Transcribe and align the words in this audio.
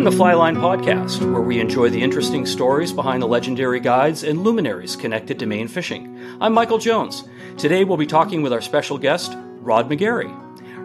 Welcome 0.00 0.12
to 0.12 0.16
the 0.16 0.24
Flyline 0.24 0.56
Podcast, 0.56 1.30
where 1.30 1.42
we 1.42 1.60
enjoy 1.60 1.90
the 1.90 2.00
interesting 2.00 2.46
stories 2.46 2.90
behind 2.90 3.20
the 3.20 3.26
legendary 3.26 3.80
guides 3.80 4.24
and 4.24 4.42
luminaries 4.42 4.96
connected 4.96 5.38
to 5.38 5.44
Maine 5.44 5.68
fishing. 5.68 6.18
I'm 6.40 6.54
Michael 6.54 6.78
Jones. 6.78 7.28
Today 7.58 7.84
we'll 7.84 7.98
be 7.98 8.06
talking 8.06 8.40
with 8.40 8.50
our 8.50 8.62
special 8.62 8.96
guest, 8.96 9.36
Rod 9.36 9.90
McGarry. 9.90 10.34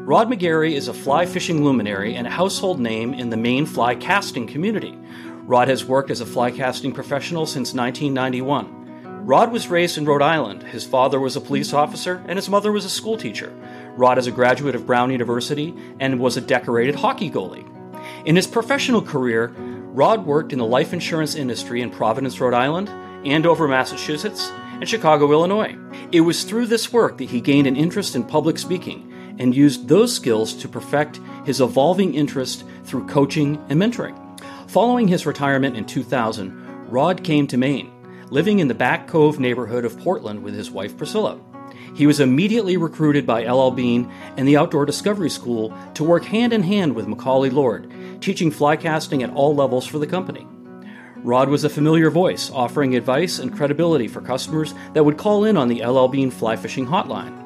Rod 0.06 0.28
McGarry 0.28 0.74
is 0.74 0.90
a 0.90 0.94
fly 0.94 1.26
fishing 1.26 1.64
luminary 1.64 2.14
and 2.14 2.28
a 2.28 2.30
household 2.30 2.78
name 2.78 3.14
in 3.14 3.30
the 3.30 3.38
Maine 3.38 3.66
fly 3.66 3.96
casting 3.96 4.48
community. 4.48 5.00
Rod 5.46 5.70
has 5.70 5.86
worked 5.86 6.12
as 6.12 6.20
a 6.20 6.26
fly 6.26 6.52
casting 6.52 6.92
professional 6.92 7.46
since 7.46 7.74
1991. 7.74 9.26
Rod 9.26 9.50
was 9.50 9.70
raised 9.70 9.98
in 9.98 10.04
Rhode 10.04 10.24
Island. 10.24 10.62
His 10.62 10.84
father 10.84 11.22
was 11.22 11.38
a 11.38 11.42
police 11.42 11.72
officer 11.72 12.22
and 12.28 12.38
his 12.38 12.50
mother 12.50 12.74
was 12.74 12.84
a 12.84 12.90
school 12.90 13.18
teacher. 13.18 13.56
Rod 13.96 14.18
is 14.18 14.28
a 14.28 14.32
graduate 14.32 14.76
of 14.76 14.86
Brown 14.86 15.10
University 15.10 15.74
and 16.02 16.20
was 16.20 16.36
a 16.36 16.42
decorated 16.42 16.96
hockey 16.96 17.32
goalie. 17.32 17.75
In 18.26 18.36
his 18.36 18.48
professional 18.48 19.04
career, 19.04 19.54
Rod 19.94 20.26
worked 20.26 20.52
in 20.52 20.58
the 20.58 20.66
life 20.66 20.94
insurance 20.94 21.36
industry 21.36 21.82
in 21.82 21.92
Providence, 21.92 22.42
Rhode 22.42 22.56
Island, 22.56 22.90
Andover, 23.24 23.68
Massachusetts, 23.68 24.52
and 24.80 24.90
Chicago, 24.90 25.32
Illinois. 25.32 25.76
It 26.12 26.22
was 26.22 26.44
through 26.44 26.66
this 26.66 26.92
work 26.92 27.20
that 27.20 27.30
he 27.30 27.40
gained 27.40 27.68
an 27.68 27.76
interest 27.76 28.16
in 28.16 28.24
public 28.24 28.58
speaking 28.58 29.14
and 29.38 29.56
used 29.56 29.88
those 29.88 30.16
skills 30.16 30.56
to 30.56 30.68
perfect 30.68 31.20
his 31.46 31.62
evolving 31.62 32.16
interest 32.16 32.64
through 32.84 33.08
coaching 33.08 33.64
and 33.70 33.80
mentoring. 33.80 34.18
Following 34.72 35.08
his 35.08 35.28
retirement 35.28 35.78
in 35.78 35.86
2000, 35.86 36.90
Rod 36.90 37.24
came 37.24 37.46
to 37.46 37.58
Maine, 37.58 37.92
living 38.32 38.58
in 38.58 38.68
the 38.68 38.74
Back 38.74 39.08
Cove 39.08 39.40
neighborhood 39.40 39.86
of 39.86 40.00
Portland 40.00 40.42
with 40.42 40.56
his 40.56 40.72
wife 40.72 40.98
Priscilla. 40.98 41.40
He 41.96 42.08
was 42.08 42.20
immediately 42.20 42.76
recruited 42.76 43.26
by 43.26 43.46
L.L. 43.46 43.72
Bean 43.72 44.12
and 44.36 44.48
the 44.48 44.58
Outdoor 44.58 44.86
Discovery 44.86 45.30
School 45.30 45.74
to 45.94 46.04
work 46.04 46.26
hand 46.26 46.52
in 46.52 46.64
hand 46.64 46.94
with 46.94 47.08
Macauley 47.08 47.50
Lord, 47.50 47.90
teaching 48.26 48.50
fly 48.50 48.76
casting 48.76 49.22
at 49.22 49.30
all 49.30 49.54
levels 49.54 49.86
for 49.86 50.00
the 50.00 50.08
company. 50.08 50.48
Rod 51.18 51.48
was 51.48 51.64
a 51.64 51.70
familiar 51.70 52.10
voice, 52.10 52.50
offering 52.50 52.96
advice 52.96 53.38
and 53.38 53.56
credibility 53.56 54.08
for 54.08 54.20
customers 54.20 54.74
that 54.94 55.04
would 55.06 55.16
call 55.16 55.46
in 55.46 55.56
on 55.56 55.68
the 55.68 55.86
LL 55.86 56.08
Bean 56.08 56.32
fly 56.32 56.56
fishing 56.56 56.88
hotline. 56.88 57.40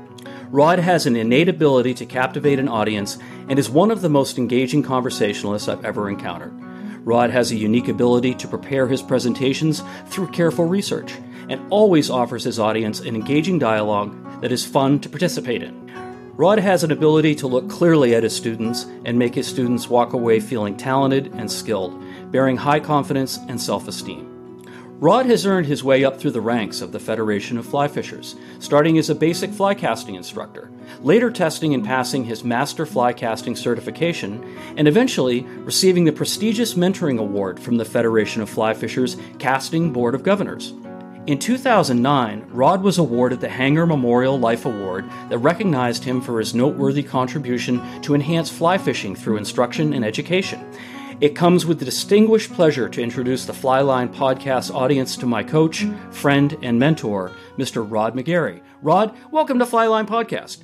Rod 0.50 0.80
has 0.80 1.06
an 1.06 1.18
innate 1.18 1.50
ability 1.50 1.94
to 1.96 2.06
captivate 2.06 2.60
an 2.60 2.70
audience 2.70 3.18
and 3.50 3.60
is 3.60 3.70
one 3.70 3.92
of 3.92 4.00
the 4.00 4.08
most 4.08 4.38
engaging 4.38 4.82
conversationalists 4.82 5.68
I've 5.68 5.84
ever 5.84 6.10
encountered. 6.10 6.54
Rod 7.06 7.30
has 7.30 7.52
a 7.52 7.58
unique 7.58 7.90
ability 7.90 8.36
to 8.36 8.48
prepare 8.48 8.88
his 8.88 9.02
presentations 9.02 9.84
through 10.08 10.32
careful 10.32 10.64
research 10.64 11.14
and 11.50 11.62
always 11.70 12.10
offers 12.10 12.46
his 12.46 12.58
audience 12.58 13.02
an 13.02 13.16
engaging 13.16 13.60
dialogue 13.60 14.16
that 14.42 14.54
is 14.54 14.66
fun 14.66 15.02
to 15.02 15.10
participate 15.10 15.62
in. 15.62 15.90
Rod 16.40 16.60
has 16.60 16.86
an 16.86 16.92
ability 16.94 17.36
to 17.36 17.48
look 17.48 17.70
clearly 17.70 18.16
at 18.16 18.24
his 18.24 18.34
students 18.34 18.86
and 19.04 19.20
make 19.20 19.36
his 19.36 19.46
students 19.46 19.90
walk 19.90 20.14
away 20.14 20.40
feeling 20.40 20.78
talented 20.78 21.34
and 21.34 21.52
skilled, 21.52 22.02
bearing 22.32 22.56
high 22.56 22.80
confidence 22.80 23.38
and 23.50 23.60
self 23.60 23.90
esteem. 23.90 24.64
Rod 25.02 25.26
has 25.26 25.46
earned 25.46 25.66
his 25.66 25.84
way 25.84 26.06
up 26.06 26.18
through 26.18 26.32
the 26.32 26.40
ranks 26.40 26.80
of 26.80 26.94
the 26.94 27.00
Federation 27.00 27.58
of 27.58 27.66
Fly 27.66 27.90
Fishers, 27.90 28.38
starting 28.60 28.98
as 28.98 29.10
a 29.10 29.16
basic 29.16 29.52
fly 29.52 29.74
casting 29.74 30.16
instructor, 30.16 30.72
later 31.02 31.30
testing 31.30 31.74
and 31.74 31.84
passing 31.84 32.24
his 32.24 32.42
Master 32.42 32.86
Fly 32.86 33.12
Casting 33.12 33.58
certification, 33.58 34.42
and 34.78 34.88
eventually 34.88 35.42
receiving 35.42 36.06
the 36.06 36.14
prestigious 36.14 36.76
Mentoring 36.76 37.20
Award 37.20 37.60
from 37.60 37.76
the 37.76 37.84
Federation 37.84 38.42
of 38.42 38.50
Fly 38.50 38.74
Fishers 38.74 39.18
Casting 39.40 39.92
Board 39.92 40.16
of 40.16 40.24
Governors. 40.24 40.72
In 41.30 41.38
2009, 41.38 42.48
Rod 42.50 42.82
was 42.82 42.98
awarded 42.98 43.40
the 43.40 43.50
Hanger 43.50 43.86
Memorial 43.86 44.40
Life 44.40 44.66
Award 44.66 45.06
that 45.30 45.38
recognized 45.38 46.04
him 46.04 46.22
for 46.22 46.40
his 46.40 46.56
noteworthy 46.56 47.04
contribution 47.04 48.02
to 48.02 48.16
enhance 48.16 48.50
fly 48.50 48.80
fishing 48.80 49.16
through 49.16 49.38
instruction 49.38 49.94
and 49.94 50.04
education. 50.04 50.60
It 51.22 51.36
comes 51.36 51.68
with 51.68 51.78
the 51.78 51.86
distinguished 51.86 52.52
pleasure 52.54 52.90
to 52.90 53.04
introduce 53.04 53.46
the 53.46 53.54
Flyline 53.54 54.12
podcast 54.12 54.74
audience 54.74 55.16
to 55.18 55.28
my 55.28 55.44
coach, 55.44 55.86
friend, 56.10 56.58
and 56.64 56.80
mentor, 56.80 57.32
Mr. 57.60 57.86
Rod 57.88 58.16
McGarry. 58.16 58.62
Rod, 58.82 59.16
welcome 59.30 59.60
to 59.60 59.66
Flyline 59.66 60.08
Podcast. 60.08 60.64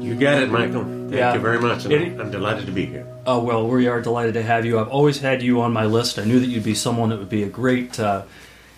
You 0.00 0.14
got 0.14 0.40
it, 0.40 0.52
Michael. 0.52 0.84
Thank 0.84 1.14
Yeah. 1.14 1.34
you 1.34 1.40
very 1.40 1.58
much. 1.58 1.84
It- 1.86 2.20
I'm 2.20 2.30
delighted 2.30 2.66
to 2.66 2.72
be 2.72 2.86
here. 2.86 3.08
Oh, 3.26 3.42
well, 3.42 3.66
we 3.66 3.88
are 3.88 4.00
delighted 4.00 4.34
to 4.34 4.42
have 4.44 4.64
you. 4.64 4.78
I've 4.78 4.86
always 4.86 5.18
had 5.18 5.42
you 5.42 5.60
on 5.62 5.72
my 5.72 5.84
list. 5.84 6.16
I 6.20 6.24
knew 6.24 6.38
that 6.38 6.46
you'd 6.46 6.62
be 6.62 6.76
someone 6.76 7.08
that 7.08 7.18
would 7.18 7.28
be 7.28 7.42
a 7.42 7.48
great 7.48 7.98
uh, 7.98 8.22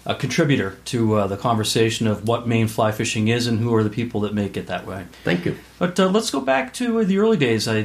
a 0.06 0.14
contributor 0.14 0.78
to 0.86 1.14
uh, 1.14 1.26
the 1.26 1.36
conversation 1.36 2.06
of 2.06 2.26
what 2.26 2.46
Maine 2.46 2.68
fly 2.68 2.92
fishing 2.92 3.26
is 3.26 3.48
and 3.48 3.58
who 3.58 3.74
are 3.74 3.82
the 3.82 3.90
people 3.90 4.20
that 4.20 4.32
make 4.32 4.56
it 4.56 4.68
that 4.68 4.86
way. 4.86 5.04
Thank 5.24 5.44
you. 5.44 5.58
But 5.78 5.98
uh, 5.98 6.06
let's 6.06 6.30
go 6.30 6.40
back 6.40 6.72
to 6.74 7.04
the 7.04 7.18
early 7.18 7.36
days. 7.36 7.66
I, 7.66 7.80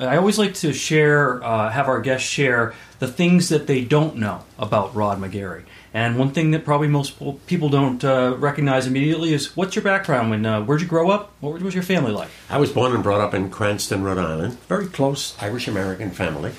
I, 0.00 0.16
always 0.16 0.38
like 0.38 0.54
to 0.54 0.72
share, 0.72 1.42
uh, 1.42 1.70
have 1.70 1.88
our 1.88 2.00
guests 2.00 2.28
share 2.28 2.74
the 3.00 3.08
things 3.08 3.48
that 3.48 3.66
they 3.66 3.84
don't 3.84 4.16
know 4.16 4.44
about 4.56 4.94
Rod 4.94 5.20
McGarry. 5.20 5.64
And 5.92 6.16
one 6.16 6.30
thing 6.30 6.52
that 6.52 6.64
probably 6.64 6.88
most 6.88 7.20
people 7.46 7.68
don't 7.68 8.02
uh, 8.04 8.36
recognize 8.38 8.86
immediately 8.86 9.34
is 9.34 9.56
what's 9.56 9.74
your 9.74 9.84
background? 9.84 10.30
When 10.30 10.46
uh, 10.46 10.62
where'd 10.62 10.80
you 10.80 10.86
grow 10.86 11.10
up? 11.10 11.32
What 11.40 11.60
was 11.60 11.74
your 11.74 11.82
family 11.82 12.12
like? 12.12 12.30
I 12.48 12.58
was 12.58 12.72
born 12.72 12.94
and 12.94 13.02
brought 13.02 13.20
up 13.20 13.34
in 13.34 13.50
Cranston, 13.50 14.02
Rhode 14.02 14.18
Island. 14.18 14.58
Very 14.68 14.86
close 14.86 15.36
Irish 15.42 15.68
American 15.68 16.10
family. 16.10 16.52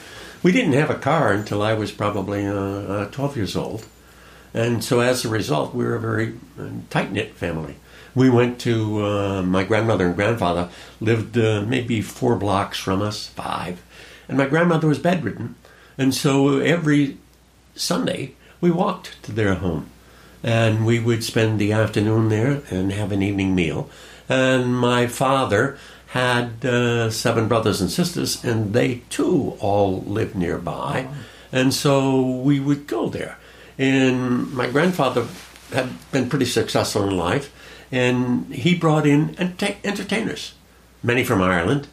We 0.43 0.51
didn't 0.51 0.73
have 0.73 0.89
a 0.89 0.95
car 0.95 1.33
until 1.33 1.61
I 1.61 1.73
was 1.73 1.91
probably 1.91 2.45
uh, 2.45 2.53
uh, 2.53 3.09
12 3.09 3.37
years 3.37 3.55
old. 3.55 3.85
And 4.55 4.81
so 4.81 5.01
as 5.01 5.25
a 5.25 5.29
result, 5.29 5.75
we 5.75 5.83
were 5.83 5.95
a 5.95 5.99
very 5.99 6.33
tight 6.89 7.11
knit 7.11 7.35
family. 7.35 7.75
We 8.16 8.29
went 8.29 8.57
to, 8.61 9.05
uh, 9.05 9.43
my 9.43 9.66
grandmother 9.66 10.05
and 10.05 10.16
grandfather 10.16 10.69
lived 11.01 11.38
uh, 11.38 11.61
maybe 11.67 12.01
four 12.01 12.38
blocks 12.38 12.79
from 12.79 13.01
us, 13.01 13.27
five. 13.27 13.83
And 14.29 14.38
my 14.38 14.45
grandmother 14.45 14.88
was 14.88 14.97
bedridden. 14.97 15.55
And 15.97 16.16
so 16.16 16.59
every 16.59 17.17
Sunday, 17.75 18.35
we 18.61 18.71
walked 18.71 19.21
to 19.23 19.33
their 19.33 19.55
home. 19.55 19.89
And 20.41 20.85
we 20.85 20.99
would 21.01 21.25
spend 21.25 21.59
the 21.59 21.73
afternoon 21.73 22.29
there 22.29 22.61
and 22.69 22.93
have 22.93 23.11
an 23.11 23.22
evening 23.22 23.55
meal. 23.55 23.89
And 24.29 24.73
my 24.73 25.07
father 25.07 25.77
had 26.07 26.63
uh, 26.66 27.09
seven 27.09 27.49
brothers 27.49 27.81
and 27.81 27.91
sisters, 27.91 28.41
and 28.41 28.72
they 28.72 29.01
too 29.09 29.57
all 29.59 29.99
lived 30.03 30.35
nearby. 30.35 31.09
And 31.51 31.73
so 31.73 32.22
we 32.22 32.61
would 32.61 32.87
go 32.87 33.09
there. 33.09 33.37
And 33.77 34.53
my 34.53 34.67
grandfather 34.67 35.27
had 35.71 35.89
been 36.11 36.29
pretty 36.29 36.45
successful 36.45 37.07
in 37.07 37.17
life, 37.17 37.53
and 37.91 38.53
he 38.53 38.75
brought 38.75 39.05
in 39.05 39.35
enta- 39.35 39.77
entertainers, 39.83 40.53
many 41.03 41.23
from 41.23 41.41
Ireland, 41.41 41.87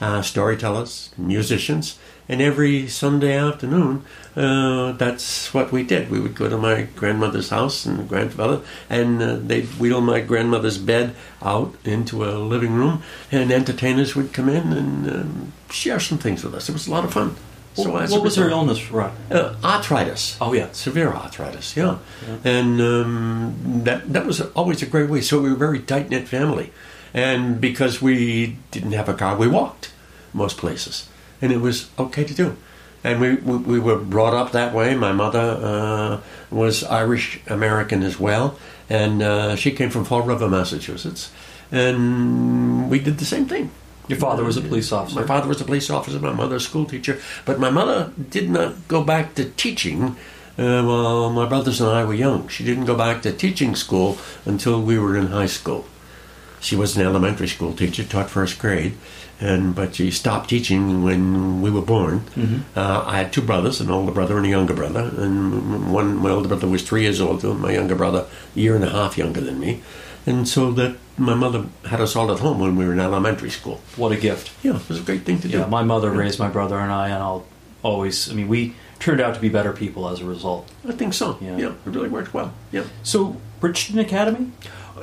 uh, 0.00 0.22
storytellers, 0.22 1.10
musicians, 1.16 1.98
and 2.28 2.42
every 2.42 2.88
Sunday 2.88 3.36
afternoon, 3.36 4.04
uh, 4.34 4.92
that's 4.92 5.54
what 5.54 5.70
we 5.70 5.84
did. 5.84 6.10
We 6.10 6.18
would 6.18 6.34
go 6.34 6.48
to 6.48 6.58
my 6.58 6.82
grandmother's 6.96 7.50
house 7.50 7.86
and 7.86 8.08
grandfather, 8.08 8.62
and 8.90 9.22
uh, 9.22 9.36
they'd 9.36 9.66
wheel 9.78 10.00
my 10.00 10.20
grandmother's 10.20 10.78
bed 10.78 11.14
out 11.40 11.74
into 11.84 12.24
a 12.24 12.34
living 12.38 12.72
room, 12.72 13.02
and 13.30 13.52
entertainers 13.52 14.16
would 14.16 14.32
come 14.32 14.48
in 14.48 14.72
and 14.72 15.10
um, 15.10 15.52
share 15.70 16.00
some 16.00 16.18
things 16.18 16.42
with 16.42 16.54
us. 16.54 16.68
It 16.68 16.72
was 16.72 16.88
a 16.88 16.90
lot 16.90 17.04
of 17.04 17.12
fun. 17.12 17.36
What 17.76 18.02
as 18.02 18.12
a 18.12 18.20
was 18.20 18.36
her 18.36 18.48
illness, 18.50 18.90
Rod? 18.90 19.12
uh, 19.30 19.54
arthritis. 19.62 20.36
Oh, 20.40 20.52
yeah. 20.52 20.68
severe 20.72 21.12
arthritis. 21.12 21.76
Yeah, 21.76 21.98
and 22.44 22.80
um, 22.80 23.82
that 23.84 24.12
that 24.12 24.26
was 24.26 24.40
always 24.40 24.82
a 24.82 24.86
great 24.86 25.10
way. 25.10 25.20
So 25.20 25.40
we 25.40 25.48
were 25.50 25.54
a 25.54 25.58
very 25.58 25.80
tight 25.80 26.08
knit 26.10 26.28
family, 26.28 26.72
and 27.12 27.60
because 27.60 28.00
we 28.02 28.56
didn't 28.70 28.92
have 28.92 29.08
a 29.08 29.14
car, 29.14 29.36
we 29.36 29.48
walked 29.48 29.92
most 30.32 30.56
places, 30.58 31.08
and 31.40 31.52
it 31.52 31.60
was 31.60 31.88
okay 31.98 32.24
to 32.24 32.34
do. 32.34 32.56
And 33.04 33.20
we, 33.20 33.34
we, 33.36 33.56
we 33.58 33.78
were 33.78 33.98
brought 33.98 34.34
up 34.34 34.50
that 34.52 34.74
way. 34.74 34.96
My 34.96 35.12
mother 35.12 35.60
uh, 35.62 36.20
was 36.50 36.82
Irish 36.82 37.40
American 37.46 38.02
as 38.02 38.18
well, 38.18 38.58
and 38.90 39.22
uh, 39.22 39.54
she 39.54 39.70
came 39.70 39.90
from 39.90 40.04
Fall 40.04 40.22
River, 40.22 40.48
Massachusetts, 40.48 41.30
and 41.70 42.90
we 42.90 42.98
did 42.98 43.18
the 43.18 43.24
same 43.24 43.46
thing. 43.46 43.70
Your 44.08 44.18
father 44.18 44.44
was 44.44 44.56
a 44.56 44.60
police 44.60 44.92
officer. 44.92 45.20
My 45.20 45.26
father 45.26 45.48
was 45.48 45.60
a 45.60 45.64
police 45.64 45.90
officer, 45.90 46.18
my 46.20 46.32
mother 46.32 46.56
a 46.56 46.60
school 46.60 46.84
teacher, 46.84 47.20
but 47.44 47.58
my 47.58 47.70
mother 47.70 48.12
did 48.30 48.48
not 48.50 48.86
go 48.88 49.02
back 49.02 49.34
to 49.34 49.50
teaching 49.50 50.16
uh, 50.58 50.82
while 50.82 51.30
my 51.30 51.46
brothers 51.46 51.80
and 51.80 51.90
I 51.90 52.04
were 52.04 52.14
young. 52.14 52.48
She 52.48 52.64
didn't 52.64 52.84
go 52.86 52.96
back 52.96 53.22
to 53.22 53.32
teaching 53.32 53.74
school 53.74 54.18
until 54.44 54.80
we 54.80 54.98
were 54.98 55.16
in 55.16 55.28
high 55.28 55.46
school. 55.46 55.84
She 56.60 56.76
was 56.76 56.96
an 56.96 57.06
elementary 57.06 57.48
school 57.48 57.74
teacher, 57.74 58.02
taught 58.02 58.30
first 58.30 58.58
grade, 58.58 58.96
and 59.40 59.74
but 59.74 59.96
she 59.96 60.10
stopped 60.10 60.48
teaching 60.48 61.02
when 61.02 61.60
we 61.60 61.70
were 61.70 61.82
born. 61.82 62.24
Uh, 62.74 63.04
I 63.06 63.18
had 63.18 63.32
two 63.32 63.42
brothers, 63.42 63.80
an 63.80 63.90
older 63.90 64.12
brother 64.12 64.36
and 64.38 64.46
a 64.46 64.48
younger 64.48 64.74
brother, 64.74 65.12
and 65.18 65.92
one 65.92 66.16
my 66.16 66.30
older 66.30 66.48
brother 66.48 66.66
was 66.66 66.82
three 66.82 67.02
years 67.02 67.20
older, 67.20 67.52
my 67.54 67.72
younger 67.72 67.94
brother 67.94 68.26
a 68.54 68.58
year 68.58 68.74
and 68.74 68.84
a 68.84 68.90
half 68.90 69.18
younger 69.18 69.40
than 69.42 69.60
me, 69.60 69.82
and 70.24 70.48
so 70.48 70.72
that 70.72 70.96
my 71.18 71.34
mother 71.34 71.66
had 71.88 72.00
us 72.00 72.14
all 72.16 72.30
at 72.30 72.40
home 72.40 72.58
when 72.60 72.76
we 72.76 72.84
were 72.84 72.92
in 72.92 73.00
elementary 73.00 73.50
school. 73.50 73.80
What 73.96 74.12
a 74.12 74.16
gift. 74.16 74.52
Yeah, 74.62 74.76
it 74.76 74.88
was 74.88 75.00
a 75.00 75.02
great 75.02 75.22
thing 75.22 75.40
to 75.40 75.48
do. 75.48 75.58
Yeah, 75.58 75.66
my 75.66 75.82
mother 75.82 76.10
raised 76.10 76.38
my 76.38 76.48
brother 76.48 76.78
and 76.78 76.92
I, 76.92 77.08
and 77.08 77.22
I'll 77.22 77.46
always, 77.82 78.30
I 78.30 78.34
mean, 78.34 78.48
we 78.48 78.74
turned 78.98 79.20
out 79.20 79.34
to 79.34 79.40
be 79.40 79.48
better 79.48 79.72
people 79.72 80.08
as 80.08 80.20
a 80.20 80.24
result. 80.24 80.70
I 80.86 80.92
think 80.92 81.14
so. 81.14 81.38
Yeah. 81.40 81.56
Yeah. 81.56 81.68
it 81.68 81.76
really 81.86 82.08
worked 82.08 82.34
well. 82.34 82.52
Yeah. 82.72 82.84
So, 83.02 83.36
Bridgton 83.60 83.98
Academy? 83.98 84.52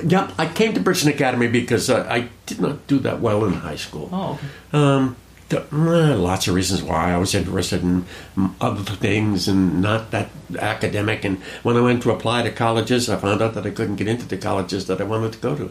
Yeah, 0.04 0.32
I 0.38 0.46
came 0.46 0.74
to 0.74 0.80
Bridgton 0.80 1.10
Academy 1.10 1.46
because 1.48 1.88
uh, 1.88 2.06
I 2.10 2.28
did 2.46 2.60
not 2.60 2.86
do 2.86 2.98
that 3.00 3.20
well 3.20 3.44
in 3.44 3.52
high 3.52 3.76
school. 3.76 4.08
Oh, 4.12 4.32
okay. 4.32 4.46
Um, 4.72 5.16
the, 5.50 5.62
uh, 5.72 6.16
lots 6.16 6.48
of 6.48 6.54
reasons 6.54 6.82
why 6.82 7.12
I 7.12 7.18
was 7.18 7.34
interested 7.34 7.82
in 7.82 8.06
other 8.60 8.82
things 8.82 9.46
and 9.46 9.82
not 9.82 10.10
that 10.10 10.30
academic. 10.58 11.24
And 11.24 11.38
when 11.62 11.76
I 11.76 11.80
went 11.80 12.02
to 12.04 12.10
apply 12.10 12.42
to 12.42 12.50
colleges, 12.50 13.08
I 13.08 13.16
found 13.16 13.42
out 13.42 13.54
that 13.54 13.66
I 13.66 13.70
couldn't 13.70 13.96
get 13.96 14.08
into 14.08 14.26
the 14.26 14.38
colleges 14.38 14.86
that 14.86 15.00
I 15.00 15.04
wanted 15.04 15.34
to 15.34 15.38
go 15.38 15.54
to. 15.56 15.70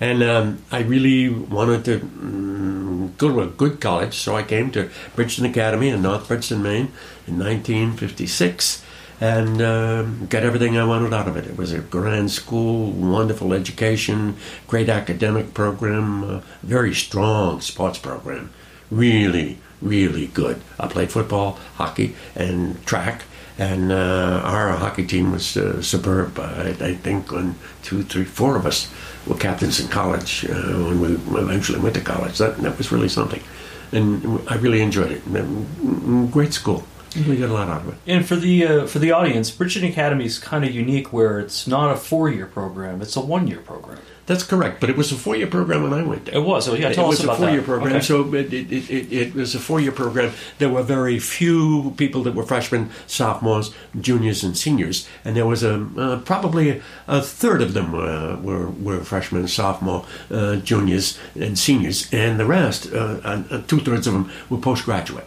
And 0.00 0.22
um, 0.22 0.62
I 0.70 0.80
really 0.80 1.28
wanted 1.28 1.84
to 1.86 2.00
um, 2.00 3.14
go 3.18 3.28
to 3.28 3.40
a 3.40 3.46
good 3.46 3.80
college, 3.80 4.14
so 4.14 4.36
I 4.36 4.42
came 4.42 4.70
to 4.72 4.90
Bridgton 5.16 5.44
Academy 5.44 5.88
in 5.88 6.02
North 6.02 6.28
Bridgton, 6.28 6.62
Maine 6.62 6.92
in 7.26 7.38
1956 7.38 8.84
and 9.20 9.60
uh, 9.60 10.02
got 10.28 10.44
everything 10.44 10.78
I 10.78 10.84
wanted 10.84 11.12
out 11.12 11.28
of 11.28 11.36
it. 11.36 11.46
It 11.46 11.56
was 11.56 11.72
a 11.72 11.80
grand 11.80 12.30
school, 12.30 12.90
wonderful 12.92 13.52
education, 13.52 14.36
great 14.66 14.88
academic 14.88 15.54
program, 15.54 16.24
uh, 16.24 16.40
very 16.62 16.94
strong 16.94 17.60
sports 17.60 17.98
program. 17.98 18.50
Really, 18.90 19.58
really 19.82 20.28
good. 20.28 20.60
I 20.78 20.86
played 20.86 21.10
football, 21.10 21.58
hockey, 21.74 22.14
and 22.34 22.84
track. 22.86 23.24
And 23.58 23.90
uh, 23.90 24.40
our 24.44 24.70
hockey 24.70 25.04
team 25.04 25.32
was 25.32 25.56
uh, 25.56 25.82
superb. 25.82 26.38
I, 26.38 26.76
I, 26.80 26.94
think 26.94 27.32
when 27.32 27.56
two, 27.82 28.04
three, 28.04 28.24
four 28.24 28.56
of 28.56 28.64
us 28.64 28.88
were 29.26 29.36
captains 29.36 29.80
in 29.80 29.88
college 29.88 30.44
uh, 30.48 30.52
when 30.52 31.00
we 31.00 31.08
eventually 31.40 31.80
went 31.80 31.96
to 31.96 32.00
college. 32.00 32.38
That, 32.38 32.58
that 32.58 32.78
was 32.78 32.92
really 32.92 33.08
something. 33.08 33.42
And 33.90 34.40
I 34.48 34.56
really 34.56 34.80
enjoyed 34.80 35.10
it. 35.10 36.30
Great 36.30 36.54
school. 36.54 36.84
We 37.16 37.36
got 37.36 37.48
a 37.48 37.52
lot 37.52 37.68
out 37.68 37.82
of 37.82 37.88
it. 37.88 37.94
And 38.06 38.24
for 38.24 38.36
the 38.36 38.66
uh, 38.66 38.86
for 38.86 38.98
the 38.98 39.12
audience, 39.12 39.50
Bridgton 39.50 39.84
Academy 39.84 40.26
is 40.26 40.38
kind 40.38 40.64
of 40.64 40.72
unique, 40.72 41.10
where 41.10 41.40
it's 41.40 41.66
not 41.66 41.90
a 41.90 41.96
four 41.96 42.28
year 42.28 42.46
program; 42.46 43.00
it's 43.00 43.16
a 43.16 43.20
one 43.20 43.48
year 43.48 43.60
program. 43.60 43.98
That's 44.28 44.42
correct, 44.44 44.78
but 44.80 44.90
it 44.90 44.96
was 44.98 45.10
a 45.10 45.14
four 45.16 45.36
year 45.36 45.46
program 45.46 45.82
when 45.84 45.94
I 45.94 46.02
went 46.02 46.26
there. 46.26 46.34
It 46.34 46.42
was. 46.44 46.66
So 46.66 46.74
yeah, 46.74 46.92
tell 46.92 47.06
it 47.06 47.14
us 47.14 47.20
was 47.24 47.30
a 47.30 47.34
four 47.34 47.48
year 47.48 47.60
that. 47.62 47.64
program, 47.64 47.96
Okay. 47.96 48.04
so 48.04 48.34
it, 48.34 48.52
it, 48.52 48.70
it, 48.70 49.12
it 49.12 49.34
was 49.34 49.54
a 49.54 49.58
four 49.58 49.80
year 49.80 49.90
program. 49.90 50.32
There 50.58 50.68
were 50.68 50.82
very 50.82 51.18
few 51.18 51.94
people 51.96 52.22
that 52.24 52.34
were 52.34 52.44
freshmen, 52.44 52.90
sophomores, 53.06 53.72
juniors, 53.98 54.44
and 54.44 54.54
seniors, 54.54 55.08
and 55.24 55.34
there 55.34 55.46
was 55.46 55.62
a 55.62 55.74
uh, 55.96 56.20
probably 56.20 56.82
a 57.06 57.22
third 57.22 57.62
of 57.62 57.72
them 57.72 57.90
were 57.90 58.36
were, 58.36 58.68
were 58.68 59.00
freshmen, 59.02 59.48
sophomore, 59.48 60.04
uh, 60.30 60.56
juniors, 60.56 61.18
and 61.34 61.58
seniors, 61.58 62.12
and 62.12 62.38
the 62.38 62.44
rest, 62.44 62.92
uh, 62.92 63.18
uh, 63.24 63.62
two 63.66 63.80
thirds 63.80 64.06
of 64.06 64.12
them, 64.12 64.30
were 64.50 64.58
postgraduate, 64.58 65.26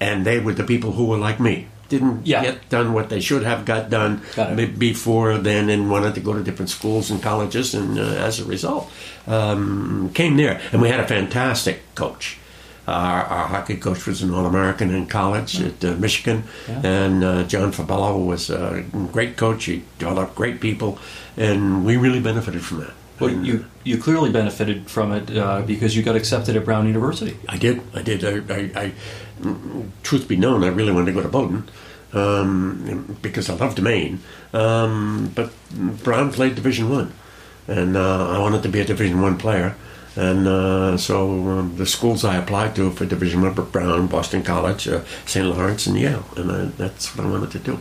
and 0.00 0.24
they 0.24 0.40
were 0.40 0.54
the 0.54 0.64
people 0.64 0.92
who 0.92 1.04
were 1.04 1.18
like 1.18 1.38
me. 1.38 1.66
Didn't 1.88 2.26
Yeah. 2.26 2.42
get 2.42 2.68
done 2.68 2.92
what 2.92 3.08
they 3.08 3.20
should 3.20 3.44
have 3.44 3.64
got 3.64 3.88
done 3.90 4.20
Got 4.36 4.56
be- 4.56 4.66
before 4.66 5.38
then 5.38 5.70
and 5.70 5.90
wanted 5.90 6.14
to 6.14 6.20
go 6.20 6.32
to 6.34 6.42
different 6.42 6.70
schools 6.70 7.10
and 7.10 7.22
colleges 7.22 7.74
and 7.74 7.98
uh, 7.98 8.26
as 8.28 8.40
a 8.40 8.44
result 8.44 8.90
um, 9.26 10.10
came 10.14 10.36
there 10.36 10.60
and 10.72 10.82
we 10.82 10.88
had 10.88 11.00
a 11.00 11.06
fantastic 11.06 11.78
coach 11.94 12.36
our, 12.86 13.22
our 13.24 13.46
hockey 13.48 13.76
coach 13.76 14.06
was 14.06 14.22
an 14.22 14.32
all-american 14.32 14.94
in 14.94 15.06
college 15.06 15.60
at 15.60 15.84
uh, 15.84 15.94
michigan 15.96 16.42
Yeah. 16.68 16.80
and 16.86 17.24
uh, 17.24 17.42
john 17.44 17.72
fabello 17.72 18.18
was 18.18 18.50
a 18.50 18.84
great 19.12 19.36
coach 19.36 19.64
he 19.66 19.82
developed 19.98 20.34
great 20.34 20.60
people 20.60 20.98
and 21.36 21.84
we 21.84 21.96
really 21.96 22.20
benefited 22.20 22.62
from 22.62 22.80
that 22.80 22.94
Well, 23.20 23.30
you 23.48 23.64
you 23.84 23.98
clearly 23.98 24.30
benefited 24.30 24.88
from 24.90 25.12
it 25.12 25.26
uh, 25.36 25.62
because 25.66 25.96
you 25.96 26.02
got 26.04 26.16
accepted 26.16 26.54
at 26.56 26.64
Brown 26.64 26.86
University. 26.86 27.34
I 27.48 27.56
did. 27.58 27.80
I 27.98 28.02
did. 28.02 28.22
I, 28.24 28.60
I 28.84 28.92
truth 30.02 30.28
be 30.28 30.36
known, 30.36 30.64
I 30.64 30.68
really 30.68 30.92
wanted 30.92 31.06
to 31.06 31.12
go 31.12 31.22
to 31.22 31.28
Bowdoin 31.28 31.68
um, 32.12 33.16
because 33.22 33.50
I 33.50 33.54
loved 33.54 33.82
Maine. 33.82 34.20
Um, 34.52 35.32
but 35.34 35.52
Brown 36.02 36.32
played 36.32 36.54
Division 36.54 36.90
One, 36.90 37.12
and 37.66 37.96
uh, 37.96 38.30
I 38.30 38.38
wanted 38.38 38.62
to 38.62 38.68
be 38.68 38.80
a 38.80 38.84
Division 38.84 39.20
One 39.20 39.38
player. 39.38 39.76
And 40.16 40.48
uh, 40.48 40.96
so 40.96 41.30
um, 41.30 41.76
the 41.76 41.86
schools 41.86 42.24
I 42.24 42.36
applied 42.36 42.74
to 42.76 42.90
for 42.90 43.06
Division 43.06 43.42
One 43.42 43.54
were 43.54 43.62
Brown, 43.62 44.08
Boston 44.08 44.42
College, 44.42 44.88
uh, 44.88 45.04
St. 45.26 45.46
Lawrence, 45.46 45.86
and 45.86 45.96
Yale, 45.96 46.24
and 46.36 46.50
I, 46.50 46.64
that's 46.76 47.16
what 47.16 47.26
I 47.26 47.30
wanted 47.30 47.52
to 47.52 47.58
do. 47.58 47.78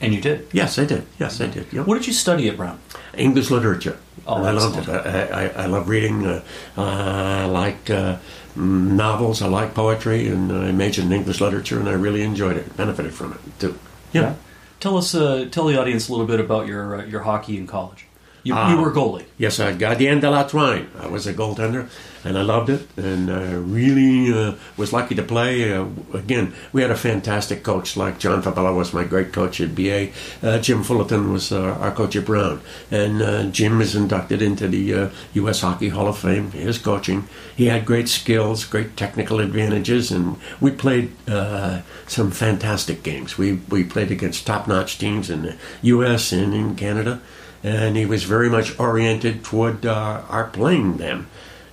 And 0.00 0.14
you 0.14 0.20
did. 0.20 0.48
Yes, 0.52 0.78
I 0.78 0.86
did. 0.86 1.04
Yes, 1.18 1.40
I 1.40 1.46
did. 1.46 1.72
Yep. 1.72 1.86
What 1.86 1.96
did 1.96 2.06
you 2.06 2.12
study 2.12 2.48
at 2.48 2.56
Brown? 2.56 2.78
English 3.14 3.50
literature. 3.50 3.98
Oh, 4.26 4.42
I 4.42 4.50
loved 4.50 4.78
it. 4.78 4.88
I, 4.88 5.26
I, 5.26 5.48
I 5.64 5.66
love 5.66 5.88
reading. 5.88 6.26
Uh, 6.26 6.42
I 6.76 7.44
like 7.46 7.90
uh, 7.90 8.16
novels. 8.56 9.42
I 9.42 9.48
like 9.48 9.74
poetry, 9.74 10.28
and 10.28 10.50
I 10.52 10.72
majored 10.72 11.06
in 11.06 11.12
English 11.12 11.40
literature, 11.40 11.78
and 11.78 11.88
I 11.88 11.92
really 11.92 12.22
enjoyed 12.22 12.56
it. 12.56 12.76
Benefited 12.76 13.12
from 13.12 13.32
it 13.32 13.40
too. 13.58 13.78
Yeah. 14.12 14.34
Tell 14.78 14.96
us, 14.96 15.14
uh, 15.14 15.48
tell 15.50 15.66
the 15.66 15.78
audience 15.78 16.08
a 16.08 16.12
little 16.12 16.26
bit 16.26 16.40
about 16.40 16.66
your 16.66 17.00
uh, 17.00 17.04
your 17.04 17.20
hockey 17.20 17.58
in 17.58 17.66
college. 17.66 18.06
You, 18.42 18.54
Ah. 18.54 18.70
you 18.72 18.80
were 18.80 18.90
goalie. 18.92 19.24
Yes, 19.38 19.60
I 19.60 19.72
Gardien 19.74 20.20
de 20.20 20.30
la 20.30 20.44
Toine. 20.44 20.86
I 20.98 21.06
was 21.08 21.26
a 21.26 21.32
goaltender, 21.34 21.88
and 22.24 22.38
I 22.38 22.42
loved 22.42 22.70
it, 22.70 22.88
and 22.96 23.30
I 23.30 23.52
really 23.52 24.32
uh, 24.32 24.54
was 24.78 24.92
lucky 24.94 25.14
to 25.14 25.22
play. 25.22 25.72
Uh, 25.74 25.84
again, 26.14 26.54
we 26.72 26.80
had 26.80 26.90
a 26.90 26.96
fantastic 26.96 27.62
coach, 27.62 27.96
like 27.98 28.18
John 28.18 28.40
Fabella 28.42 28.72
was 28.72 28.94
my 28.94 29.04
great 29.04 29.32
coach 29.32 29.60
at 29.60 29.74
BA. 29.74 30.08
Uh, 30.42 30.58
Jim 30.58 30.82
Fullerton 30.82 31.32
was 31.32 31.52
uh, 31.52 31.76
our 31.80 31.90
coach 31.90 32.16
at 32.16 32.24
Brown, 32.24 32.60
and 32.90 33.20
uh, 33.22 33.44
Jim 33.50 33.80
is 33.82 33.94
inducted 33.94 34.40
into 34.40 34.68
the 34.68 34.94
uh, 34.94 35.08
U.S. 35.34 35.60
Hockey 35.60 35.90
Hall 35.90 36.08
of 36.08 36.16
Fame. 36.18 36.50
His 36.52 36.78
coaching, 36.78 37.28
he 37.54 37.66
had 37.66 37.84
great 37.84 38.08
skills, 38.08 38.64
great 38.64 38.96
technical 38.96 39.40
advantages, 39.40 40.10
and 40.10 40.36
we 40.62 40.70
played 40.70 41.12
uh, 41.28 41.82
some 42.06 42.30
fantastic 42.30 43.02
games. 43.02 43.36
We 43.36 43.60
we 43.68 43.84
played 43.84 44.10
against 44.10 44.46
top-notch 44.46 44.98
teams 44.98 45.28
in 45.28 45.42
the 45.42 45.56
U.S. 45.82 46.32
and 46.32 46.54
in 46.54 46.74
Canada 46.76 47.20
and 47.62 47.96
he 47.96 48.06
was 48.06 48.24
very 48.24 48.48
much 48.48 48.78
oriented 48.78 49.44
toward 49.44 49.84
uh, 49.86 50.22
our 50.28 50.44
playing 50.44 50.96
them, 50.96 51.28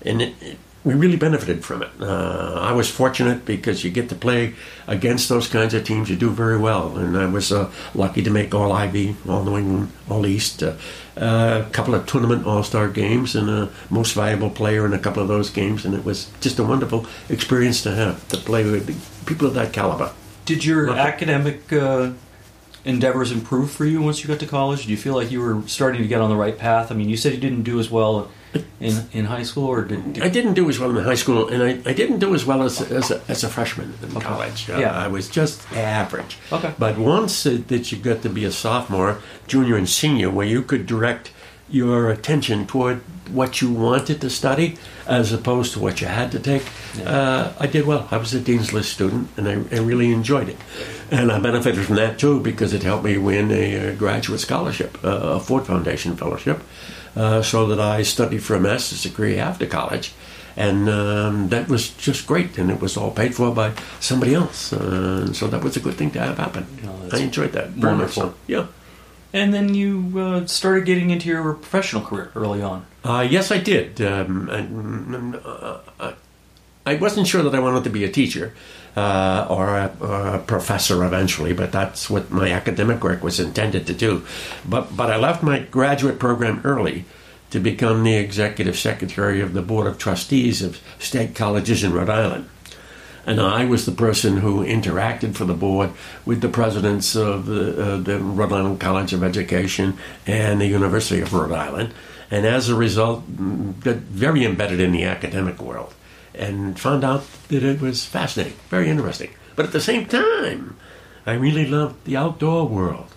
and 0.05 0.21
it, 0.21 0.33
it, 0.41 0.57
we 0.83 0.93
really 0.93 1.17
benefited 1.17 1.65
from 1.65 1.83
it. 1.83 1.89
Uh, 1.99 2.59
I 2.61 2.71
was 2.71 2.89
fortunate 2.89 3.43
because 3.43 3.83
you 3.83 3.91
get 3.91 4.07
to 4.07 4.15
play 4.15 4.53
against 4.87 5.27
those 5.27 5.49
kinds 5.49 5.73
of 5.73 5.83
teams. 5.83 6.09
You 6.09 6.15
do 6.15 6.29
very 6.29 6.57
well, 6.57 6.97
and 6.97 7.17
I 7.17 7.25
was 7.25 7.51
uh, 7.51 7.69
lucky 7.93 8.23
to 8.23 8.29
make 8.29 8.55
All 8.55 8.71
Ivy, 8.71 9.15
All 9.27 9.43
New 9.43 9.57
England, 9.57 9.91
All 10.09 10.25
East, 10.25 10.63
uh, 10.63 10.75
a 11.17 11.67
couple 11.71 11.93
of 11.93 12.05
tournament 12.05 12.45
All 12.47 12.63
Star 12.63 12.87
games, 12.87 13.35
and 13.35 13.49
a 13.49 13.69
most 13.89 14.13
valuable 14.13 14.49
player 14.49 14.85
in 14.85 14.93
a 14.93 14.99
couple 14.99 15.21
of 15.21 15.27
those 15.27 15.49
games, 15.49 15.83
and 15.85 15.93
it 15.93 16.05
was 16.05 16.31
just 16.39 16.57
a 16.57 16.63
wonderful 16.63 17.05
experience 17.27 17.81
to 17.83 17.93
have 17.93 18.25
to 18.29 18.37
play 18.37 18.63
with 18.63 19.25
people 19.25 19.47
of 19.47 19.55
that 19.55 19.73
caliber. 19.73 20.13
Did 20.45 20.63
your 20.63 20.87
Lucky. 20.87 20.99
academic 20.99 21.73
uh, 21.73 22.11
endeavors 22.87 23.31
improve 23.31 23.69
for 23.71 23.85
you 23.85 24.01
once 24.01 24.23
you 24.23 24.27
got 24.27 24.39
to 24.39 24.47
college? 24.47 24.85
Do 24.85 24.91
you 24.91 24.97
feel 24.97 25.13
like 25.15 25.31
you 25.31 25.41
were 25.41 25.61
starting 25.67 26.01
to 26.01 26.07
get 26.07 26.21
on 26.21 26.29
the 26.29 26.35
right 26.35 26.57
path? 26.57 26.91
I 26.91 26.95
mean, 26.95 27.09
you 27.09 27.17
said 27.17 27.33
you 27.33 27.39
didn't 27.39 27.63
do 27.63 27.79
as 27.79 27.89
well 27.91 28.31
in 28.79 28.93
in 29.11 29.25
high 29.25 29.43
school, 29.43 29.65
or 29.67 29.83
did, 29.83 30.13
did 30.13 30.23
I 30.23 30.29
didn't 30.29 30.53
do 30.55 30.69
as 30.69 30.79
well 30.79 30.97
in 30.97 31.03
high 31.03 31.15
school, 31.23 31.49
and 31.49 31.61
I, 31.61 31.71
I 31.89 31.93
didn't 31.93 32.19
do 32.19 32.33
as 32.33 32.45
well 32.45 32.63
as, 32.63 32.81
as, 32.91 33.11
a, 33.11 33.21
as 33.27 33.43
a 33.43 33.49
freshman 33.49 33.93
in 34.01 34.15
Okay. 34.17 34.25
college. 34.25 34.69
Uh, 34.69 34.79
Yeah. 34.79 34.93
I 35.05 35.07
was 35.09 35.27
just 35.29 35.57
average. 35.73 36.37
Okay. 36.51 36.71
But 36.79 36.97
once 36.97 37.45
uh, 37.45 37.59
that 37.67 37.91
you 37.91 37.97
got 37.99 38.21
to 38.23 38.29
be 38.29 38.45
a 38.45 38.51
sophomore, 38.51 39.17
junior, 39.47 39.75
and 39.75 39.87
senior, 39.87 40.29
where 40.31 40.47
you 40.47 40.61
could 40.63 40.85
direct 40.87 41.31
your 41.69 42.09
attention 42.09 42.65
toward 42.65 43.01
what 43.31 43.61
you 43.61 43.71
wanted 43.71 44.21
to 44.21 44.29
study 44.29 44.77
as 45.05 45.33
opposed 45.33 45.73
to 45.73 45.79
what 45.79 46.01
you 46.01 46.07
had 46.07 46.31
to 46.31 46.39
take, 46.39 46.63
uh, 47.05 47.51
I 47.59 47.67
did 47.67 47.85
well. 47.85 48.07
I 48.11 48.17
was 48.17 48.33
a 48.33 48.39
Dean's 48.39 48.73
List 48.73 48.93
student, 48.93 49.29
and 49.37 49.47
I, 49.47 49.75
I 49.75 49.79
really 49.79 50.11
enjoyed 50.11 50.49
it. 50.49 50.57
And 51.11 51.31
I 51.31 51.39
benefited 51.39 51.85
from 51.85 51.95
that 51.95 52.19
too 52.19 52.39
because 52.39 52.73
it 52.73 52.83
helped 52.83 53.05
me 53.05 53.17
win 53.17 53.51
a, 53.51 53.91
uh 53.91 53.95
graduate 53.95 54.39
scholarship, 54.39 54.97
uh, 55.03 55.35
a 55.35 55.39
Ford 55.39 55.65
Foundation 55.65 56.15
fellowship, 56.15 56.61
uh, 57.15 57.41
so 57.41 57.67
that 57.67 57.79
I 57.79 58.03
studied 58.03 58.43
for 58.43 58.55
a 58.55 58.59
master's 58.59 59.03
degree 59.03 59.37
after 59.37 59.65
college. 59.65 60.13
And 60.55 60.89
um, 60.89 61.49
that 61.49 61.67
was 61.67 61.91
just 61.91 62.25
great, 62.25 62.57
and 62.57 62.71
it 62.71 62.81
was 62.81 62.97
all 62.97 63.11
paid 63.11 63.35
for 63.35 63.53
by 63.53 63.73
somebody 63.99 64.33
else. 64.33 64.73
Uh, 64.73 65.31
so 65.31 65.47
that 65.47 65.63
was 65.63 65.77
a 65.77 65.79
good 65.79 65.93
thing 65.93 66.09
to 66.11 66.19
have 66.19 66.37
happen. 66.39 66.65
That's 67.03 67.21
I 67.21 67.25
enjoyed 67.25 67.51
that 67.51 67.77
wonderful. 67.77 68.23
So. 68.23 68.33
Yeah. 68.47 68.65
And 69.33 69.53
then 69.53 69.73
you 69.73 70.13
uh, 70.19 70.45
started 70.45 70.85
getting 70.85 71.09
into 71.09 71.27
your 71.27 71.53
professional 71.53 72.01
career 72.01 72.31
early 72.35 72.61
on. 72.61 72.85
Uh, 73.03 73.27
yes, 73.29 73.51
I 73.51 73.57
did. 73.57 74.01
Um, 74.01 74.49
uh, 75.43 75.79
uh, 75.99 76.13
I 76.85 76.95
wasn't 76.95 77.27
sure 77.27 77.43
that 77.43 77.53
I 77.53 77.59
wanted 77.59 77.83
to 77.83 77.89
be 77.89 78.03
a 78.03 78.11
teacher 78.11 78.53
uh, 78.95 79.45
or 79.49 79.77
a, 79.77 79.91
or 79.99 80.27
a 80.35 80.39
professor 80.39 81.03
eventually, 81.03 81.53
but 81.53 81.71
that's 81.71 82.09
what 82.09 82.31
my 82.31 82.49
academic 82.51 83.03
work 83.03 83.23
was 83.23 83.39
intended 83.39 83.85
to 83.87 83.93
do. 83.93 84.25
But 84.67 84.95
but 84.95 85.11
I 85.11 85.17
left 85.17 85.43
my 85.43 85.59
graduate 85.59 86.17
program 86.17 86.61
early 86.63 87.05
to 87.49 87.59
become 87.59 88.03
the 88.03 88.15
executive 88.15 88.77
secretary 88.77 89.41
of 89.41 89.53
the 89.53 89.61
board 89.61 89.87
of 89.87 89.97
trustees 89.97 90.61
of 90.61 90.81
state 90.99 91.35
colleges 91.35 91.83
in 91.83 91.93
Rhode 91.93 92.09
Island. 92.09 92.49
And 93.27 93.41
I 93.41 93.65
was 93.65 93.85
the 93.85 93.91
person 93.91 94.37
who 94.37 94.65
interacted 94.65 95.35
for 95.35 95.43
the 95.43 95.53
board 95.53 95.91
with 96.25 96.39
the 96.39 96.47
presidents 96.47 97.13
of 97.13 97.45
the, 97.45 97.95
uh, 97.95 97.97
the 97.97 98.19
Rhode 98.19 98.53
Island 98.53 98.79
College 98.79 99.11
of 99.11 99.21
Education 99.21 99.97
and 100.25 100.61
the 100.61 100.65
University 100.65 101.19
of 101.19 101.33
Rhode 101.33 101.51
Island. 101.51 101.93
And 102.31 102.45
as 102.45 102.69
a 102.69 102.75
result, 102.75 103.29
mm, 103.29 103.77
got 103.81 103.97
very 103.97 104.45
embedded 104.45 104.79
in 104.79 104.93
the 104.93 105.03
academic 105.03 105.61
world 105.61 105.93
and 106.33 106.79
found 106.79 107.03
out 107.03 107.25
that 107.49 107.63
it 107.63 107.81
was 107.81 108.05
fascinating, 108.05 108.57
very 108.69 108.89
interesting. 108.89 109.31
But 109.57 109.65
at 109.65 109.73
the 109.73 109.81
same 109.81 110.05
time, 110.05 110.77
I 111.25 111.33
really 111.33 111.65
loved 111.67 112.05
the 112.05 112.15
outdoor 112.15 112.65
world. 112.65 113.13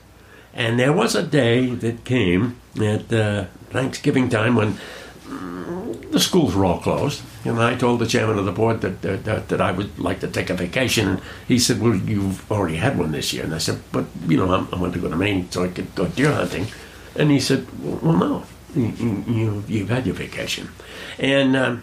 And 0.52 0.80
there 0.80 0.92
was 0.92 1.14
a 1.14 1.22
day 1.22 1.66
that 1.66 2.04
came 2.04 2.56
at 2.80 3.12
uh, 3.12 3.44
Thanksgiving 3.70 4.28
time 4.28 4.56
when 4.56 4.78
the 6.10 6.20
schools 6.20 6.54
were 6.54 6.64
all 6.64 6.78
closed. 6.78 7.22
And 7.44 7.60
I 7.60 7.76
told 7.76 8.00
the 8.00 8.06
chairman 8.06 8.38
of 8.38 8.44
the 8.44 8.52
board 8.52 8.80
that, 8.80 9.02
that, 9.02 9.48
that, 9.48 9.60
I 9.60 9.72
would 9.72 9.98
like 9.98 10.20
to 10.20 10.28
take 10.28 10.50
a 10.50 10.54
vacation. 10.54 11.08
And 11.08 11.20
he 11.46 11.58
said, 11.58 11.80
Well, 11.80 11.94
you've 11.94 12.50
already 12.50 12.76
had 12.76 12.98
one 12.98 13.12
this 13.12 13.32
year. 13.32 13.44
And 13.44 13.54
I 13.54 13.58
said, 13.58 13.80
But, 13.92 14.06
you 14.26 14.36
know, 14.36 14.52
I'm, 14.52 14.68
I 14.72 14.76
want 14.76 14.92
to 14.94 14.98
go 14.98 15.08
to 15.08 15.16
Maine 15.16 15.50
so 15.50 15.64
I 15.64 15.68
could 15.68 15.94
go 15.94 16.08
deer 16.08 16.32
hunting. 16.32 16.66
And 17.16 17.30
he 17.30 17.40
said, 17.40 17.66
Well, 17.82 18.16
no, 18.16 18.44
you, 18.74 19.24
you, 19.26 19.64
you've 19.68 19.88
had 19.88 20.06
your 20.06 20.14
vacation. 20.14 20.70
And 21.18 21.56
um, 21.56 21.82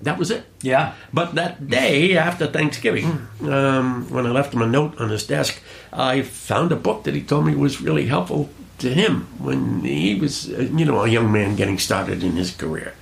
that 0.00 0.18
was 0.18 0.30
it. 0.30 0.44
Yeah. 0.62 0.94
But 1.12 1.34
that 1.36 1.68
day 1.68 2.16
after 2.16 2.46
Thanksgiving, 2.46 3.28
um, 3.42 4.10
when 4.10 4.26
I 4.26 4.30
left 4.30 4.54
him 4.54 4.62
a 4.62 4.66
note 4.66 5.00
on 5.00 5.08
his 5.08 5.26
desk, 5.26 5.60
I 5.92 6.22
found 6.22 6.72
a 6.72 6.76
book 6.76 7.04
that 7.04 7.14
he 7.14 7.22
told 7.22 7.46
me 7.46 7.54
was 7.54 7.80
really 7.80 8.06
helpful 8.06 8.50
to 8.78 8.94
him 8.94 9.26
when 9.38 9.80
he 9.80 10.14
was, 10.14 10.48
you 10.48 10.84
know, 10.84 11.02
a 11.02 11.08
young 11.08 11.30
man 11.32 11.56
getting 11.56 11.78
started 11.78 12.22
in 12.22 12.32
his 12.32 12.54
career. 12.54 12.94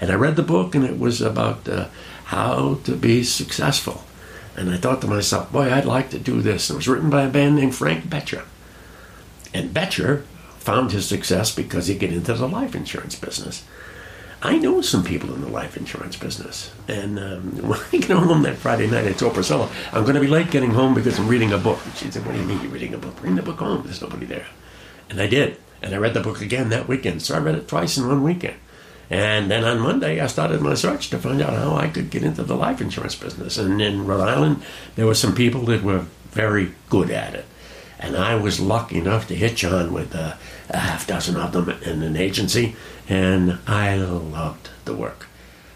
And 0.00 0.10
I 0.10 0.14
read 0.14 0.36
the 0.36 0.42
book, 0.42 0.74
and 0.74 0.84
it 0.84 0.98
was 0.98 1.20
about 1.20 1.68
uh, 1.68 1.88
how 2.24 2.78
to 2.84 2.96
be 2.96 3.22
successful. 3.22 4.04
And 4.56 4.70
I 4.70 4.76
thought 4.76 5.00
to 5.02 5.06
myself, 5.06 5.52
boy, 5.52 5.72
I'd 5.72 5.84
like 5.84 6.10
to 6.10 6.18
do 6.18 6.42
this. 6.42 6.68
It 6.68 6.76
was 6.76 6.88
written 6.88 7.08
by 7.08 7.22
a 7.22 7.32
man 7.32 7.56
named 7.56 7.74
Frank 7.74 8.04
Bettger. 8.04 8.44
And 9.54 9.70
Bettger 9.70 10.24
found 10.58 10.92
his 10.92 11.06
success 11.06 11.54
because 11.54 11.86
he 11.86 11.94
got 11.94 12.10
into 12.10 12.34
the 12.34 12.46
life 12.46 12.74
insurance 12.74 13.14
business. 13.14 13.64
I 14.44 14.58
know 14.58 14.80
some 14.80 15.04
people 15.04 15.32
in 15.32 15.40
the 15.40 15.48
life 15.48 15.76
insurance 15.76 16.16
business. 16.16 16.72
And 16.88 17.18
um, 17.18 17.56
when 17.68 17.78
I 17.92 17.96
get 17.98 18.16
home 18.16 18.42
that 18.42 18.56
Friday 18.56 18.88
night, 18.88 19.06
I 19.06 19.12
told 19.12 19.34
Priscilla, 19.34 19.70
I'm 19.92 20.02
going 20.02 20.16
to 20.16 20.20
be 20.20 20.26
late 20.26 20.50
getting 20.50 20.72
home 20.72 20.94
because 20.94 21.18
I'm 21.18 21.28
reading 21.28 21.52
a 21.52 21.58
book. 21.58 21.78
And 21.84 21.94
she 21.94 22.10
said, 22.10 22.26
What 22.26 22.34
do 22.34 22.40
you 22.40 22.46
mean 22.46 22.60
you're 22.60 22.70
reading 22.70 22.94
a 22.94 22.98
book? 22.98 23.16
Bring 23.16 23.36
the 23.36 23.42
book 23.42 23.58
home. 23.58 23.82
There's 23.84 24.02
nobody 24.02 24.26
there. 24.26 24.46
And 25.12 25.20
I 25.20 25.26
did. 25.26 25.58
And 25.82 25.94
I 25.94 25.98
read 25.98 26.14
the 26.14 26.20
book 26.20 26.40
again 26.40 26.70
that 26.70 26.88
weekend. 26.88 27.20
So 27.20 27.34
I 27.34 27.38
read 27.38 27.56
it 27.56 27.68
twice 27.68 27.98
in 27.98 28.08
one 28.08 28.22
weekend. 28.22 28.56
And 29.10 29.50
then 29.50 29.62
on 29.62 29.78
Monday, 29.78 30.20
I 30.20 30.26
started 30.26 30.62
my 30.62 30.72
search 30.72 31.10
to 31.10 31.18
find 31.18 31.42
out 31.42 31.52
how 31.52 31.74
I 31.74 31.88
could 31.88 32.08
get 32.08 32.22
into 32.22 32.42
the 32.42 32.56
life 32.56 32.80
insurance 32.80 33.14
business. 33.14 33.58
And 33.58 33.82
in 33.82 34.06
Rhode 34.06 34.26
Island, 34.26 34.62
there 34.96 35.06
were 35.06 35.14
some 35.14 35.34
people 35.34 35.60
that 35.66 35.82
were 35.82 36.06
very 36.30 36.72
good 36.88 37.10
at 37.10 37.34
it. 37.34 37.44
And 37.98 38.16
I 38.16 38.36
was 38.36 38.58
lucky 38.58 38.96
enough 38.96 39.28
to 39.28 39.34
hitch 39.34 39.66
on 39.66 39.92
with 39.92 40.14
uh, 40.14 40.36
a 40.70 40.78
half 40.78 41.06
dozen 41.06 41.36
of 41.36 41.52
them 41.52 41.68
in 41.82 42.02
an 42.02 42.16
agency, 42.16 42.74
and 43.06 43.58
I 43.66 43.96
loved 43.96 44.70
the 44.86 44.94
work. 44.94 45.28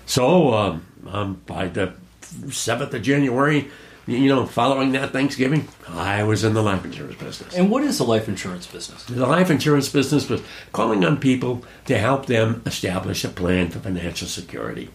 So 0.07 0.55
um, 0.55 0.87
um, 1.07 1.43
by 1.47 1.69
the 1.69 1.93
7th 2.23 2.95
of 2.95 3.03
January, 3.03 3.71
you 4.07 4.29
know, 4.29 4.47
following 4.47 4.93
that 4.93 5.13
Thanksgiving, 5.13 5.69
I 5.89 6.23
was 6.23 6.45
in 6.45 6.55
the 6.55 6.63
life 6.63 6.85
insurance 6.85 7.17
business. 7.17 7.57
And 7.57 7.71
what 7.71 7.83
is 7.83 7.99
the 7.99 8.05
life 8.05 8.29
insurance 8.29 8.67
business? 8.67 9.05
The 9.05 9.27
life 9.27 9.51
insurance 9.51 9.89
business 9.89 10.29
was 10.29 10.43
calling 10.73 11.05
on 11.05 11.19
people 11.19 11.65
to 11.87 11.99
help 11.99 12.27
them 12.27 12.63
establish 12.65 13.25
a 13.25 13.29
plan 13.29 13.71
for 13.71 13.81
financial 13.81 14.29
security. 14.29 14.91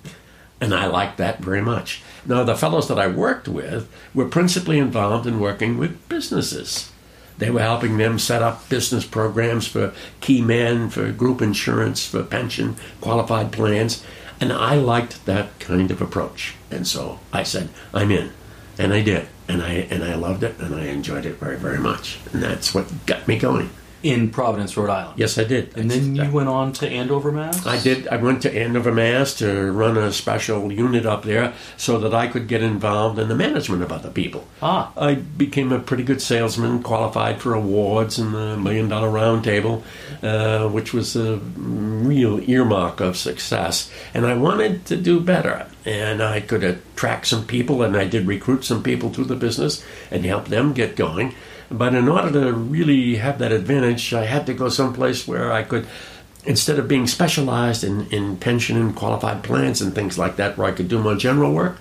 And 0.62 0.74
I 0.74 0.86
liked 0.86 1.18
that 1.18 1.40
very 1.40 1.62
much. 1.62 2.02
Now, 2.26 2.44
the 2.44 2.56
fellows 2.56 2.88
that 2.88 3.00
I 3.00 3.08
worked 3.08 3.48
with 3.48 3.92
were 4.14 4.28
principally 4.28 4.78
involved 4.78 5.28
in 5.28 5.40
working 5.40 5.78
with 5.78 6.08
businesses. 6.08 6.92
They 7.38 7.50
were 7.50 7.62
helping 7.62 7.98
them 7.98 8.20
set 8.20 8.44
up 8.44 8.70
business 8.70 9.04
programs 9.04 9.68
for 9.68 9.94
key 10.22 10.42
men, 10.42 10.90
for 10.90 11.12
group 11.12 11.42
insurance, 11.42 12.06
for 12.06 12.24
pension, 12.24 12.76
qualified 13.02 13.52
plans. 13.52 14.06
And 14.40 14.54
I 14.54 14.76
liked 14.76 15.26
that 15.26 15.60
kind 15.60 15.90
of 15.90 16.02
approach. 16.02 16.56
And 16.70 16.88
so 16.88 17.20
I 17.34 17.44
said, 17.44 17.70
I'm 17.94 18.12
in. 18.12 18.32
And 18.82 18.94
I 18.94 19.02
did. 19.02 19.28
And 19.48 19.62
I, 19.62 19.88
and 19.92 20.04
I 20.04 20.16
loved 20.16 20.44
it 20.44 20.58
and 20.60 20.74
I 20.74 20.86
enjoyed 20.86 21.26
it 21.26 21.36
very, 21.36 21.58
very 21.58 21.78
much. 21.78 22.18
And 22.34 22.42
that's 22.42 22.74
what 22.74 22.88
got 23.06 23.28
me 23.28 23.38
going. 23.38 23.70
In 24.02 24.32
Providence, 24.32 24.76
Rhode 24.76 24.90
Island. 24.90 25.20
Yes, 25.20 25.38
I 25.38 25.44
did. 25.44 25.78
And 25.78 25.92
then 25.92 26.16
you 26.16 26.32
went 26.32 26.50
on 26.50 26.74
to 26.74 26.90
Andover, 26.90 27.32
Mass? 27.32 27.68
I 27.68 27.80
did. 27.80 28.08
I 28.08 28.16
went 28.16 28.42
to 28.42 28.52
Andover, 28.52 28.92
Mass 28.92 29.36
to 29.36 29.72
run 29.72 29.96
a 29.96 30.12
special 30.12 30.72
unit 30.72 31.06
up 31.06 31.22
there 31.22 31.54
so 31.78 32.00
that 32.00 32.12
I 32.12 32.28
could 32.28 32.48
get 32.48 32.64
involved 32.64 33.20
in 33.20 33.28
the 33.28 33.36
management 33.36 33.84
of 33.84 33.92
other 33.92 34.10
people. 34.10 34.48
Ah. 34.60 34.92
I 34.98 35.14
became 35.14 35.72
a 35.72 35.78
pretty 35.78 36.02
good 36.02 36.20
salesman, 36.20 36.82
qualified 36.82 37.42
for 37.42 37.54
awards 37.54 38.18
in 38.18 38.32
the 38.32 38.58
Million 38.58 38.90
Dollar 38.90 39.10
Roundtable, 39.10 39.84
uh, 40.24 40.68
which 40.68 40.94
was 40.94 41.16
a 41.16 41.38
real 41.38 42.40
earmark 42.50 43.02
of 43.02 43.16
success. 43.18 43.92
And 44.16 44.26
I 44.26 44.34
wanted 44.34 44.84
to 44.88 44.98
do 44.98 45.20
better. 45.20 45.68
And 45.86 46.22
I 46.22 46.42
could 46.42 46.64
attract 46.64 47.28
some 47.28 47.46
people, 47.48 47.82
and 47.82 47.98
I 47.98 48.06
did 48.06 48.28
recruit 48.28 48.64
some 48.64 48.84
people 48.84 49.10
to 49.12 49.24
the 49.24 49.36
business 49.36 49.84
and 50.12 50.24
help 50.26 50.46
them 50.46 50.74
get 50.74 50.96
going. 50.96 51.34
But 51.72 51.96
in 51.96 52.08
order 52.08 52.32
to 52.32 52.54
really 52.54 53.16
have 53.16 53.40
that 53.40 53.52
advantage, 53.52 54.14
I 54.14 54.26
had 54.26 54.46
to 54.46 54.54
go 54.54 54.70
someplace 54.70 55.28
where 55.28 55.52
I 55.52 55.64
could, 55.64 55.88
instead 56.46 56.78
of 56.78 56.88
being 56.88 57.08
specialized 57.08 57.84
in, 57.84 58.08
in 58.12 58.38
pension 58.38 58.78
and 58.78 58.96
qualified 58.96 59.44
plans 59.44 59.82
and 59.82 59.96
things 59.96 60.20
like 60.20 60.36
that, 60.36 60.58
where 60.58 60.68
I 60.68 60.74
could 60.74 60.90
do 60.90 61.02
my 61.02 61.16
general 61.16 61.54
work. 61.54 61.78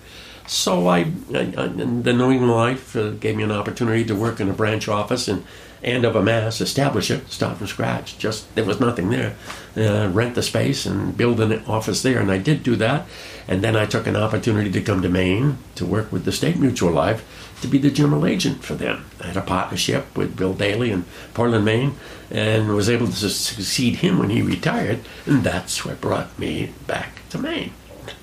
So 0.46 0.88
I, 0.88 0.98
I, 1.34 1.52
I 1.56 1.66
the 1.68 2.12
New 2.12 2.30
England 2.30 2.50
Life 2.52 2.96
uh, 2.96 3.10
gave 3.10 3.36
me 3.36 3.42
an 3.42 3.52
opportunity 3.52 4.04
to 4.04 4.14
work 4.14 4.40
in 4.40 4.48
a 4.48 4.52
branch 4.52 4.88
office 4.88 5.28
in 5.28 5.44
Andover, 5.82 6.22
Mass, 6.22 6.60
establish 6.60 7.10
it, 7.10 7.30
start 7.30 7.56
from 7.56 7.66
scratch. 7.66 8.18
Just 8.18 8.54
there 8.54 8.64
was 8.64 8.80
nothing 8.80 9.10
there. 9.10 9.34
Uh, 9.76 10.08
rent 10.12 10.34
the 10.34 10.42
space 10.42 10.84
and 10.84 11.16
build 11.16 11.40
an 11.40 11.64
office 11.64 12.02
there, 12.02 12.18
and 12.18 12.30
I 12.30 12.38
did 12.38 12.62
do 12.62 12.76
that. 12.76 13.06
And 13.48 13.64
then 13.64 13.76
I 13.76 13.86
took 13.86 14.06
an 14.06 14.16
opportunity 14.16 14.70
to 14.70 14.82
come 14.82 15.02
to 15.02 15.08
Maine 15.08 15.58
to 15.76 15.86
work 15.86 16.12
with 16.12 16.24
the 16.24 16.32
State 16.32 16.56
Mutual 16.56 16.92
Life 16.92 17.24
to 17.62 17.68
be 17.68 17.78
the 17.78 17.90
general 17.90 18.26
agent 18.26 18.62
for 18.62 18.74
them. 18.74 19.04
I 19.20 19.28
had 19.28 19.36
a 19.36 19.42
partnership 19.42 20.16
with 20.16 20.36
Bill 20.36 20.54
Daly 20.54 20.90
in 20.90 21.04
Portland, 21.34 21.64
Maine, 21.64 21.96
and 22.30 22.68
was 22.68 22.88
able 22.88 23.06
to 23.06 23.12
succeed 23.28 23.96
him 23.96 24.18
when 24.18 24.30
he 24.30 24.42
retired, 24.42 25.00
and 25.26 25.42
that's 25.42 25.84
what 25.84 26.00
brought 26.00 26.38
me 26.38 26.72
back 26.86 27.28
to 27.30 27.38
Maine. 27.38 27.72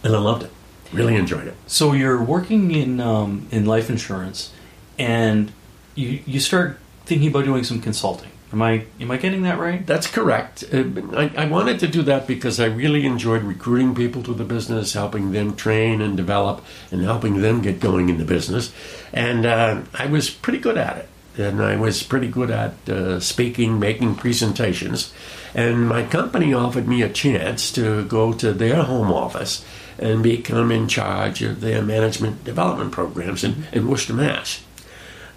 And 0.03 0.15
I 0.15 0.19
loved 0.19 0.43
it. 0.43 0.51
Really 0.93 1.15
enjoyed 1.15 1.47
it. 1.47 1.55
So 1.65 1.93
you're 1.93 2.21
working 2.21 2.71
in 2.71 3.01
um, 3.01 3.47
in 3.51 3.65
life 3.65 3.89
insurance, 3.89 4.53
and 4.97 5.51
you 5.95 6.21
you 6.25 6.39
start 6.39 6.79
thinking 7.07 7.29
about 7.29 7.45
doing 7.45 7.63
some 7.63 7.81
consulting. 7.81 8.29
Am 8.53 8.61
I 8.61 8.85
am 8.99 9.11
I 9.11 9.17
getting 9.17 9.41
that 9.43 9.59
right? 9.59 9.85
That's 9.85 10.07
correct. 10.07 10.63
Uh, 10.73 10.83
I, 11.13 11.31
I, 11.37 11.45
wanted 11.47 11.79
to 11.81 11.87
do 11.87 12.01
that 12.03 12.27
because 12.27 12.61
I 12.61 12.65
really 12.65 13.05
enjoyed 13.05 13.43
recruiting 13.43 13.93
people 13.93 14.23
to 14.23 14.33
the 14.33 14.45
business, 14.45 14.93
helping 14.93 15.31
them 15.31 15.55
train 15.55 16.01
and 16.01 16.15
develop, 16.15 16.63
and 16.89 17.01
helping 17.01 17.41
them 17.41 17.61
get 17.61 17.81
going 17.81 18.07
in 18.07 18.17
the 18.17 18.25
business. 18.25 18.73
And 19.11 19.45
uh, 19.45 19.81
I 19.93 20.05
was 20.05 20.29
pretty 20.29 20.59
good 20.59 20.77
at 20.77 20.97
it. 20.97 21.09
And 21.37 21.61
I 21.61 21.75
was 21.75 22.01
pretty 22.03 22.29
good 22.29 22.49
at 22.49 22.89
uh, 22.89 23.19
speaking, 23.19 23.79
making 23.79 24.15
presentations. 24.15 25.13
And 25.53 25.87
my 25.87 26.03
company 26.03 26.53
offered 26.53 26.87
me 26.87 27.01
a 27.01 27.09
chance 27.09 27.71
to 27.73 28.05
go 28.05 28.33
to 28.33 28.53
their 28.53 28.83
home 28.83 29.11
office 29.11 29.63
and 29.99 30.23
become 30.23 30.71
in 30.71 30.87
charge 30.87 31.41
of 31.41 31.61
their 31.61 31.81
management 31.81 32.43
development 32.43 32.91
programs 32.91 33.43
in, 33.43 33.65
in 33.71 33.87
Worcester, 33.87 34.13
Mass. 34.13 34.63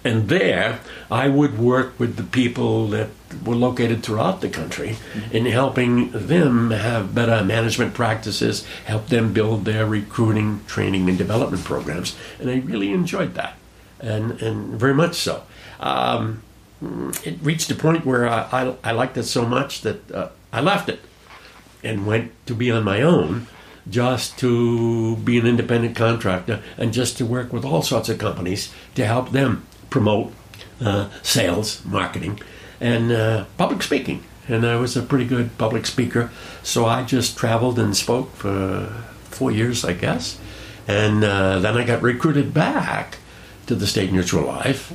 And 0.03 0.29
there, 0.29 0.79
I 1.11 1.27
would 1.27 1.59
work 1.59 1.99
with 1.99 2.15
the 2.15 2.23
people 2.23 2.87
that 2.87 3.09
were 3.45 3.55
located 3.55 4.03
throughout 4.03 4.41
the 4.41 4.49
country 4.49 4.97
in 5.31 5.45
helping 5.45 6.11
them 6.11 6.71
have 6.71 7.13
better 7.13 7.43
management 7.43 7.93
practices, 7.93 8.65
help 8.85 9.07
them 9.07 9.31
build 9.31 9.65
their 9.65 9.85
recruiting, 9.85 10.61
training, 10.65 11.07
and 11.07 11.17
development 11.17 11.63
programs. 11.63 12.15
And 12.39 12.49
I 12.49 12.57
really 12.57 12.91
enjoyed 12.91 13.35
that, 13.35 13.55
and, 13.99 14.41
and 14.41 14.79
very 14.79 14.95
much 14.95 15.15
so. 15.15 15.43
Um, 15.79 16.41
it 17.23 17.37
reached 17.41 17.69
a 17.69 17.75
point 17.75 18.05
where 18.05 18.27
I, 18.27 18.47
I, 18.51 18.75
I 18.83 18.91
liked 18.91 19.17
it 19.17 19.23
so 19.23 19.45
much 19.45 19.81
that 19.81 20.11
uh, 20.11 20.29
I 20.51 20.61
left 20.61 20.89
it 20.89 20.99
and 21.83 22.07
went 22.07 22.31
to 22.47 22.55
be 22.55 22.71
on 22.71 22.83
my 22.83 23.01
own 23.01 23.47
just 23.89 24.37
to 24.39 25.15
be 25.17 25.39
an 25.39 25.47
independent 25.47 25.95
contractor 25.95 26.61
and 26.77 26.93
just 26.93 27.17
to 27.17 27.25
work 27.25 27.51
with 27.51 27.65
all 27.65 27.81
sorts 27.81 28.09
of 28.09 28.17
companies 28.17 28.71
to 28.95 29.05
help 29.05 29.31
them 29.31 29.65
promote 29.91 30.33
uh, 30.83 31.09
sales, 31.21 31.85
marketing, 31.85 32.39
and 32.79 33.11
uh, 33.11 33.45
public 33.57 33.83
speaking. 33.83 34.23
And 34.47 34.65
I 34.65 34.77
was 34.77 34.97
a 34.97 35.03
pretty 35.03 35.25
good 35.25 35.55
public 35.59 35.85
speaker, 35.85 36.31
so 36.63 36.85
I 36.85 37.03
just 37.03 37.37
traveled 37.37 37.77
and 37.77 37.95
spoke 37.95 38.35
for 38.35 38.91
four 39.25 39.51
years, 39.51 39.85
I 39.85 39.93
guess. 39.93 40.39
And 40.87 41.23
uh, 41.23 41.59
then 41.59 41.77
I 41.77 41.85
got 41.85 42.01
recruited 42.01 42.53
back 42.53 43.19
to 43.67 43.75
the 43.75 43.85
State 43.85 44.11
Mutual 44.11 44.45
Life 44.45 44.93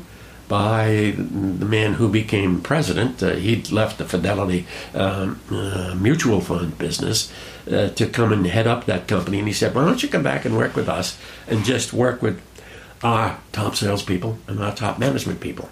by 0.48 1.14
the 1.16 1.64
man 1.64 1.94
who 1.94 2.08
became 2.08 2.60
president. 2.60 3.22
Uh, 3.22 3.34
he'd 3.34 3.70
left 3.70 3.98
the 3.98 4.04
Fidelity 4.04 4.66
um, 4.94 5.40
uh, 5.50 5.94
Mutual 5.98 6.40
Fund 6.40 6.76
business 6.78 7.32
uh, 7.70 7.88
to 7.90 8.06
come 8.06 8.32
and 8.32 8.46
head 8.46 8.66
up 8.66 8.84
that 8.86 9.08
company. 9.08 9.38
And 9.38 9.48
he 9.48 9.54
said, 9.54 9.74
Why 9.74 9.84
don't 9.84 10.02
you 10.02 10.08
come 10.08 10.22
back 10.22 10.44
and 10.44 10.56
work 10.56 10.76
with 10.76 10.88
us 10.88 11.18
and 11.48 11.64
just 11.64 11.92
work 11.92 12.22
with 12.22 12.40
our 13.02 13.38
top 13.52 13.74
salespeople 13.76 14.38
and 14.46 14.60
our 14.62 14.74
top 14.74 14.98
management 14.98 15.40
people? 15.40 15.68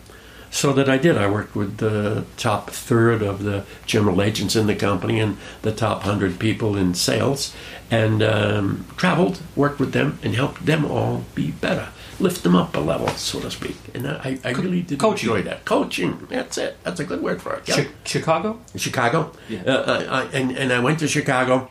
So 0.50 0.72
that 0.74 0.88
I 0.88 0.98
did. 0.98 1.18
I 1.18 1.28
worked 1.28 1.56
with 1.56 1.78
the 1.78 2.24
top 2.36 2.70
third 2.70 3.22
of 3.22 3.42
the 3.42 3.64
general 3.86 4.22
agents 4.22 4.54
in 4.54 4.68
the 4.68 4.76
company 4.76 5.18
and 5.18 5.36
the 5.62 5.72
top 5.72 6.02
hundred 6.04 6.38
people 6.38 6.76
in 6.76 6.94
sales, 6.94 7.52
and 7.90 8.22
um, 8.22 8.86
traveled, 8.96 9.40
worked 9.56 9.80
with 9.80 9.92
them, 9.92 10.18
and 10.22 10.34
helped 10.36 10.64
them 10.64 10.84
all 10.84 11.24
be 11.34 11.50
better 11.50 11.88
lift 12.20 12.42
them 12.42 12.54
up 12.54 12.76
a 12.76 12.80
level, 12.80 13.08
so 13.08 13.40
to 13.40 13.50
speak. 13.50 13.76
And 13.94 14.06
I, 14.06 14.38
I 14.44 14.52
really 14.52 14.82
did 14.82 14.98
Coaching. 14.98 15.28
enjoy 15.30 15.42
that. 15.42 15.64
Coaching. 15.64 16.26
That's 16.30 16.58
it. 16.58 16.76
That's 16.84 17.00
a 17.00 17.04
good 17.04 17.22
word 17.22 17.42
for 17.42 17.54
it. 17.54 17.68
Yep. 17.68 17.76
Chi- 17.76 17.92
Chicago? 18.04 18.60
Chicago. 18.76 19.32
Yeah. 19.48 19.62
Uh, 19.62 20.06
I, 20.08 20.20
I, 20.20 20.24
and, 20.26 20.56
and 20.56 20.72
I 20.72 20.78
went 20.80 21.00
to 21.00 21.08
Chicago 21.08 21.70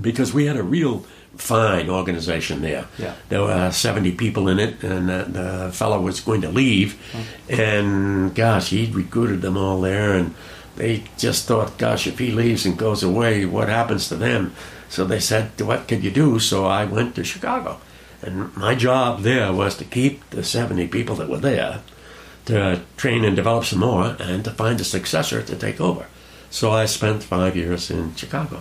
because 0.00 0.32
we 0.32 0.46
had 0.46 0.56
a 0.56 0.62
real 0.62 1.04
fine 1.36 1.88
organization 1.88 2.62
there. 2.62 2.86
Yeah. 2.98 3.14
There 3.28 3.42
were 3.42 3.52
uh, 3.52 3.70
70 3.70 4.12
people 4.12 4.48
in 4.48 4.58
it, 4.58 4.82
and 4.82 5.08
the, 5.08 5.24
the 5.28 5.72
fellow 5.72 6.00
was 6.00 6.20
going 6.20 6.42
to 6.42 6.50
leave. 6.50 6.98
And 7.48 8.34
gosh, 8.34 8.70
he'd 8.70 8.94
recruited 8.94 9.42
them 9.42 9.56
all 9.56 9.80
there, 9.80 10.12
and 10.12 10.34
they 10.76 11.04
just 11.18 11.46
thought, 11.46 11.78
gosh, 11.78 12.06
if 12.06 12.18
he 12.18 12.30
leaves 12.30 12.66
and 12.66 12.78
goes 12.78 13.02
away, 13.02 13.44
what 13.44 13.68
happens 13.68 14.08
to 14.08 14.16
them? 14.16 14.54
So 14.88 15.04
they 15.04 15.20
said, 15.20 15.60
what 15.60 15.86
could 15.88 16.02
you 16.02 16.10
do? 16.10 16.38
So 16.38 16.66
I 16.66 16.84
went 16.84 17.14
to 17.14 17.24
Chicago. 17.24 17.80
And 18.22 18.54
my 18.56 18.74
job 18.74 19.22
there 19.22 19.52
was 19.52 19.76
to 19.76 19.84
keep 19.84 20.28
the 20.30 20.44
70 20.44 20.88
people 20.88 21.16
that 21.16 21.28
were 21.28 21.38
there, 21.38 21.82
to 22.46 22.82
train 22.96 23.24
and 23.24 23.36
develop 23.36 23.64
some 23.64 23.80
more, 23.80 24.16
and 24.18 24.44
to 24.44 24.50
find 24.50 24.80
a 24.80 24.84
successor 24.84 25.42
to 25.42 25.56
take 25.56 25.80
over. 25.80 26.06
So 26.50 26.72
I 26.72 26.86
spent 26.86 27.22
five 27.22 27.56
years 27.56 27.90
in 27.90 28.14
Chicago. 28.16 28.60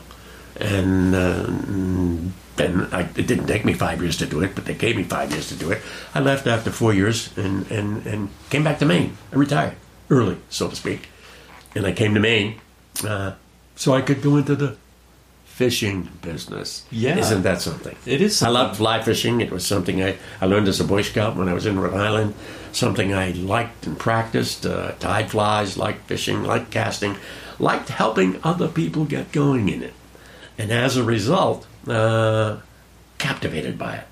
And 0.59 1.15
uh, 1.15 2.31
then 2.57 2.87
I, 2.91 3.01
it 3.15 3.27
didn't 3.27 3.47
take 3.47 3.63
me 3.63 3.73
five 3.73 4.01
years 4.01 4.17
to 4.17 4.25
do 4.25 4.41
it, 4.41 4.53
but 4.55 4.65
they 4.65 4.73
gave 4.73 4.97
me 4.97 5.03
five 5.03 5.31
years 5.31 5.47
to 5.49 5.55
do 5.55 5.71
it. 5.71 5.81
I 6.13 6.19
left 6.19 6.47
after 6.47 6.69
four 6.71 6.93
years 6.93 7.35
and, 7.37 7.69
and, 7.71 8.05
and 8.05 8.29
came 8.49 8.63
back 8.63 8.79
to 8.79 8.85
Maine. 8.85 9.17
I 9.31 9.35
retired 9.37 9.75
early, 10.09 10.37
so 10.49 10.67
to 10.67 10.75
speak. 10.75 11.07
And 11.75 11.85
I 11.85 11.93
came 11.93 12.13
to 12.13 12.19
Maine 12.19 12.59
uh, 13.07 13.33
so 13.75 13.93
I 13.93 14.01
could 14.01 14.21
go 14.21 14.35
into 14.37 14.55
the 14.55 14.75
fishing 15.45 16.09
business. 16.21 16.85
Yeah. 16.91 17.17
Isn't 17.17 17.43
that 17.43 17.61
something? 17.61 17.95
It 18.05 18.21
is 18.21 18.41
I 18.41 18.45
something. 18.45 18.53
loved 18.53 18.77
fly 18.77 19.01
fishing. 19.01 19.41
It 19.41 19.51
was 19.51 19.65
something 19.65 20.03
I, 20.03 20.17
I 20.41 20.45
learned 20.45 20.67
as 20.67 20.79
a 20.79 20.85
Boy 20.85 21.01
Scout 21.01 21.35
when 21.35 21.47
I 21.49 21.53
was 21.53 21.65
in 21.65 21.79
Rhode 21.79 21.93
Island. 21.93 22.33
Something 22.71 23.13
I 23.13 23.31
liked 23.31 23.85
and 23.85 23.97
practiced. 23.97 24.65
Uh, 24.65 24.93
tied 24.99 25.31
flies, 25.31 25.77
liked 25.77 26.07
fishing, 26.07 26.43
liked 26.43 26.71
casting, 26.71 27.17
liked 27.57 27.89
helping 27.89 28.39
other 28.43 28.67
people 28.67 29.05
get 29.05 29.31
going 29.31 29.69
in 29.69 29.83
it. 29.83 29.93
And 30.59 30.71
as 30.71 30.97
a 30.97 31.03
result, 31.03 31.65
uh, 31.87 32.57
captivated 33.17 33.77
by 33.79 33.95
it. 33.95 34.03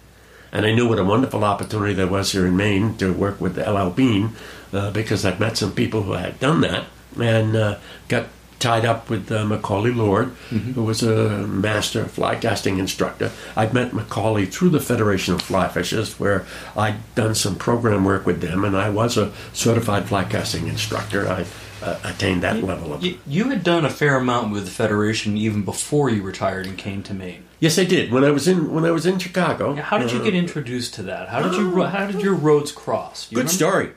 And 0.51 0.66
I 0.66 0.74
knew 0.74 0.88
what 0.88 0.98
a 0.98 1.04
wonderful 1.04 1.44
opportunity 1.44 1.94
there 1.94 2.08
was 2.08 2.32
here 2.32 2.48
in 2.48 2.56
Maine 2.56 2.96
to 2.98 3.12
work 3.13 3.42
with 3.42 3.60
L.L. 3.60 3.92
Bean 3.92 4.32
uh, 4.72 4.92
because 4.92 5.25
I'd 5.25 5.42
met 5.42 5.58
some 5.58 5.74
people 5.74 6.04
who 6.04 6.13
had 6.13 6.39
done 6.39 6.62
that 6.62 6.86
and 7.20 7.56
uh, 7.56 7.77
got 8.08 8.27
tied 8.59 8.85
up 8.85 9.09
with 9.09 9.31
uh, 9.31 9.43
Macauley 9.45 9.95
Lord, 9.95 10.29
who 10.49 10.83
was 10.83 11.03
a 11.03 11.45
master 11.47 12.05
fly 12.05 12.35
casting 12.35 12.79
instructor. 12.79 13.31
I'd 13.55 13.73
met 13.73 13.91
Macauley 13.91 14.51
through 14.51 14.69
the 14.69 14.79
Federation 14.79 15.33
of 15.33 15.41
Fly 15.41 15.67
Fishers, 15.67 16.19
where 16.19 16.45
I'd 16.75 16.97
done 17.15 17.35
some 17.35 17.55
program 17.55 18.05
work 18.05 18.25
with 18.25 18.41
them, 18.41 18.63
and 18.65 18.75
I 18.75 18.89
was 18.89 19.17
a 19.17 19.31
certified 19.53 20.07
fly 20.07 20.23
casting 20.23 20.67
instructor. 20.67 21.27
I 21.27 21.45
uh, 21.83 21.99
attained 22.03 22.41
that 22.43 22.63
level 22.63 22.93
of. 22.93 23.03
You, 23.03 23.19
you 23.27 23.49
had 23.49 23.63
done 23.63 23.85
a 23.85 23.89
fair 23.89 24.15
amount 24.17 24.51
with 24.51 24.65
the 24.65 24.71
Federation 24.71 25.37
even 25.37 25.63
before 25.63 26.09
you 26.09 26.23
retired 26.23 26.65
and 26.65 26.77
came 26.77 27.03
to 27.03 27.13
Maine. 27.13 27.43
Yes, 27.59 27.77
I 27.77 27.83
did. 27.85 28.11
When 28.11 28.23
I 28.23 28.31
was 28.31 28.47
in 28.47 28.71
when 28.73 28.85
I 28.85 28.91
was 28.91 29.05
in 29.05 29.19
Chicago. 29.19 29.75
How 29.75 29.97
did 29.97 30.11
you 30.11 30.19
uh, 30.19 30.23
get 30.23 30.33
introduced 30.35 30.93
to 30.95 31.03
that? 31.03 31.29
How 31.29 31.41
did 31.41 31.53
you 31.53 31.83
how 31.83 32.07
did 32.07 32.21
your 32.21 32.33
roads 32.33 32.71
cross? 32.71 33.31
You 33.31 33.35
Good 33.35 33.51
remember? 33.51 33.53
story. 33.53 33.91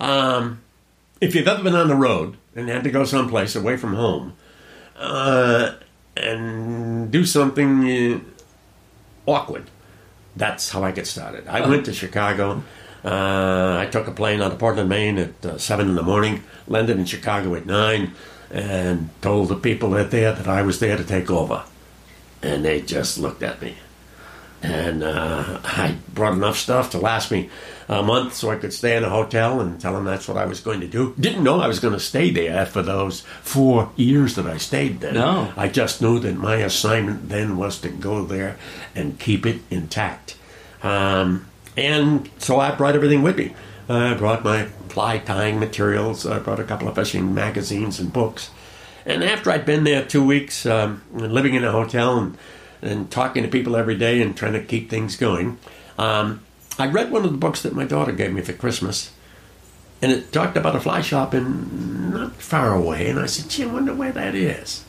Um, 0.00 0.60
if 1.20 1.34
you've 1.34 1.48
ever 1.48 1.62
been 1.62 1.74
on 1.74 1.88
the 1.88 1.94
road 1.96 2.36
and 2.58 2.68
had 2.68 2.82
to 2.84 2.90
go 2.90 3.04
someplace 3.04 3.54
away 3.54 3.76
from 3.76 3.94
home 3.94 4.34
uh, 4.96 5.74
and 6.16 7.10
do 7.10 7.24
something 7.24 7.88
uh, 7.88 8.20
awkward, 9.26 9.70
that's 10.34 10.70
how 10.70 10.82
I 10.82 10.90
get 10.90 11.06
started. 11.06 11.46
I 11.46 11.66
went 11.68 11.84
to 11.86 11.92
Chicago. 11.92 12.62
Uh, 13.04 13.76
I 13.78 13.88
took 13.90 14.08
a 14.08 14.10
plane 14.10 14.42
out 14.42 14.52
of 14.52 14.58
Portland, 14.58 14.88
Maine 14.88 15.18
at 15.18 15.46
uh, 15.46 15.58
7 15.58 15.88
in 15.88 15.94
the 15.94 16.02
morning, 16.02 16.42
landed 16.66 16.98
in 16.98 17.04
Chicago 17.04 17.54
at 17.54 17.64
9, 17.64 18.12
and 18.50 19.10
told 19.22 19.48
the 19.48 19.56
people 19.56 19.90
that 19.90 20.10
there 20.10 20.32
that 20.32 20.48
I 20.48 20.62
was 20.62 20.80
there 20.80 20.96
to 20.96 21.04
take 21.04 21.30
over. 21.30 21.64
And 22.42 22.64
they 22.64 22.80
just 22.80 23.18
looked 23.18 23.42
at 23.42 23.62
me 23.62 23.76
and 24.62 25.02
uh, 25.02 25.60
I 25.64 25.96
brought 26.12 26.34
enough 26.34 26.56
stuff 26.56 26.90
to 26.90 26.98
last 26.98 27.30
me 27.30 27.48
a 27.88 28.02
month 28.02 28.34
so 28.34 28.50
I 28.50 28.56
could 28.56 28.72
stay 28.72 28.96
in 28.96 29.04
a 29.04 29.08
hotel 29.08 29.60
and 29.60 29.80
tell 29.80 29.94
them 29.94 30.04
that's 30.04 30.28
what 30.28 30.36
I 30.36 30.44
was 30.44 30.60
going 30.60 30.80
to 30.80 30.86
do. 30.86 31.14
Didn't 31.18 31.42
know 31.42 31.60
I 31.60 31.68
was 31.68 31.80
going 31.80 31.94
to 31.94 32.00
stay 32.00 32.30
there 32.30 32.66
for 32.66 32.82
those 32.82 33.22
four 33.42 33.90
years 33.96 34.34
that 34.34 34.46
I 34.46 34.58
stayed 34.58 35.00
there. 35.00 35.12
No. 35.12 35.52
I 35.56 35.68
just 35.68 36.02
knew 36.02 36.18
that 36.20 36.36
my 36.36 36.56
assignment 36.56 37.28
then 37.28 37.56
was 37.56 37.78
to 37.80 37.88
go 37.88 38.24
there 38.24 38.58
and 38.94 39.18
keep 39.18 39.46
it 39.46 39.60
intact. 39.70 40.36
Um, 40.82 41.46
and 41.76 42.28
so 42.38 42.60
I 42.60 42.74
brought 42.74 42.94
everything 42.94 43.22
with 43.22 43.38
me. 43.38 43.54
I 43.88 44.14
brought 44.14 44.44
my 44.44 44.64
fly 44.88 45.18
tying 45.18 45.58
materials. 45.58 46.26
I 46.26 46.40
brought 46.40 46.60
a 46.60 46.64
couple 46.64 46.88
of 46.88 46.94
fishing 46.94 47.34
magazines 47.34 47.98
and 47.98 48.12
books. 48.12 48.50
And 49.06 49.24
after 49.24 49.50
I'd 49.50 49.64
been 49.64 49.84
there 49.84 50.04
two 50.04 50.24
weeks, 50.24 50.66
um, 50.66 51.02
living 51.14 51.54
in 51.54 51.64
a 51.64 51.72
hotel 51.72 52.18
and, 52.18 52.36
and 52.82 53.10
talking 53.10 53.42
to 53.42 53.48
people 53.48 53.76
every 53.76 53.96
day 53.96 54.20
and 54.22 54.36
trying 54.36 54.52
to 54.54 54.62
keep 54.62 54.90
things 54.90 55.16
going, 55.16 55.58
um, 55.98 56.40
I 56.78 56.86
read 56.86 57.10
one 57.10 57.24
of 57.24 57.32
the 57.32 57.38
books 57.38 57.62
that 57.62 57.74
my 57.74 57.84
daughter 57.84 58.12
gave 58.12 58.32
me 58.32 58.42
for 58.42 58.52
Christmas. 58.52 59.12
And 60.00 60.12
it 60.12 60.32
talked 60.32 60.56
about 60.56 60.76
a 60.76 60.80
fly 60.80 61.00
shop 61.00 61.34
in 61.34 62.12
not 62.12 62.34
far 62.34 62.74
away. 62.74 63.08
And 63.08 63.18
I 63.18 63.26
said, 63.26 63.50
gee, 63.50 63.64
I 63.64 63.66
wonder 63.66 63.94
where 63.94 64.12
that 64.12 64.34
is. 64.34 64.84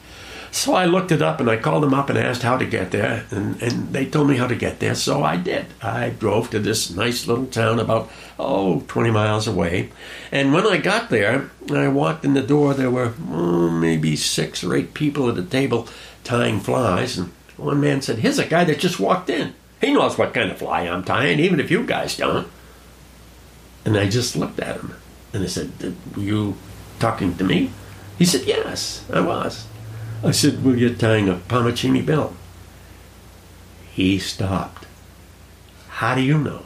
So 0.51 0.73
I 0.73 0.85
looked 0.85 1.11
it 1.11 1.21
up 1.21 1.39
and 1.39 1.49
I 1.49 1.57
called 1.57 1.83
them 1.83 1.93
up 1.93 2.09
and 2.09 2.17
asked 2.17 2.41
how 2.41 2.57
to 2.57 2.65
get 2.65 2.91
there. 2.91 3.25
And, 3.29 3.61
and 3.61 3.93
they 3.93 4.05
told 4.05 4.29
me 4.29 4.37
how 4.37 4.47
to 4.47 4.55
get 4.55 4.79
there. 4.79 4.95
So 4.95 5.23
I 5.23 5.37
did. 5.37 5.67
I 5.81 6.09
drove 6.09 6.49
to 6.51 6.59
this 6.59 6.89
nice 6.89 7.27
little 7.27 7.45
town 7.45 7.79
about, 7.79 8.11
oh, 8.39 8.81
20 8.87 9.11
miles 9.11 9.47
away. 9.47 9.91
And 10.31 10.53
when 10.53 10.65
I 10.65 10.77
got 10.77 11.09
there, 11.09 11.49
I 11.71 11.87
walked 11.87 12.25
in 12.25 12.33
the 12.33 12.41
door. 12.41 12.73
There 12.73 12.91
were 12.91 13.13
oh, 13.29 13.69
maybe 13.69 14.15
six 14.15 14.63
or 14.63 14.75
eight 14.75 14.93
people 14.93 15.29
at 15.29 15.37
a 15.37 15.43
table 15.43 15.87
tying 16.23 16.59
flies. 16.59 17.17
And 17.17 17.31
one 17.59 17.81
man 17.81 18.01
said, 18.01 18.19
Here's 18.19 18.39
a 18.39 18.45
guy 18.45 18.63
that 18.63 18.79
just 18.79 18.99
walked 18.99 19.29
in. 19.29 19.53
He 19.81 19.93
knows 19.93 20.17
what 20.17 20.33
kind 20.33 20.51
of 20.51 20.57
fly 20.57 20.81
I'm 20.81 21.03
tying, 21.03 21.39
even 21.39 21.59
if 21.59 21.71
you 21.71 21.85
guys 21.85 22.17
don't. 22.17 22.47
And 23.85 23.97
I 23.97 24.09
just 24.09 24.35
looked 24.35 24.59
at 24.59 24.77
him 24.77 24.95
and 25.33 25.43
I 25.43 25.47
said, 25.47 25.71
Were 26.15 26.21
you 26.21 26.57
talking 26.99 27.35
to 27.37 27.43
me? 27.43 27.71
He 28.17 28.25
said, 28.25 28.43
Yes, 28.45 29.05
I 29.11 29.21
was. 29.21 29.67
I 30.23 30.31
said, 30.31 30.63
Well, 30.63 30.75
you're 30.75 30.93
tying 30.93 31.29
a 31.29 31.35
Parmachene 31.35 32.05
Belle. 32.05 32.35
He 33.91 34.19
stopped. 34.19 34.85
How 35.87 36.15
do 36.15 36.21
you 36.21 36.37
know? 36.37 36.63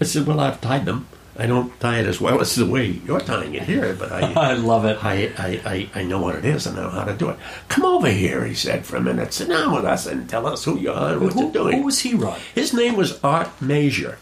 I 0.00 0.04
said, 0.04 0.26
Well, 0.26 0.40
I've 0.40 0.60
tied 0.60 0.84
them. 0.84 1.08
I 1.36 1.46
don't 1.46 1.78
tie 1.80 2.00
it 2.00 2.06
as 2.06 2.20
well 2.20 2.40
as 2.42 2.54
the 2.54 2.66
way 2.66 2.86
you're 3.06 3.20
tying 3.20 3.54
it 3.54 3.62
here, 3.62 3.94
but 3.98 4.12
I, 4.12 4.32
I 4.50 4.52
love 4.54 4.84
it. 4.84 5.02
I, 5.02 5.32
I, 5.38 5.60
I, 5.94 6.00
I 6.00 6.04
know 6.04 6.20
what 6.20 6.34
it 6.36 6.44
is 6.44 6.66
and 6.66 6.78
I 6.78 6.82
know 6.82 6.90
how 6.90 7.04
to 7.04 7.14
do 7.14 7.30
it. 7.30 7.38
Come 7.68 7.84
over 7.86 8.08
here, 8.10 8.44
he 8.44 8.54
said 8.54 8.84
for 8.84 8.96
a 8.96 9.00
minute. 9.00 9.32
Sit 9.32 9.48
down 9.48 9.74
with 9.74 9.84
us 9.86 10.06
and 10.06 10.28
tell 10.28 10.46
us 10.46 10.64
who 10.64 10.78
you 10.78 10.92
are 10.92 11.12
and 11.12 11.22
what 11.22 11.32
Who, 11.32 11.42
you're 11.44 11.52
doing. 11.52 11.78
who 11.78 11.84
was 11.84 12.00
he, 12.00 12.14
Rod? 12.14 12.38
His 12.54 12.74
name 12.74 12.96
was 12.96 13.18
Art 13.24 13.48
Major. 13.62 14.18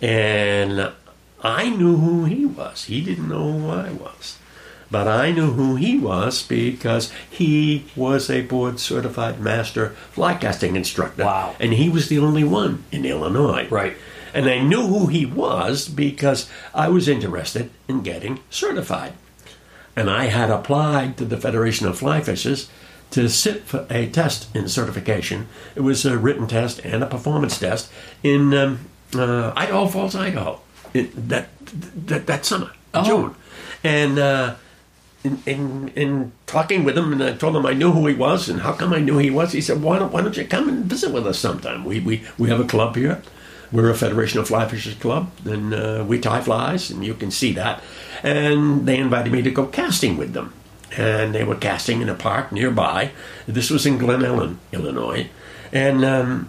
And 0.00 0.92
I 1.42 1.68
knew 1.70 1.96
who 1.96 2.24
he 2.24 2.46
was. 2.46 2.84
He 2.84 3.00
didn't 3.02 3.28
know 3.28 3.52
who 3.52 3.68
I 3.68 3.90
was. 3.92 4.38
But 4.90 5.06
I 5.06 5.32
knew 5.32 5.50
who 5.52 5.76
he 5.76 5.98
was 5.98 6.42
because 6.42 7.12
he 7.28 7.84
was 7.94 8.30
a 8.30 8.40
board 8.40 8.80
certified 8.80 9.38
master 9.38 9.90
fly 10.12 10.34
casting 10.34 10.76
instructor. 10.76 11.24
Wow. 11.26 11.54
And 11.60 11.74
he 11.74 11.90
was 11.90 12.08
the 12.08 12.18
only 12.18 12.42
one 12.44 12.84
in 12.90 13.04
Illinois. 13.04 13.68
Right. 13.68 13.96
And 14.34 14.48
I 14.48 14.58
knew 14.60 14.86
who 14.86 15.06
he 15.06 15.24
was 15.26 15.88
because 15.88 16.48
I 16.74 16.88
was 16.88 17.08
interested 17.08 17.70
in 17.88 18.02
getting 18.02 18.40
certified. 18.50 19.12
And 19.96 20.08
I 20.10 20.26
had 20.26 20.50
applied 20.50 21.16
to 21.16 21.24
the 21.24 21.36
Federation 21.36 21.86
of 21.86 21.98
Fly 21.98 22.20
Fishers 22.20 22.68
to 23.10 23.28
sit 23.28 23.64
for 23.64 23.86
a 23.90 24.08
test 24.08 24.54
in 24.54 24.68
certification. 24.68 25.48
It 25.74 25.80
was 25.80 26.04
a 26.04 26.18
written 26.18 26.46
test 26.46 26.78
and 26.84 27.02
a 27.02 27.06
performance 27.06 27.58
test 27.58 27.90
in 28.22 28.52
um, 28.54 28.80
uh, 29.14 29.52
Idaho 29.56 29.86
Falls, 29.86 30.14
Idaho, 30.14 30.60
that, 30.92 31.48
that, 32.06 32.26
that 32.26 32.44
summer, 32.44 32.70
Oh. 32.94 33.04
June. 33.04 33.34
And 33.82 34.18
uh, 34.18 34.54
in, 35.24 35.42
in, 35.46 35.88
in 35.96 36.32
talking 36.46 36.84
with 36.84 36.96
him, 36.96 37.12
and 37.12 37.22
I 37.22 37.32
told 37.32 37.56
him 37.56 37.66
I 37.66 37.72
knew 37.72 37.92
who 37.92 38.06
he 38.06 38.14
was 38.14 38.48
and 38.48 38.60
how 38.60 38.72
come 38.72 38.92
I 38.92 38.98
knew 39.00 39.18
he 39.18 39.30
was, 39.30 39.52
he 39.52 39.60
said, 39.60 39.82
why 39.82 39.98
don't, 39.98 40.12
why 40.12 40.20
don't 40.22 40.36
you 40.36 40.44
come 40.46 40.68
and 40.68 40.84
visit 40.84 41.12
with 41.12 41.26
us 41.26 41.38
sometime? 41.38 41.84
We, 41.84 42.00
we, 42.00 42.22
we 42.38 42.48
have 42.50 42.60
a 42.60 42.64
club 42.64 42.94
here. 42.96 43.22
We're 43.70 43.90
a 43.90 43.94
Federation 43.94 44.40
of 44.40 44.48
Fly 44.48 44.66
Fishers 44.66 44.94
Club, 44.94 45.30
and 45.44 45.74
uh, 45.74 46.04
we 46.06 46.18
tie 46.18 46.40
flies, 46.40 46.90
and 46.90 47.04
you 47.04 47.14
can 47.14 47.30
see 47.30 47.52
that. 47.52 47.82
And 48.22 48.86
they 48.86 48.96
invited 48.98 49.32
me 49.32 49.42
to 49.42 49.50
go 49.50 49.66
casting 49.66 50.16
with 50.16 50.32
them. 50.32 50.54
And 50.96 51.34
they 51.34 51.44
were 51.44 51.54
casting 51.54 52.00
in 52.00 52.08
a 52.08 52.14
park 52.14 52.50
nearby. 52.50 53.10
This 53.46 53.70
was 53.70 53.84
in 53.84 53.98
Glen 53.98 54.20
Ellyn, 54.20 54.56
Illinois. 54.72 55.28
And 55.70 56.02
um, 56.02 56.48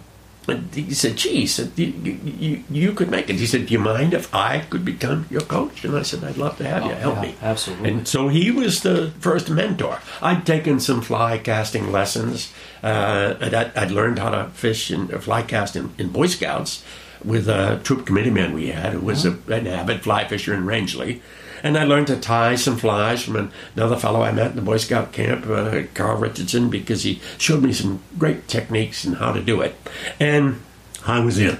he 0.72 0.94
said, 0.94 1.16
gee, 1.16 1.40
he 1.40 1.46
said, 1.46 1.72
you, 1.76 1.86
you, 1.86 2.64
you 2.70 2.92
could 2.92 3.10
make 3.10 3.28
it. 3.28 3.36
He 3.36 3.46
said, 3.46 3.66
do 3.66 3.74
you 3.74 3.78
mind 3.78 4.14
if 4.14 4.34
I 4.34 4.60
could 4.60 4.82
become 4.82 5.26
your 5.30 5.42
coach? 5.42 5.84
And 5.84 5.94
I 5.94 6.02
said, 6.02 6.24
I'd 6.24 6.38
love 6.38 6.56
to 6.56 6.64
have 6.66 6.84
you. 6.86 6.92
Oh, 6.92 6.94
Help 6.94 7.16
yeah, 7.16 7.22
me. 7.22 7.34
absolutely. 7.42 7.90
And 7.90 8.08
so 8.08 8.28
he 8.28 8.50
was 8.50 8.82
the 8.82 9.12
first 9.20 9.50
mentor. 9.50 10.00
I'd 10.22 10.46
taken 10.46 10.80
some 10.80 11.02
fly 11.02 11.36
casting 11.36 11.92
lessons. 11.92 12.50
Uh, 12.82 13.34
I'd, 13.40 13.54
I'd 13.54 13.90
learned 13.90 14.18
how 14.18 14.30
to 14.30 14.48
fish 14.54 14.90
and 14.90 15.10
fly 15.22 15.42
cast 15.42 15.76
in, 15.76 15.92
in 15.98 16.08
Boy 16.08 16.26
Scouts 16.26 16.82
with 17.24 17.48
a 17.48 17.80
troop 17.82 18.06
committee 18.06 18.30
man 18.30 18.52
we 18.52 18.68
had 18.68 18.92
who 18.92 19.00
was 19.00 19.24
a, 19.24 19.38
an 19.48 19.66
avid 19.66 20.02
fly 20.02 20.26
fisher 20.26 20.54
in 20.54 20.66
Rangeley. 20.66 21.22
And 21.62 21.76
I 21.76 21.84
learned 21.84 22.06
to 22.06 22.16
tie 22.16 22.54
some 22.54 22.78
flies 22.78 23.22
from 23.22 23.52
another 23.76 23.96
fellow 23.96 24.22
I 24.22 24.32
met 24.32 24.50
in 24.50 24.56
the 24.56 24.62
Boy 24.62 24.78
Scout 24.78 25.12
camp, 25.12 25.46
uh, 25.46 25.82
Carl 25.94 26.18
Richardson, 26.18 26.70
because 26.70 27.02
he 27.02 27.20
showed 27.36 27.62
me 27.62 27.72
some 27.72 28.02
great 28.18 28.48
techniques 28.48 29.04
and 29.04 29.16
how 29.16 29.32
to 29.32 29.42
do 29.42 29.60
it. 29.60 29.74
And 30.18 30.60
I 31.06 31.20
was 31.20 31.38
in. 31.38 31.58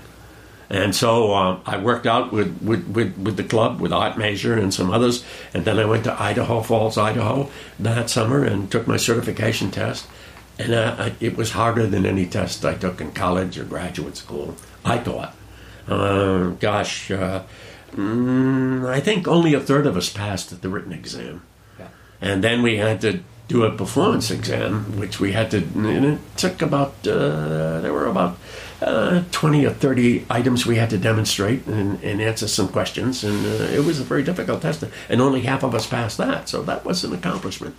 And 0.71 0.95
so 0.95 1.33
uh, 1.35 1.61
I 1.67 1.79
worked 1.79 2.07
out 2.07 2.33
with, 2.33 2.63
with, 2.63 2.87
with, 2.89 3.19
with, 3.19 3.37
the 3.37 3.45
club, 3.45 3.81
with 3.81 3.93
Art 3.93 4.17
Major 4.17 4.57
and 4.57 4.73
some 4.73 4.91
others. 4.91 5.25
And 5.53 5.65
then 5.65 5.81
I 5.81 5.85
went 5.85 6.05
to 6.05 6.23
Idaho 6.23 6.63
Falls, 6.63 6.97
Idaho 6.97 7.51
that 7.81 8.09
summer 8.09 8.45
and 8.45 8.71
took 8.71 8.87
my 8.87 8.97
certification 8.97 9.73
test. 9.73 10.07
And 10.59 10.73
uh, 10.73 10.95
I, 10.97 11.13
it 11.19 11.37
was 11.37 11.53
harder 11.53 11.87
than 11.87 12.07
any 12.07 12.25
test 12.25 12.65
I 12.65 12.75
took 12.75 13.01
in 13.01 13.11
college 13.13 13.59
or 13.59 13.65
graduate 13.65 14.17
school, 14.17 14.55
I 14.85 14.99
thought. 14.99 15.35
Uh, 15.89 16.51
gosh, 16.61 17.11
uh, 17.11 17.43
mm, 17.93 18.89
I 18.89 19.01
think 19.01 19.27
only 19.27 19.55
a 19.55 19.61
third 19.61 19.87
of 19.87 19.97
us 19.97 20.11
passed 20.11 20.61
the 20.61 20.69
written 20.69 20.93
exam. 20.93 21.43
Yeah. 21.79 21.89
And 22.21 22.45
then 22.45 22.63
we 22.63 22.77
had 22.77 23.01
to 23.03 23.21
do 23.49 23.65
a 23.65 23.71
performance 23.71 24.31
exam, 24.31 24.97
which 24.99 25.19
we 25.19 25.33
had 25.33 25.51
to, 25.51 25.59
and 25.59 26.05
it 26.05 26.21
took 26.37 26.63
about, 26.63 26.95
uh, 27.07 27.81
there 27.81 27.93
were 27.93 28.07
about 28.07 28.39
uh, 28.81 29.25
20 29.33 29.67
or 29.67 29.71
30 29.71 30.25
items 30.31 30.65
we 30.65 30.77
had 30.77 30.89
to 30.91 30.99
demonstrate 30.99 31.67
and, 31.67 32.03
and 32.03 32.21
answer 32.21 32.47
some 32.47 32.69
questions. 32.69 33.25
And 33.25 33.45
uh, 33.45 33.65
it 33.65 33.85
was 33.85 34.01
a 34.01 34.05
very 34.05 34.23
difficult 34.23 34.63
test. 34.63 34.85
And 35.09 35.21
only 35.21 35.41
half 35.43 35.65
of 35.65 35.75
us 35.75 35.87
passed 35.87 36.17
that. 36.19 36.49
So 36.49 36.63
that 36.63 36.85
was 36.85 37.03
an 37.03 37.13
accomplishment. 37.13 37.75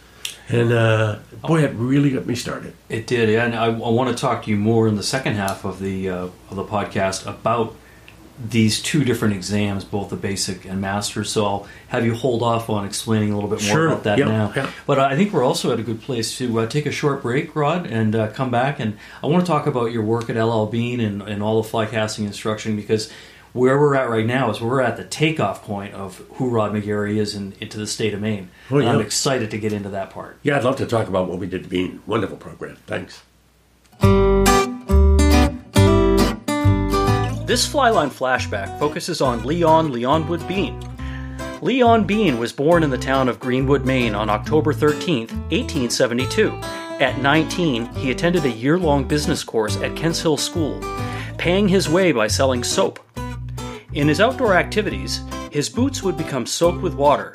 And 0.49 0.73
uh, 0.73 1.19
boy, 1.41 1.63
it 1.63 1.73
really 1.75 2.11
got 2.11 2.25
me 2.25 2.35
started. 2.35 2.73
It 2.89 3.07
did, 3.07 3.29
and 3.29 3.55
I, 3.55 3.67
I, 3.67 3.69
want 3.69 4.09
to 4.09 4.19
talk 4.19 4.43
to 4.43 4.49
you 4.49 4.57
more 4.57 4.85
in 4.87 4.95
the 4.95 5.03
second 5.03 5.35
half 5.35 5.63
of 5.63 5.79
the 5.79 6.09
uh, 6.09 6.27
of 6.49 6.55
the 6.55 6.65
podcast 6.65 7.25
about 7.25 7.73
these 8.39 8.81
two 8.81 9.03
different 9.03 9.35
exams, 9.35 9.83
both 9.83 10.09
the 10.09 10.15
basic 10.15 10.65
and 10.65 10.81
master. 10.81 11.23
So 11.23 11.45
I'll 11.45 11.67
have 11.89 12.05
you 12.05 12.15
hold 12.15 12.41
off 12.43 12.69
on 12.69 12.85
explaining 12.85 13.31
a 13.31 13.35
little 13.35 13.49
bit 13.49 13.61
more 13.63 13.71
sure. 13.71 13.87
about 13.87 14.03
that 14.03 14.17
yep. 14.17 14.27
now. 14.27 14.53
Yep. 14.55 14.69
But 14.87 14.99
I 14.99 15.15
think 15.15 15.33
we're 15.33 15.43
also 15.43 15.71
at 15.71 15.79
a 15.79 15.83
good 15.83 16.01
place 16.01 16.37
to 16.37 16.59
uh, 16.59 16.67
take 16.67 16.85
a 16.85 16.91
short 16.91 17.21
break, 17.21 17.55
Rod, 17.55 17.85
and 17.85 18.15
uh, 18.15 18.31
come 18.31 18.49
back. 18.51 18.79
And 18.79 18.97
I 19.23 19.27
want 19.27 19.45
to 19.45 19.47
talk 19.49 19.67
about 19.67 19.91
your 19.91 20.03
work 20.03 20.29
at 20.29 20.41
LL 20.41 20.65
Bean 20.65 20.99
and, 20.99 21.21
and 21.21 21.43
all 21.43 21.61
the 21.61 21.67
fly 21.67 21.85
casting 21.85 22.25
instruction 22.25 22.75
because 22.75 23.11
where 23.53 23.77
we're 23.79 23.95
at 23.95 24.09
right 24.09 24.25
now 24.25 24.49
is 24.49 24.61
we're 24.61 24.81
at 24.81 24.97
the 24.97 25.03
takeoff 25.03 25.63
point 25.63 25.93
of 25.93 26.17
who 26.35 26.49
Rod 26.49 26.71
McGarry 26.71 27.17
is 27.17 27.35
in, 27.35 27.53
into 27.59 27.77
the 27.77 27.87
state 27.87 28.13
of 28.13 28.21
Maine. 28.21 28.49
Oh, 28.69 28.79
yeah. 28.79 28.91
I'm 28.91 29.01
excited 29.01 29.51
to 29.51 29.57
get 29.57 29.73
into 29.73 29.89
that 29.89 30.09
part. 30.09 30.37
Yeah, 30.41 30.57
I'd 30.57 30.63
love 30.63 30.77
to 30.77 30.85
talk 30.85 31.07
about 31.07 31.27
what 31.27 31.37
we 31.37 31.47
did 31.47 31.63
at 31.63 31.69
Bean. 31.69 32.01
Wonderful 32.05 32.37
program. 32.37 32.77
Thanks. 32.87 33.23
This 37.51 37.67
Flyline 37.67 38.07
flashback 38.07 38.79
focuses 38.79 39.19
on 39.19 39.43
Leon 39.43 39.91
Leonwood 39.91 40.47
Bean. 40.47 40.79
Leon 41.61 42.05
Bean 42.05 42.37
was 42.37 42.53
born 42.53 42.81
in 42.81 42.89
the 42.89 42.97
town 42.97 43.27
of 43.27 43.41
Greenwood, 43.41 43.85
Maine 43.85 44.15
on 44.15 44.29
October 44.29 44.71
13, 44.71 45.27
1872. 45.49 46.49
At 47.01 47.17
19, 47.17 47.87
he 47.95 48.09
attended 48.09 48.45
a 48.45 48.49
year 48.49 48.79
long 48.79 49.05
business 49.05 49.43
course 49.43 49.75
at 49.81 49.97
Kents 49.97 50.21
Hill 50.21 50.37
School, 50.37 50.79
paying 51.37 51.67
his 51.67 51.89
way 51.89 52.13
by 52.13 52.27
selling 52.27 52.63
soap. 52.63 53.01
In 53.91 54.07
his 54.07 54.21
outdoor 54.21 54.53
activities, 54.53 55.19
his 55.51 55.67
boots 55.67 56.01
would 56.01 56.15
become 56.15 56.45
soaked 56.45 56.81
with 56.81 56.93
water, 56.93 57.33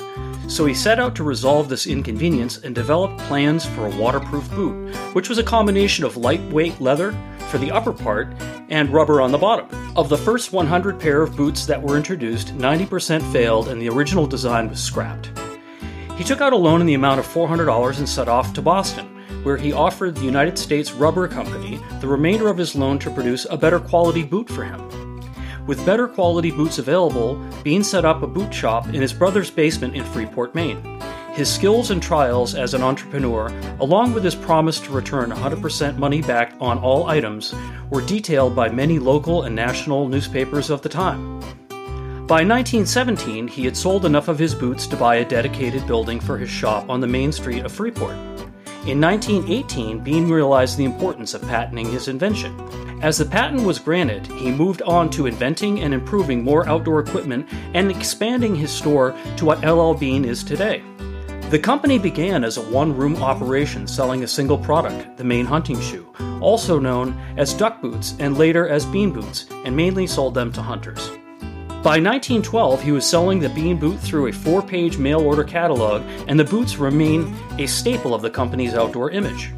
so 0.48 0.64
he 0.64 0.74
set 0.74 1.00
out 1.00 1.14
to 1.16 1.24
resolve 1.24 1.68
this 1.68 1.86
inconvenience 1.86 2.58
and 2.58 2.74
developed 2.74 3.18
plans 3.20 3.66
for 3.66 3.86
a 3.86 3.96
waterproof 3.96 4.48
boot, 4.50 4.94
which 5.14 5.28
was 5.28 5.38
a 5.38 5.42
combination 5.42 6.04
of 6.04 6.16
lightweight 6.16 6.80
leather 6.80 7.12
for 7.50 7.58
the 7.58 7.70
upper 7.70 7.92
part 7.92 8.28
and 8.68 8.90
rubber 8.90 9.20
on 9.20 9.32
the 9.32 9.38
bottom. 9.38 9.68
Of 9.96 10.08
the 10.08 10.18
first 10.18 10.52
100 10.52 10.98
pair 10.98 11.22
of 11.22 11.36
boots 11.36 11.66
that 11.66 11.82
were 11.82 11.96
introduced, 11.96 12.56
90% 12.56 13.32
failed 13.32 13.68
and 13.68 13.80
the 13.80 13.88
original 13.88 14.26
design 14.26 14.68
was 14.68 14.82
scrapped. 14.82 15.30
He 16.16 16.24
took 16.24 16.40
out 16.40 16.52
a 16.52 16.56
loan 16.56 16.80
in 16.80 16.86
the 16.86 16.94
amount 16.94 17.20
of 17.20 17.26
$400 17.26 17.98
and 17.98 18.08
set 18.08 18.28
off 18.28 18.54
to 18.54 18.62
Boston, 18.62 19.06
where 19.42 19.56
he 19.56 19.72
offered 19.72 20.14
the 20.14 20.24
United 20.24 20.58
States 20.58 20.92
Rubber 20.92 21.28
Company 21.28 21.78
the 22.00 22.08
remainder 22.08 22.48
of 22.48 22.58
his 22.58 22.74
loan 22.74 22.98
to 23.00 23.10
produce 23.10 23.46
a 23.50 23.56
better 23.56 23.78
quality 23.78 24.22
boot 24.22 24.48
for 24.48 24.64
him. 24.64 25.05
With 25.66 25.84
better 25.84 26.06
quality 26.06 26.52
boots 26.52 26.78
available, 26.78 27.44
Bean 27.64 27.82
set 27.82 28.04
up 28.04 28.22
a 28.22 28.26
boot 28.28 28.54
shop 28.54 28.86
in 28.86 29.02
his 29.02 29.12
brother's 29.12 29.50
basement 29.50 29.96
in 29.96 30.04
Freeport, 30.04 30.54
Maine. 30.54 30.80
His 31.32 31.52
skills 31.52 31.90
and 31.90 32.00
trials 32.00 32.54
as 32.54 32.72
an 32.72 32.82
entrepreneur, 32.82 33.48
along 33.80 34.14
with 34.14 34.22
his 34.22 34.36
promise 34.36 34.78
to 34.80 34.92
return 34.92 35.30
100% 35.30 35.98
money 35.98 36.22
back 36.22 36.54
on 36.60 36.78
all 36.78 37.08
items, 37.08 37.52
were 37.90 38.00
detailed 38.00 38.54
by 38.54 38.68
many 38.68 39.00
local 39.00 39.42
and 39.42 39.56
national 39.56 40.08
newspapers 40.08 40.70
of 40.70 40.82
the 40.82 40.88
time. 40.88 41.40
By 42.26 42.42
1917, 42.42 43.48
he 43.48 43.64
had 43.64 43.76
sold 43.76 44.06
enough 44.06 44.28
of 44.28 44.38
his 44.38 44.54
boots 44.54 44.86
to 44.86 44.96
buy 44.96 45.16
a 45.16 45.28
dedicated 45.28 45.84
building 45.86 46.20
for 46.20 46.38
his 46.38 46.48
shop 46.48 46.88
on 46.88 47.00
the 47.00 47.06
main 47.06 47.32
street 47.32 47.64
of 47.64 47.72
Freeport. 47.72 48.16
In 48.86 49.00
1918, 49.00 49.98
Bean 49.98 50.30
realized 50.30 50.78
the 50.78 50.84
importance 50.84 51.34
of 51.34 51.42
patenting 51.42 51.90
his 51.90 52.06
invention. 52.06 52.56
As 53.02 53.18
the 53.18 53.24
patent 53.24 53.64
was 53.64 53.80
granted, 53.80 54.24
he 54.28 54.52
moved 54.52 54.80
on 54.82 55.10
to 55.10 55.26
inventing 55.26 55.80
and 55.80 55.92
improving 55.92 56.44
more 56.44 56.68
outdoor 56.68 57.00
equipment 57.00 57.48
and 57.74 57.90
expanding 57.90 58.54
his 58.54 58.70
store 58.70 59.16
to 59.38 59.44
what 59.44 59.64
LL 59.64 59.94
Bean 59.94 60.24
is 60.24 60.44
today. 60.44 60.84
The 61.50 61.58
company 61.58 61.98
began 61.98 62.44
as 62.44 62.58
a 62.58 62.62
one 62.62 62.96
room 62.96 63.16
operation 63.16 63.88
selling 63.88 64.22
a 64.22 64.28
single 64.28 64.56
product, 64.56 65.16
the 65.16 65.24
Maine 65.24 65.46
hunting 65.46 65.80
shoe, 65.80 66.06
also 66.40 66.78
known 66.78 67.18
as 67.36 67.54
duck 67.54 67.82
boots 67.82 68.14
and 68.20 68.38
later 68.38 68.68
as 68.68 68.86
bean 68.86 69.10
boots, 69.10 69.46
and 69.64 69.76
mainly 69.76 70.06
sold 70.06 70.34
them 70.34 70.52
to 70.52 70.62
hunters. 70.62 71.10
By 71.86 72.00
1912, 72.00 72.82
he 72.82 72.90
was 72.90 73.08
selling 73.08 73.38
the 73.38 73.48
bean 73.48 73.76
boot 73.76 74.00
through 74.00 74.26
a 74.26 74.32
four 74.32 74.60
page 74.60 74.98
mail 74.98 75.20
order 75.20 75.44
catalog, 75.44 76.02
and 76.26 76.36
the 76.36 76.42
boots 76.42 76.78
remain 76.78 77.32
a 77.60 77.68
staple 77.68 78.12
of 78.12 78.22
the 78.22 78.28
company's 78.28 78.74
outdoor 78.74 79.12
image. 79.12 79.52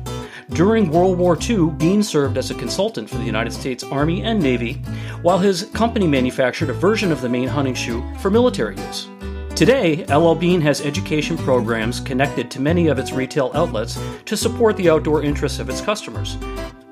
During 0.51 0.91
World 0.91 1.17
War 1.17 1.39
II, 1.41 1.71
Bean 1.71 2.03
served 2.03 2.37
as 2.37 2.51
a 2.51 2.55
consultant 2.55 3.09
for 3.09 3.17
the 3.17 3.25
United 3.25 3.55
States 3.55 3.83
Army 3.83 4.25
and 4.25 4.43
Navy, 4.43 4.75
while 5.23 5.39
his 5.39 5.71
company 5.73 6.07
manufactured 6.07 6.69
a 6.69 6.75
version 6.75 7.13
of 7.13 7.23
the 7.23 7.31
Maine 7.31 7.49
hunting 7.49 7.73
shoe 7.73 8.05
for 8.19 8.31
military 8.31 8.77
use. 8.77 9.09
Today, 9.57 10.05
LL 10.15 10.35
Bean 10.35 10.61
has 10.61 10.83
education 10.83 11.39
programs 11.39 11.99
connected 11.99 12.51
to 12.51 12.61
many 12.61 12.89
of 12.89 12.99
its 12.99 13.11
retail 13.11 13.51
outlets 13.55 13.99
to 14.27 14.37
support 14.37 14.77
the 14.77 14.91
outdoor 14.91 15.23
interests 15.23 15.61
of 15.61 15.71
its 15.71 15.81
customers. 15.81 16.37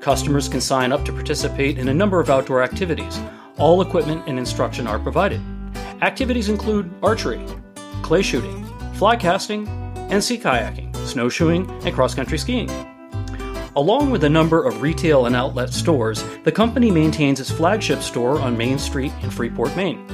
Customers 0.01 0.49
can 0.49 0.63
sign 0.63 0.93
up 0.93 1.05
to 1.05 1.13
participate 1.13 1.77
in 1.77 1.89
a 1.89 1.95
number 1.95 2.21
of 2.21 2.31
outdoor 2.31 2.63
activities. 2.63 3.21
All 3.59 3.81
equipment 3.81 4.23
and 4.27 4.39
instruction 4.39 4.87
are 4.87 4.99
provided. 4.99 5.41
Activities 6.03 6.51
include 6.51 6.93
archery, 7.03 7.43
clay 8.03 8.21
shooting, 8.21 8.67
fly 8.95 9.17
casting, 9.17 9.67
and 10.11 10.23
sea 10.23 10.39
kayaking, 10.39 10.95
snowshoeing, 11.07 11.69
and 11.85 11.95
cross 11.95 12.15
country 12.15 12.37
skiing. 12.37 12.69
Along 13.75 14.11
with 14.11 14.25
a 14.25 14.29
number 14.29 14.63
of 14.63 14.83
retail 14.83 15.25
and 15.27 15.35
outlet 15.35 15.73
stores, 15.73 16.23
the 16.45 16.53
company 16.53 16.91
maintains 16.91 17.41
its 17.41 17.51
flagship 17.51 18.01
store 18.01 18.41
on 18.41 18.57
Main 18.57 18.79
Street 18.79 19.13
in 19.23 19.31
Freeport, 19.31 19.75
Maine. 19.75 20.07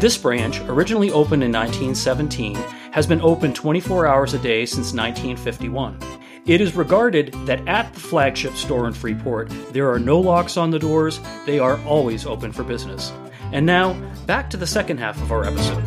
This 0.00 0.16
branch, 0.16 0.60
originally 0.62 1.10
opened 1.10 1.44
in 1.44 1.52
1917, 1.52 2.56
has 2.92 3.06
been 3.06 3.20
open 3.20 3.52
24 3.54 4.06
hours 4.06 4.34
a 4.34 4.38
day 4.38 4.66
since 4.66 4.92
1951. 4.92 5.98
It 6.48 6.62
is 6.62 6.74
regarded 6.74 7.34
that 7.44 7.68
at 7.68 7.92
the 7.92 8.00
flagship 8.00 8.54
store 8.54 8.86
in 8.86 8.94
Freeport, 8.94 9.50
there 9.74 9.92
are 9.92 9.98
no 9.98 10.18
locks 10.18 10.56
on 10.56 10.70
the 10.70 10.78
doors, 10.78 11.20
they 11.44 11.58
are 11.58 11.78
always 11.84 12.24
open 12.24 12.52
for 12.52 12.64
business. 12.64 13.12
And 13.52 13.66
now, 13.66 13.92
back 14.24 14.48
to 14.50 14.56
the 14.56 14.66
second 14.66 14.96
half 14.96 15.20
of 15.20 15.30
our 15.30 15.44
episode. 15.44 15.84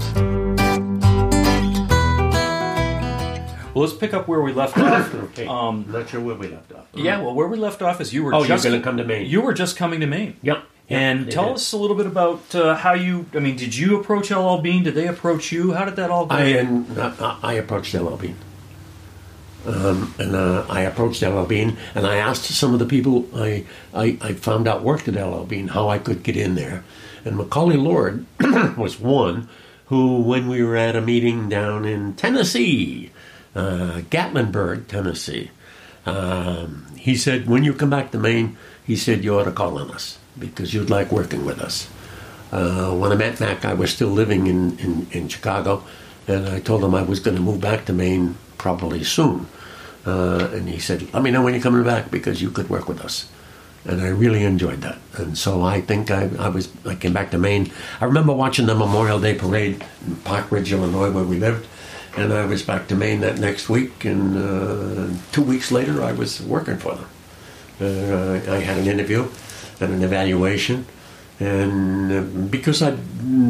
Well, 3.73 3.85
let's 3.85 3.93
pick 3.93 4.13
up 4.13 4.27
where 4.27 4.41
we 4.41 4.53
left 4.53 4.77
off. 4.77 5.11
okay. 5.31 5.47
Um, 5.47 5.85
Not 5.89 6.09
sure 6.09 6.21
where 6.21 6.35
we 6.35 6.49
left 6.49 6.71
off. 6.73 6.85
Yeah, 6.93 7.21
well, 7.21 7.33
where 7.33 7.47
we 7.47 7.57
left 7.57 7.81
off 7.81 7.99
is 7.99 8.13
you 8.13 8.23
were 8.23 8.35
oh, 8.35 8.45
just 8.45 8.63
you're 8.63 8.71
going 8.71 8.81
to 8.81 8.87
come 8.87 8.97
to 8.97 9.03
Maine. 9.03 9.25
You 9.25 9.41
were 9.41 9.55
just 9.55 9.77
coming 9.77 9.99
to 10.01 10.05
Maine. 10.05 10.37
Yep. 10.43 10.63
And 10.89 11.31
tell 11.31 11.53
us 11.53 11.71
a 11.71 11.77
little 11.77 11.95
bit 11.95 12.05
about 12.05 12.53
uh, 12.53 12.75
how 12.75 12.93
you. 12.93 13.25
I 13.33 13.39
mean, 13.39 13.55
did 13.55 13.75
you 13.75 13.99
approach 13.99 14.29
LL 14.29 14.57
Bean? 14.57 14.83
Did 14.83 14.93
they 14.93 15.07
approach 15.07 15.51
you? 15.51 15.71
How 15.71 15.85
did 15.85 15.95
that 15.95 16.11
all 16.11 16.25
go? 16.25 16.35
I 16.35 16.43
and 16.43 16.99
uh, 16.99 17.37
I 17.41 17.53
approached 17.53 17.93
LL 17.93 18.17
Bean, 18.17 18.35
um, 19.65 20.13
and 20.17 20.35
uh, 20.35 20.65
I 20.69 20.81
approached 20.81 21.21
LL 21.21 21.43
Bean, 21.43 21.77
and 21.95 22.05
I 22.07 22.17
asked 22.17 22.45
some 22.45 22.73
of 22.73 22.79
the 22.79 22.85
people 22.85 23.27
I, 23.35 23.65
I, 23.93 24.17
I 24.21 24.33
found 24.33 24.67
out 24.67 24.83
worked 24.83 25.07
at 25.07 25.15
LL 25.15 25.43
Bean 25.43 25.69
how 25.69 25.89
I 25.89 25.99
could 25.99 26.23
get 26.23 26.37
in 26.37 26.55
there, 26.55 26.83
and 27.25 27.35
Macauley 27.37 27.81
Lord 27.81 28.25
was 28.77 28.99
one 28.99 29.49
who, 29.87 30.21
when 30.21 30.47
we 30.47 30.63
were 30.63 30.77
at 30.77 30.95
a 30.95 31.01
meeting 31.01 31.49
down 31.49 31.85
in 31.85 32.13
Tennessee, 32.13 33.11
uh, 33.55 34.01
Gatlinburg, 34.09 34.87
Tennessee, 34.87 35.51
um, 36.05 36.87
he 36.97 37.15
said, 37.15 37.47
"When 37.47 37.63
you 37.63 37.73
come 37.73 37.89
back 37.89 38.11
to 38.11 38.17
Maine," 38.17 38.57
he 38.85 38.95
said, 38.95 39.23
"you 39.23 39.37
ought 39.37 39.43
to 39.43 39.51
call 39.51 39.77
on 39.77 39.91
us." 39.91 40.17
because 40.37 40.73
you'd 40.73 40.89
like 40.89 41.11
working 41.11 41.45
with 41.45 41.59
us. 41.59 41.89
Uh, 42.51 42.91
when 42.93 43.11
I 43.11 43.15
met 43.15 43.39
Mac, 43.39 43.63
I 43.63 43.73
was 43.73 43.93
still 43.93 44.09
living 44.09 44.47
in, 44.47 44.77
in, 44.79 45.07
in, 45.11 45.27
Chicago, 45.29 45.83
and 46.27 46.47
I 46.47 46.59
told 46.59 46.83
him 46.83 46.93
I 46.93 47.01
was 47.01 47.19
going 47.19 47.37
to 47.37 47.41
move 47.41 47.61
back 47.61 47.85
to 47.85 47.93
Maine 47.93 48.35
probably 48.61 49.03
soon. 49.03 49.47
Uh, 50.05 50.49
and 50.53 50.69
he 50.69 50.79
said, 50.79 51.11
Let 51.13 51.23
me 51.23 51.31
know 51.31 51.43
when 51.43 51.53
you're 51.53 51.63
coming 51.63 51.83
back 51.83 52.11
because 52.11 52.41
you 52.41 52.51
could 52.51 52.69
work 52.69 52.87
with 52.87 53.01
us. 53.01 53.27
And 53.85 53.99
I 53.99 54.09
really 54.09 54.43
enjoyed 54.43 54.81
that. 54.81 54.99
And 55.17 55.35
so 55.35 55.63
I 55.63 55.81
think 55.81 56.11
I, 56.11 56.29
I 56.39 56.49
was 56.49 56.69
I 56.85 56.93
came 56.95 57.13
back 57.13 57.31
to 57.31 57.39
Maine. 57.39 57.71
I 57.99 58.05
remember 58.05 58.33
watching 58.33 58.67
the 58.67 58.75
Memorial 58.75 59.19
Day 59.19 59.33
parade 59.33 59.83
in 60.05 60.15
Park 60.17 60.51
Ridge, 60.51 60.71
Illinois, 60.71 61.11
where 61.11 61.23
we 61.23 61.39
lived. 61.39 61.67
and 62.17 62.33
I 62.33 62.45
was 62.45 62.61
back 62.61 62.87
to 62.89 62.95
Maine 62.95 63.21
that 63.21 63.39
next 63.39 63.69
week. 63.69 64.05
And 64.05 64.37
uh, 64.37 65.17
two 65.31 65.41
weeks 65.41 65.71
later, 65.71 66.03
I 66.03 66.11
was 66.11 66.41
working 66.41 66.77
for 66.77 66.93
them. 66.95 67.09
Uh, 67.81 68.53
I 68.57 68.59
had 68.59 68.77
an 68.77 68.87
interview 68.87 69.27
and 69.79 69.91
an 69.93 70.03
evaluation, 70.03 70.85
and 71.39 72.11
uh, 72.11 72.21
because 72.57 72.83
I'd 72.83 73.01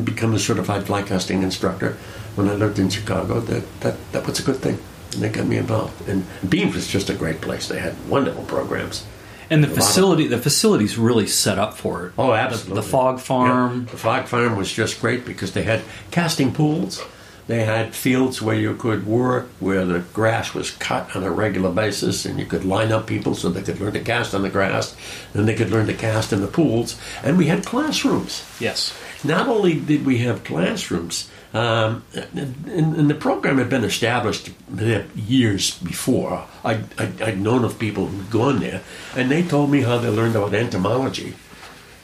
become 0.05 0.33
a 0.33 0.39
certified 0.39 0.85
fly 0.87 1.01
casting 1.01 1.43
instructor 1.43 1.97
when 2.35 2.47
I 2.47 2.53
lived 2.53 2.79
in 2.79 2.89
Chicago, 2.89 3.41
that, 3.41 3.63
that, 3.81 3.95
that 4.13 4.25
was 4.25 4.39
a 4.39 4.43
good 4.43 4.61
thing. 4.65 4.79
And 5.13 5.21
they 5.21 5.29
got 5.29 5.45
me 5.47 5.57
involved. 5.57 6.07
And 6.07 6.25
Bean's 6.47 6.75
was 6.75 6.87
just 6.87 7.09
a 7.09 7.13
great 7.13 7.41
place. 7.41 7.67
They 7.67 7.79
had 7.79 7.95
wonderful 8.07 8.43
programs. 8.43 9.05
And 9.49 9.61
the 9.63 9.67
of- 9.67 9.75
facility, 9.75 10.27
the 10.27 10.37
facility's 10.37 10.97
really 10.97 11.27
set 11.27 11.59
up 11.59 11.77
for 11.77 12.07
it. 12.07 12.13
Oh, 12.17 12.27
The, 12.27 12.33
absolutely. 12.33 12.75
the 12.75 12.87
Fogg 12.87 13.19
Farm. 13.19 13.81
Yeah. 13.85 13.91
The 13.91 13.97
Fogg 13.97 14.25
Farm 14.27 14.55
was 14.55 14.71
just 14.71 15.01
great 15.01 15.25
because 15.25 15.51
they 15.51 15.63
had 15.63 15.81
casting 16.11 16.53
pools. 16.53 17.03
They 17.47 17.65
had 17.65 17.95
fields 17.95 18.41
where 18.41 18.55
you 18.55 18.75
could 18.75 19.05
work, 19.05 19.49
where 19.59 19.85
the 19.85 19.99
grass 19.99 20.53
was 20.53 20.71
cut 20.71 21.15
on 21.15 21.23
a 21.23 21.31
regular 21.31 21.71
basis, 21.71 22.25
and 22.25 22.39
you 22.39 22.45
could 22.45 22.63
line 22.63 22.91
up 22.91 23.07
people 23.07 23.35
so 23.35 23.49
they 23.49 23.61
could 23.61 23.79
learn 23.79 23.93
to 23.93 23.99
cast 23.99 24.33
on 24.33 24.41
the 24.41 24.49
grass, 24.49 24.95
and 25.33 25.47
they 25.47 25.55
could 25.55 25.69
learn 25.69 25.87
to 25.87 25.93
cast 25.93 26.31
in 26.31 26.41
the 26.41 26.47
pools. 26.47 26.99
And 27.23 27.37
we 27.37 27.47
had 27.47 27.65
classrooms. 27.65 28.45
Yes. 28.59 28.97
Not 29.23 29.47
only 29.47 29.79
did 29.79 30.05
we 30.05 30.19
have 30.19 30.43
classrooms, 30.43 31.29
um, 31.53 32.03
and, 32.33 32.65
and 32.65 33.09
the 33.09 33.15
program 33.15 33.57
had 33.57 33.69
been 33.69 33.83
established 33.83 34.51
there 34.69 35.05
years 35.15 35.77
before. 35.79 36.45
I, 36.63 36.83
I, 36.97 37.11
I'd 37.21 37.41
known 37.41 37.65
of 37.65 37.77
people 37.77 38.05
who'd 38.05 38.31
gone 38.31 38.59
there, 38.59 38.81
and 39.15 39.29
they 39.29 39.43
told 39.43 39.69
me 39.69 39.81
how 39.81 39.97
they 39.97 40.09
learned 40.09 40.35
about 40.35 40.53
entomology. 40.53 41.35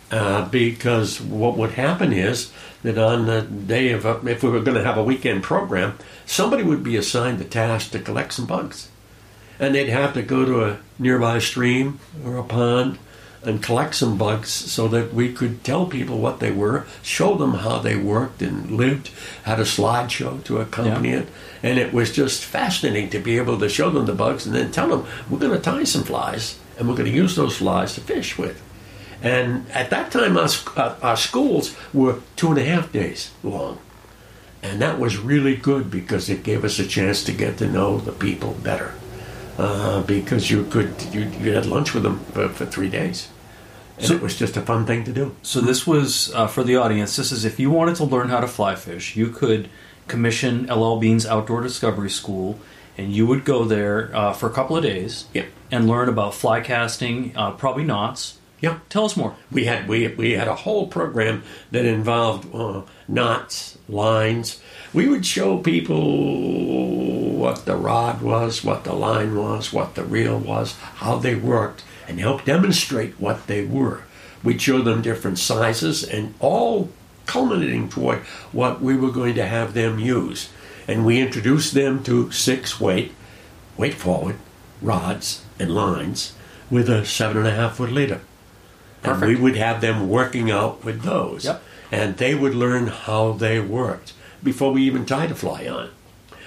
Uh, 0.09 0.47
because 0.47 1.19
what 1.19 1.57
would 1.57 1.71
happen 1.71 2.13
is 2.13 2.51
that 2.83 2.97
on 2.97 3.25
the 3.25 3.41
day 3.41 3.91
of, 3.91 4.05
a, 4.05 4.25
if 4.25 4.41
we 4.41 4.49
were 4.49 4.61
going 4.61 4.77
to 4.77 4.83
have 4.83 4.97
a 4.97 5.03
weekend 5.03 5.43
program, 5.43 5.97
somebody 6.25 6.63
would 6.63 6.81
be 6.81 6.95
assigned 6.95 7.39
the 7.39 7.43
task 7.43 7.91
to 7.91 7.99
collect 7.99 8.31
some 8.33 8.45
bugs. 8.45 8.89
And 9.59 9.75
they'd 9.75 9.89
have 9.89 10.13
to 10.13 10.21
go 10.21 10.45
to 10.45 10.63
a 10.63 10.77
nearby 10.97 11.39
stream 11.39 11.99
or 12.23 12.37
a 12.37 12.43
pond 12.43 12.99
and 13.43 13.61
collect 13.61 13.95
some 13.95 14.17
bugs 14.17 14.49
so 14.49 14.87
that 14.87 15.13
we 15.13 15.31
could 15.33 15.63
tell 15.63 15.85
people 15.85 16.19
what 16.19 16.39
they 16.39 16.51
were, 16.51 16.85
show 17.03 17.35
them 17.35 17.55
how 17.55 17.79
they 17.79 17.95
worked 17.97 18.41
and 18.41 18.71
lived, 18.71 19.09
had 19.43 19.59
a 19.59 19.63
slideshow 19.63 20.41
to 20.45 20.59
accompany 20.59 21.09
Yeah. 21.11 21.19
it. 21.19 21.27
And 21.63 21.77
it 21.79 21.91
was 21.93 22.11
just 22.13 22.45
fascinating 22.45 23.09
to 23.09 23.19
be 23.19 23.37
able 23.37 23.59
to 23.59 23.67
show 23.69 23.89
them 23.89 24.05
the 24.05 24.13
bugs 24.13 24.45
and 24.45 24.55
then 24.55 24.71
tell 24.71 24.87
them, 24.89 25.05
we're 25.29 25.39
going 25.39 25.51
to 25.51 25.59
tie 25.59 25.83
some 25.83 26.03
flies 26.03 26.57
and 26.77 26.87
we're 26.87 26.95
going 26.95 27.11
to 27.11 27.17
use 27.17 27.35
those 27.35 27.57
flies 27.57 27.93
to 27.95 28.01
fish 28.01 28.37
with. 28.37 28.61
And 29.23 29.69
at 29.71 29.89
that 29.89 30.11
time, 30.11 30.37
our, 30.37 30.47
uh, 30.75 30.95
our 31.01 31.17
schools 31.17 31.75
were 31.93 32.19
two 32.35 32.49
and 32.49 32.57
a 32.59 32.63
half 32.63 32.91
days 32.91 33.31
long. 33.43 33.79
And 34.63 34.81
that 34.81 34.99
was 34.99 35.17
really 35.17 35.55
good 35.55 35.89
because 35.89 36.29
it 36.29 36.43
gave 36.43 36.63
us 36.63 36.79
a 36.79 36.85
chance 36.85 37.23
to 37.25 37.31
get 37.31 37.57
to 37.57 37.67
know 37.67 37.97
the 37.99 38.11
people 38.11 38.53
better. 38.63 38.93
Uh, 39.57 40.03
because 40.03 40.51
you 40.51 40.65
could, 40.65 40.93
you, 41.11 41.21
you 41.41 41.53
had 41.53 41.65
lunch 41.65 41.93
with 41.95 42.03
them 42.03 42.19
for, 42.31 42.47
for 42.49 42.65
three 42.65 42.89
days. 42.89 43.29
And 43.97 44.05
So- 44.05 44.13
it 44.13 44.21
was 44.21 44.37
just 44.37 44.55
a 44.55 44.61
fun 44.61 44.85
thing 44.85 45.03
to 45.05 45.11
do. 45.11 45.35
So 45.41 45.61
this 45.61 45.87
was 45.87 46.31
uh, 46.35 46.45
for 46.47 46.63
the 46.63 46.75
audience. 46.75 47.15
This 47.15 47.31
is 47.31 47.43
if 47.43 47.59
you 47.59 47.71
wanted 47.71 47.95
to 47.95 48.03
learn 48.03 48.29
how 48.29 48.39
to 48.39 48.47
fly 48.47 48.75
fish, 48.75 49.15
you 49.15 49.29
could 49.29 49.69
commission 50.07 50.67
LL 50.67 50.99
Bean's 50.99 51.25
Outdoor 51.25 51.61
Discovery 51.61 52.09
School, 52.11 52.59
and 52.99 53.11
you 53.11 53.25
would 53.25 53.45
go 53.45 53.63
there 53.65 54.15
uh, 54.15 54.31
for 54.33 54.47
a 54.47 54.53
couple 54.53 54.77
of 54.77 54.83
days 54.83 55.25
Yep. 55.33 55.47
and 55.71 55.87
learn 55.87 56.07
about 56.07 56.33
fly 56.35 56.61
casting, 56.61 57.35
uh, 57.35 57.51
probably 57.51 57.83
knots. 57.83 58.36
Yeah. 58.59 58.79
Tell 58.89 59.05
us 59.05 59.15
more. 59.15 59.35
We 59.51 59.65
had 59.65 59.87
we 59.87 60.07
we 60.07 60.31
had 60.31 60.47
a 60.47 60.55
whole 60.55 60.87
program 60.87 61.43
that 61.71 61.85
involved 61.85 62.53
uh, 62.53 62.81
knots, 63.07 63.77
lines. 63.87 64.61
We 64.93 65.07
would 65.07 65.25
show 65.25 65.59
people 65.59 67.37
what 67.37 67.65
the 67.65 67.75
rod 67.75 68.21
was, 68.21 68.63
what 68.63 68.83
the 68.83 68.93
line 68.93 69.35
was, 69.35 69.71
what 69.71 69.95
the 69.95 70.03
reel 70.03 70.39
was, 70.39 70.75
how 70.95 71.17
they 71.17 71.35
worked, 71.35 71.83
and 72.07 72.19
help 72.19 72.45
demonstrate 72.45 73.19
what 73.19 73.45
they 73.47 73.63
were. 73.63 74.03
We'd 74.43 74.61
show 74.61 74.81
them 74.81 75.01
different 75.01 75.37
sizes, 75.39 76.03
and 76.03 76.33
all 76.39 76.89
culminating 77.27 77.89
toward 77.89 78.19
what 78.51 78.81
we 78.81 78.95
were 78.95 79.11
going 79.11 79.35
to 79.35 79.45
have 79.45 79.73
them 79.73 79.99
use. 79.99 80.49
And 80.87 81.05
we 81.05 81.19
introduced 81.19 81.73
them 81.73 82.03
to 82.05 82.31
six 82.31 82.79
weight, 82.79 83.11
weight 83.75 83.93
forward 83.93 84.37
rods 84.81 85.43
and 85.59 85.73
lines 85.73 86.33
with 86.71 86.89
a 86.89 87.05
seven 87.05 87.37
and 87.37 87.47
a 87.47 87.51
half 87.51 87.75
foot 87.75 87.91
leader. 87.91 88.21
And 89.03 89.21
we 89.21 89.35
would 89.35 89.55
have 89.55 89.81
them 89.81 90.09
working 90.09 90.51
out 90.51 90.83
with 90.83 91.03
those. 91.03 91.45
Yep. 91.45 91.63
And 91.91 92.17
they 92.17 92.35
would 92.35 92.55
learn 92.55 92.87
how 92.87 93.33
they 93.33 93.59
worked 93.59 94.13
before 94.43 94.71
we 94.71 94.83
even 94.83 95.05
tied 95.05 95.31
a 95.31 95.35
fly 95.35 95.67
on. 95.67 95.89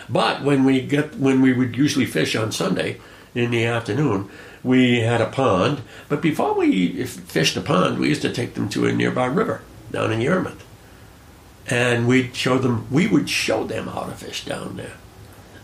But 0.09 0.43
when 0.43 0.65
we 0.65 0.81
get 0.81 1.15
when 1.17 1.41
we 1.41 1.53
would 1.53 1.77
usually 1.77 2.07
fish 2.07 2.35
on 2.35 2.53
Sunday 2.53 3.01
in 3.35 3.51
the 3.51 3.65
afternoon, 3.65 4.29
we 4.63 5.01
had 5.01 5.21
a 5.21 5.27
pond. 5.27 5.83
But 6.09 6.21
before 6.21 6.55
we 6.55 7.05
fished 7.05 7.55
the 7.55 7.61
pond, 7.61 7.99
we 7.99 8.09
used 8.09 8.23
to 8.23 8.33
take 8.33 8.55
them 8.55 8.69
to 8.71 8.87
a 8.87 8.93
nearby 8.93 9.27
river 9.27 9.63
down 9.93 10.13
in 10.13 10.21
Yarmouth. 10.21 10.65
And 11.69 12.09
we'd 12.09 12.35
show 12.35 12.59
them 12.59 12.87
we 12.91 13.07
would 13.07 13.31
show 13.31 13.65
them 13.65 13.87
how 13.87 14.05
to 14.05 14.13
fish 14.13 14.45
down 14.45 14.77
there. 14.77 14.97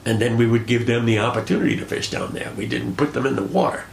And 0.05 0.21
then 0.21 0.37
we 0.37 0.47
would 0.47 0.69
give 0.69 0.87
them 0.87 1.05
the 1.05 1.19
opportunity 1.19 1.77
to 1.77 1.85
fish 1.85 2.11
down 2.11 2.33
there. 2.33 2.53
We 2.57 2.67
didn't 2.67 2.97
put 2.97 3.13
them 3.13 3.27
in 3.27 3.35
the 3.35 3.43
water, 3.43 3.87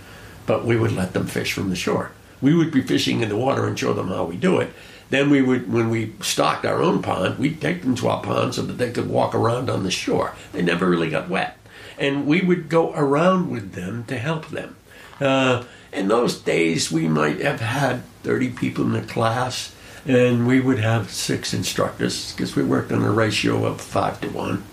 but 0.45 0.63
we 0.63 0.77
would 0.77 0.91
let 0.91 1.13
them 1.13 1.25
fish 1.25 1.53
from 1.53 1.71
the 1.71 1.75
shore. 1.75 2.11
We 2.43 2.53
would 2.53 2.71
be 2.71 2.81
fishing 2.81 3.21
in 3.21 3.29
the 3.29 3.37
water 3.37 3.65
and 3.65 3.79
show 3.79 3.93
them 3.93 4.09
how 4.09 4.25
we 4.25 4.35
do 4.35 4.59
it. 4.59 4.73
Then 5.09 5.29
we 5.29 5.41
would, 5.41 5.71
when 5.71 5.89
we 5.89 6.13
stocked 6.19 6.65
our 6.65 6.81
own 6.81 7.01
pond, 7.01 7.39
we'd 7.39 7.61
take 7.61 7.83
them 7.83 7.95
to 7.95 8.09
our 8.09 8.21
pond 8.21 8.53
so 8.53 8.63
that 8.63 8.73
they 8.73 8.91
could 8.91 9.09
walk 9.09 9.33
around 9.33 9.69
on 9.69 9.83
the 9.83 9.91
shore. 9.91 10.35
They 10.51 10.61
never 10.61 10.89
really 10.89 11.09
got 11.09 11.29
wet. 11.29 11.57
And 11.97 12.27
we 12.27 12.41
would 12.41 12.67
go 12.67 12.93
around 12.93 13.49
with 13.49 13.71
them 13.71 14.03
to 14.05 14.17
help 14.17 14.49
them. 14.49 14.75
Uh, 15.21 15.63
in 15.93 16.09
those 16.09 16.37
days, 16.37 16.91
we 16.91 17.07
might 17.07 17.39
have 17.39 17.61
had 17.61 18.03
30 18.23 18.49
people 18.49 18.83
in 18.83 18.91
the 18.91 19.01
class, 19.01 19.73
and 20.05 20.45
we 20.45 20.59
would 20.59 20.79
have 20.79 21.11
six 21.11 21.53
instructors 21.53 22.33
because 22.33 22.57
we 22.57 22.63
worked 22.63 22.91
on 22.91 23.03
a 23.03 23.11
ratio 23.11 23.65
of 23.65 23.79
five 23.79 24.19
to 24.19 24.27
one. 24.27 24.63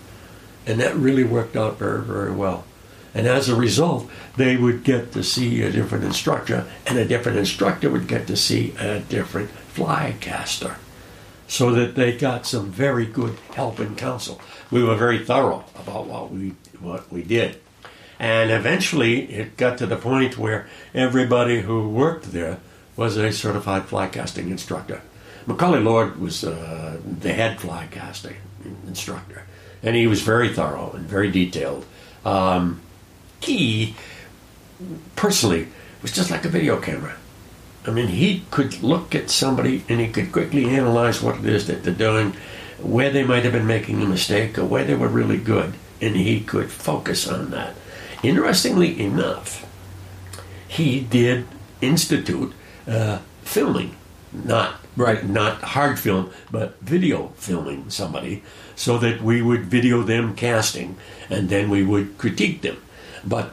And 0.67 0.81
that 0.81 0.95
really 0.95 1.23
worked 1.23 1.55
out 1.55 1.79
very, 1.79 2.03
very 2.03 2.33
well. 2.33 2.65
And 3.13 3.27
as 3.27 3.49
a 3.49 3.55
result, 3.55 4.09
they 4.37 4.55
would 4.55 4.83
get 4.83 5.11
to 5.13 5.23
see 5.23 5.61
a 5.63 5.71
different 5.71 6.05
instructor, 6.05 6.65
and 6.87 6.97
a 6.97 7.05
different 7.05 7.37
instructor 7.37 7.89
would 7.89 8.07
get 8.07 8.27
to 8.27 8.37
see 8.37 8.73
a 8.79 8.99
different 8.99 9.49
fly 9.49 10.15
caster. 10.21 10.77
So 11.47 11.71
that 11.71 11.95
they 11.95 12.17
got 12.17 12.45
some 12.45 12.71
very 12.71 13.05
good 13.05 13.37
help 13.53 13.79
and 13.79 13.97
counsel. 13.97 14.39
We 14.71 14.83
were 14.83 14.95
very 14.95 15.19
thorough 15.25 15.65
about 15.75 16.07
what 16.07 16.31
we 16.31 16.53
what 16.79 17.11
we 17.11 17.23
did. 17.23 17.59
And 18.17 18.51
eventually 18.51 19.23
it 19.31 19.57
got 19.57 19.77
to 19.79 19.85
the 19.85 19.97
point 19.97 20.37
where 20.37 20.67
everybody 20.93 21.61
who 21.61 21.89
worked 21.89 22.31
there 22.31 22.59
was 22.95 23.17
a 23.17 23.31
certified 23.31 23.85
fly 23.85 24.07
casting 24.07 24.49
instructor. 24.49 25.01
Macauley 25.47 25.83
Lord 25.83 26.19
was 26.21 26.43
uh, 26.43 26.99
the 27.03 27.33
head 27.33 27.59
fly 27.59 27.87
casting 27.89 28.37
instructor, 28.87 29.43
and 29.81 29.95
he 29.95 30.07
was 30.07 30.21
very 30.21 30.53
thorough 30.53 30.91
and 30.91 31.05
very 31.05 31.31
detailed. 31.31 31.85
Um, 32.23 32.81
he 33.41 33.95
personally 35.15 35.67
was 36.01 36.11
just 36.11 36.31
like 36.31 36.45
a 36.45 36.49
video 36.49 36.79
camera. 36.79 37.15
I 37.85 37.91
mean, 37.91 38.07
he 38.07 38.43
could 38.51 38.81
look 38.83 39.15
at 39.15 39.29
somebody 39.29 39.83
and 39.89 39.99
he 39.99 40.07
could 40.07 40.31
quickly 40.31 40.65
analyze 40.69 41.21
what 41.21 41.39
it 41.39 41.45
is 41.45 41.67
that 41.67 41.83
they're 41.83 41.93
doing, 41.93 42.35
where 42.79 43.09
they 43.09 43.23
might 43.23 43.43
have 43.43 43.53
been 43.53 43.67
making 43.67 44.01
a 44.01 44.05
mistake, 44.05 44.57
or 44.57 44.65
where 44.65 44.83
they 44.83 44.95
were 44.95 45.07
really 45.07 45.37
good, 45.37 45.73
and 45.99 46.15
he 46.15 46.41
could 46.41 46.71
focus 46.71 47.27
on 47.27 47.49
that. 47.51 47.75
Interestingly 48.23 48.99
enough, 48.99 49.67
he 50.67 51.01
did 51.01 51.45
institute 51.81 52.53
uh, 52.87 53.19
filming, 53.43 53.95
not 54.31 54.75
Right. 54.97 55.25
not 55.25 55.61
hard 55.61 55.97
film, 55.99 56.31
but 56.51 56.79
video 56.81 57.31
filming 57.37 57.89
somebody, 57.89 58.43
so 58.75 58.97
that 58.97 59.21
we 59.21 59.41
would 59.41 59.65
video 59.65 60.03
them 60.03 60.35
casting, 60.35 60.97
and 61.29 61.47
then 61.47 61.69
we 61.69 61.81
would 61.81 62.17
critique 62.17 62.61
them. 62.61 62.75
But 63.25 63.51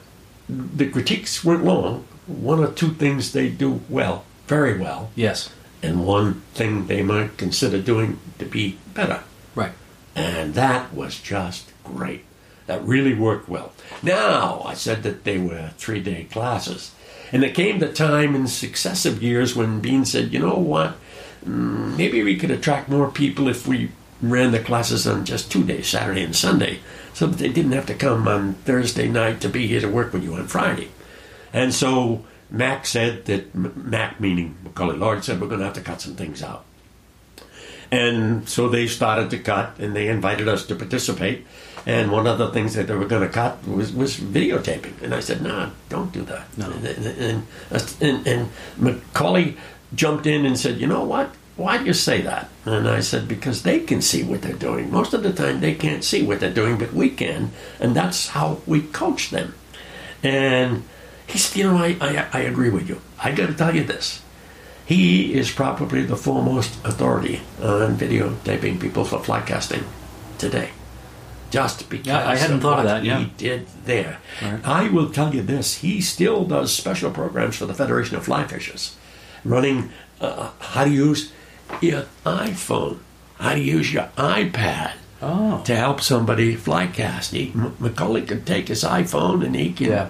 the 0.49 0.89
critiques 0.89 1.45
weren't 1.45 1.65
long. 1.65 2.05
One 2.27 2.61
or 2.61 2.71
two 2.73 2.91
things 2.91 3.33
they 3.33 3.49
do 3.49 3.81
well, 3.89 4.25
very 4.47 4.79
well, 4.79 5.11
Yes. 5.15 5.51
and 5.83 6.05
one 6.07 6.43
thing 6.55 6.87
they 6.87 7.03
might 7.03 7.37
consider 7.39 7.81
doing 7.81 8.19
to 8.39 8.45
be 8.45 8.79
better. 8.95 9.21
Right. 9.55 9.73
And 10.15 10.55
that 10.55 10.93
was 10.95 11.19
just 11.21 11.71
great. 11.85 12.25
That 12.67 12.85
really 12.85 13.15
worked 13.15 13.49
well. 13.49 13.73
Now, 14.03 14.63
I 14.67 14.75
said 14.75 15.03
that 15.05 15.25
they 15.25 15.39
were 15.39 15.71
three 15.79 16.01
day 16.01 16.25
classes. 16.31 16.91
And 17.33 17.43
there 17.43 17.51
came 17.53 17.79
the 17.79 17.93
time 17.93 18.35
in 18.35 18.47
successive 18.47 19.23
years 19.23 19.55
when 19.57 19.81
Bean 19.81 20.05
said, 20.05 20.33
you 20.33 20.39
know 20.39 20.59
what? 20.59 20.97
Mm, 21.47 21.97
Maybe 21.97 22.23
we 22.23 22.37
could 22.37 22.51
attract 22.51 22.89
more 22.89 23.11
people 23.11 23.49
if 23.49 23.67
we 23.67 23.91
ran 24.21 24.53
the 24.53 24.59
classes 24.59 25.07
on 25.07 25.25
just 25.25 25.51
two 25.51 25.63
days, 25.65 25.89
Saturday 25.89 26.23
and 26.25 26.35
Sunday, 26.37 26.81
so 27.19 27.27
that 27.27 27.39
they 27.39 27.49
didn't 27.49 27.73
have 27.73 27.87
to 27.87 27.95
come 27.95 28.29
on 28.29 28.55
Thursday 28.65 29.09
night 29.09 29.41
to 29.41 29.49
be 29.49 29.67
here 29.67 29.81
to 29.81 29.89
work 29.89 30.13
with 30.13 30.23
you 30.23 30.35
on 30.35 30.47
Friday. 30.47 30.89
And 31.53 31.75
so 31.75 32.25
Mac 32.49 32.87
said 32.87 33.25
that, 33.25 33.53
Mac 33.57 34.21
meaning 34.21 34.57
Macauley 34.63 34.97
Lord, 34.97 35.25
said 35.25 35.41
we're 35.41 35.49
going 35.49 35.59
to 35.59 35.65
have 35.65 35.75
to 35.75 35.81
cut 35.81 36.01
some 36.01 36.15
things 36.15 36.45
out. 36.45 36.65
And 37.91 38.49
so 38.49 38.69
they 38.69 38.87
started 38.87 39.31
to 39.31 39.39
cut, 39.41 39.81
and 39.81 39.97
they 39.97 40.07
invited 40.07 40.47
us 40.47 40.65
to 40.67 40.77
participate. 40.77 41.45
And 41.87 42.13
one 42.13 42.29
of 42.29 42.39
the 42.39 42.53
things 42.53 42.75
that 42.75 42.87
they 42.87 42.95
were 42.95 43.07
going 43.07 43.27
to 43.27 43.35
cut 43.35 43.67
was, 43.67 43.93
was 43.93 44.17
videotaping. 44.17 45.03
And 45.03 45.13
I 45.13 45.19
said, 45.19 45.43
no, 45.43 45.73
don't 45.89 46.13
do 46.13 46.23
that. 46.23 46.57
No. 46.57 46.71
And, 46.71 46.87
and, 46.87 47.47
and, 48.01 48.27
and 48.29 48.51
Macauley 48.79 49.57
jumped 49.93 50.29
in 50.29 50.47
and 50.47 50.57
said, 50.57 50.79
you 50.79 50.87
know 50.87 51.03
what? 51.03 51.35
Why 51.59 51.79
do 51.79 51.85
you 51.87 51.93
say 51.93 52.21
that? 52.23 52.49
And 52.65 52.89
I 52.89 53.01
said, 53.01 53.27
because 53.27 53.65
they 53.65 53.81
can 53.81 54.01
see 54.01 54.23
what 54.23 54.43
they're 54.43 54.53
doing. 54.53 54.93
Most 54.93 55.13
of 55.13 55.25
the 55.25 55.33
time, 55.33 55.59
they 55.59 55.75
can't 55.75 56.05
see 56.05 56.23
what 56.23 56.39
they're 56.39 56.55
doing, 56.55 56.79
but 56.79 56.93
we 56.93 57.11
can. 57.11 57.51
And 57.81 57.97
that's 57.97 58.29
how 58.29 58.61
we 58.65 58.83
coach 58.83 59.31
them. 59.31 59.55
And 60.23 60.85
he 61.27 61.37
said, 61.37 61.57
you 61.59 61.65
know, 61.65 61.77
I, 61.77 61.97
I, 62.01 62.29
I 62.33 62.41
agree 62.43 62.71
with 62.71 62.89
you. 62.89 63.01
I 63.19 63.33
got 63.33 63.49
to 63.49 63.55
tell 63.55 63.75
you 63.75 63.83
this. 63.83 64.23
He 64.87 65.35
is 65.35 65.51
probably 65.51 66.05
the 66.05 66.17
foremost 66.17 66.79
authority 66.85 67.41
on 67.61 67.97
videotaping 67.97 68.81
people 68.81 69.05
for 69.05 69.19
fly 69.19 69.41
casting 69.43 69.83
today. 70.39 70.71
Just 71.51 71.91
because 71.91 72.07
Yeah, 72.07 72.29
I 72.29 72.37
hadn't 72.37 72.61
thought 72.61 72.79
of 72.79 72.85
that, 72.85 73.03
yeah. 73.05 73.19
he 73.19 73.33
did 73.37 73.67
there. 73.85 74.19
Right. 74.41 74.61
I 74.65 74.89
will 74.91 75.11
tell 75.11 75.35
you 75.35 75.43
this: 75.43 75.77
he 75.79 76.03
still 76.03 76.45
does 76.45 76.75
special 76.75 77.11
programs 77.11 77.57
for 77.57 77.65
the 77.65 77.73
Federation 77.73 78.17
of 78.17 78.25
Fly 78.25 78.47
Fishers, 78.47 78.97
running 79.45 79.91
uh, 80.21 80.51
how 80.61 80.85
to 80.85 80.91
use 80.91 81.33
your 81.81 82.05
iPhone, 82.25 82.99
how 83.39 83.55
to 83.55 83.61
use 83.61 83.93
your 83.93 84.09
iPad 84.17 84.93
Oh. 85.21 85.63
to 85.65 85.75
help 85.75 86.01
somebody 86.01 86.55
fly 86.55 86.87
cast. 86.87 87.33
He, 87.33 87.51
Macauley 87.81 88.27
could 88.27 88.47
take 88.47 88.69
his 88.69 88.85
iPhone 88.85 89.45
and 89.45 89.57
he 89.57 89.73
can 89.73 89.87
Yeah. 89.89 90.07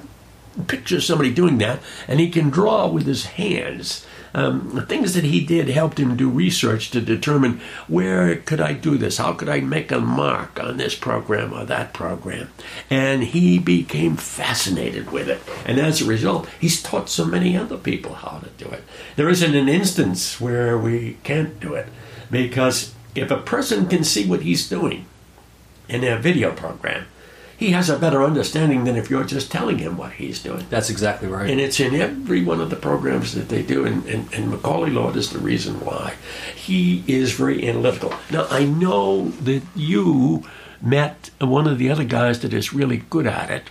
picture 0.66 1.00
somebody 1.00 1.30
doing 1.30 1.58
that, 1.58 1.80
and 2.06 2.20
he 2.20 2.28
can 2.28 2.50
draw 2.50 2.86
with 2.88 3.06
his 3.06 3.24
hands. 3.24 4.04
Um, 4.34 4.70
the 4.74 4.82
things 4.82 5.14
that 5.14 5.24
he 5.24 5.44
did 5.44 5.68
helped 5.68 5.98
him 5.98 6.16
do 6.16 6.28
research 6.28 6.90
to 6.90 7.00
determine 7.00 7.60
where 7.86 8.36
could 8.36 8.60
I 8.60 8.72
do 8.72 8.98
this? 8.98 9.18
How 9.18 9.32
could 9.32 9.48
I 9.48 9.60
make 9.60 9.90
a 9.90 10.00
mark 10.00 10.62
on 10.62 10.76
this 10.76 10.94
program 10.94 11.52
or 11.52 11.64
that 11.64 11.92
program? 11.92 12.50
And 12.90 13.24
he 13.24 13.58
became 13.58 14.16
fascinated 14.16 15.10
with 15.10 15.28
it. 15.28 15.40
And 15.66 15.78
as 15.78 16.00
a 16.00 16.06
result, 16.06 16.48
he's 16.60 16.82
taught 16.82 17.08
so 17.08 17.24
many 17.24 17.56
other 17.56 17.78
people 17.78 18.14
how 18.14 18.38
to 18.38 18.50
do 18.62 18.70
it. 18.70 18.84
There 19.16 19.28
isn't 19.28 19.54
an 19.54 19.68
instance 19.68 20.40
where 20.40 20.78
we 20.78 21.18
can't 21.24 21.58
do 21.60 21.74
it 21.74 21.88
because 22.30 22.94
if 23.14 23.30
a 23.30 23.38
person 23.38 23.88
can 23.88 24.04
see 24.04 24.26
what 24.26 24.42
he's 24.42 24.68
doing 24.68 25.06
in 25.88 26.04
a 26.04 26.18
video 26.18 26.52
program, 26.52 27.06
he 27.58 27.72
has 27.72 27.90
a 27.90 27.98
better 27.98 28.22
understanding 28.22 28.84
than 28.84 28.94
if 28.94 29.10
you're 29.10 29.24
just 29.24 29.50
telling 29.50 29.78
him 29.78 29.96
what 29.96 30.12
he's 30.12 30.40
doing. 30.40 30.64
That's 30.70 30.90
exactly 30.90 31.28
right. 31.28 31.50
And 31.50 31.60
it's 31.60 31.80
in 31.80 31.92
every 31.96 32.44
one 32.44 32.60
of 32.60 32.70
the 32.70 32.76
programs 32.76 33.34
that 33.34 33.48
they 33.48 33.62
do. 33.62 33.84
And, 33.84 34.06
and, 34.06 34.32
and 34.32 34.52
Macauley 34.52 34.94
Lord 34.94 35.16
is 35.16 35.30
the 35.32 35.40
reason 35.40 35.84
why. 35.84 36.14
He 36.54 37.02
is 37.08 37.32
very 37.32 37.68
analytical. 37.68 38.14
Now, 38.30 38.46
I 38.48 38.64
know 38.64 39.30
that 39.42 39.62
you 39.74 40.44
met 40.80 41.30
one 41.40 41.66
of 41.66 41.78
the 41.78 41.90
other 41.90 42.04
guys 42.04 42.38
that 42.40 42.54
is 42.54 42.72
really 42.72 42.98
good 43.10 43.26
at 43.26 43.50
it, 43.50 43.70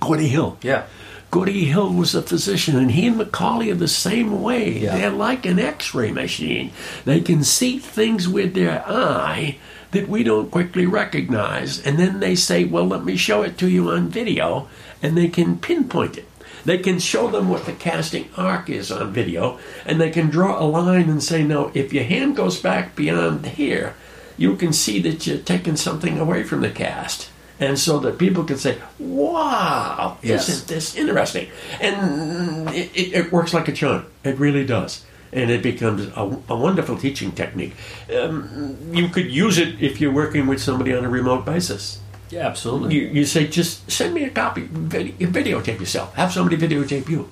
Gordy 0.00 0.28
Hill. 0.28 0.56
yeah. 0.62 0.86
Gordy 1.30 1.66
Hill 1.66 1.92
was 1.92 2.14
a 2.14 2.22
physician, 2.22 2.78
and 2.78 2.90
he 2.92 3.06
and 3.06 3.20
Macauley 3.20 3.70
are 3.70 3.74
the 3.74 3.86
same 3.86 4.40
way. 4.40 4.78
Yeah. 4.78 4.96
They're 4.96 5.10
like 5.10 5.44
an 5.44 5.58
x 5.58 5.94
ray 5.94 6.10
machine. 6.10 6.72
They 7.04 7.20
can 7.20 7.44
see 7.44 7.78
things 7.78 8.26
with 8.26 8.54
their 8.54 8.82
eye 8.88 9.58
that 9.92 10.08
we 10.08 10.22
don't 10.22 10.50
quickly 10.50 10.86
recognize, 10.86 11.80
and 11.80 11.98
then 11.98 12.20
they 12.20 12.34
say, 12.34 12.64
Well, 12.64 12.86
let 12.86 13.04
me 13.04 13.16
show 13.16 13.42
it 13.42 13.56
to 13.58 13.68
you 13.68 13.90
on 13.90 14.08
video, 14.08 14.68
and 15.02 15.16
they 15.16 15.28
can 15.28 15.58
pinpoint 15.58 16.18
it. 16.18 16.26
They 16.64 16.78
can 16.78 16.98
show 16.98 17.28
them 17.30 17.48
what 17.48 17.64
the 17.64 17.72
casting 17.72 18.28
arc 18.36 18.68
is 18.68 18.90
on 18.92 19.12
video, 19.12 19.58
and 19.86 20.00
they 20.00 20.10
can 20.10 20.28
draw 20.28 20.60
a 20.62 20.66
line 20.66 21.08
and 21.08 21.22
say, 21.22 21.42
No, 21.42 21.70
if 21.74 21.92
your 21.92 22.04
hand 22.04 22.36
goes 22.36 22.60
back 22.60 22.94
beyond 22.94 23.46
here, 23.46 23.94
you 24.36 24.56
can 24.56 24.72
see 24.72 25.00
that 25.00 25.26
you're 25.26 25.38
taking 25.38 25.76
something 25.76 26.18
away 26.18 26.42
from 26.42 26.60
the 26.60 26.70
cast. 26.70 27.30
And 27.60 27.76
so 27.76 27.98
that 28.00 28.18
people 28.18 28.44
can 28.44 28.56
say, 28.56 28.78
wow, 29.00 30.16
Yes. 30.22 30.48
isn't 30.48 30.68
this 30.68 30.94
interesting? 30.94 31.48
And 31.80 32.68
it, 32.70 32.90
it, 32.94 33.12
it 33.14 33.32
works 33.32 33.52
like 33.52 33.66
a 33.66 33.72
charm. 33.72 34.06
It 34.22 34.38
really 34.38 34.64
does. 34.64 35.04
And 35.32 35.50
it 35.50 35.62
becomes 35.62 36.06
a, 36.06 36.40
a 36.48 36.56
wonderful 36.56 36.96
teaching 36.96 37.32
technique. 37.32 37.74
Um, 38.14 38.76
you 38.92 39.08
could 39.08 39.30
use 39.30 39.58
it 39.58 39.80
if 39.82 40.00
you're 40.00 40.12
working 40.12 40.46
with 40.46 40.60
somebody 40.60 40.94
on 40.94 41.04
a 41.04 41.08
remote 41.08 41.44
basis. 41.44 42.00
Yeah, 42.30 42.46
absolutely. 42.46 42.94
You, 42.94 43.08
you 43.08 43.24
say, 43.24 43.46
just 43.46 43.90
send 43.90 44.14
me 44.14 44.24
a 44.24 44.30
copy, 44.30 44.62
vid- 44.62 45.18
videotape 45.18 45.80
yourself. 45.80 46.14
Have 46.14 46.32
somebody 46.32 46.56
videotape 46.56 47.08
you. 47.08 47.30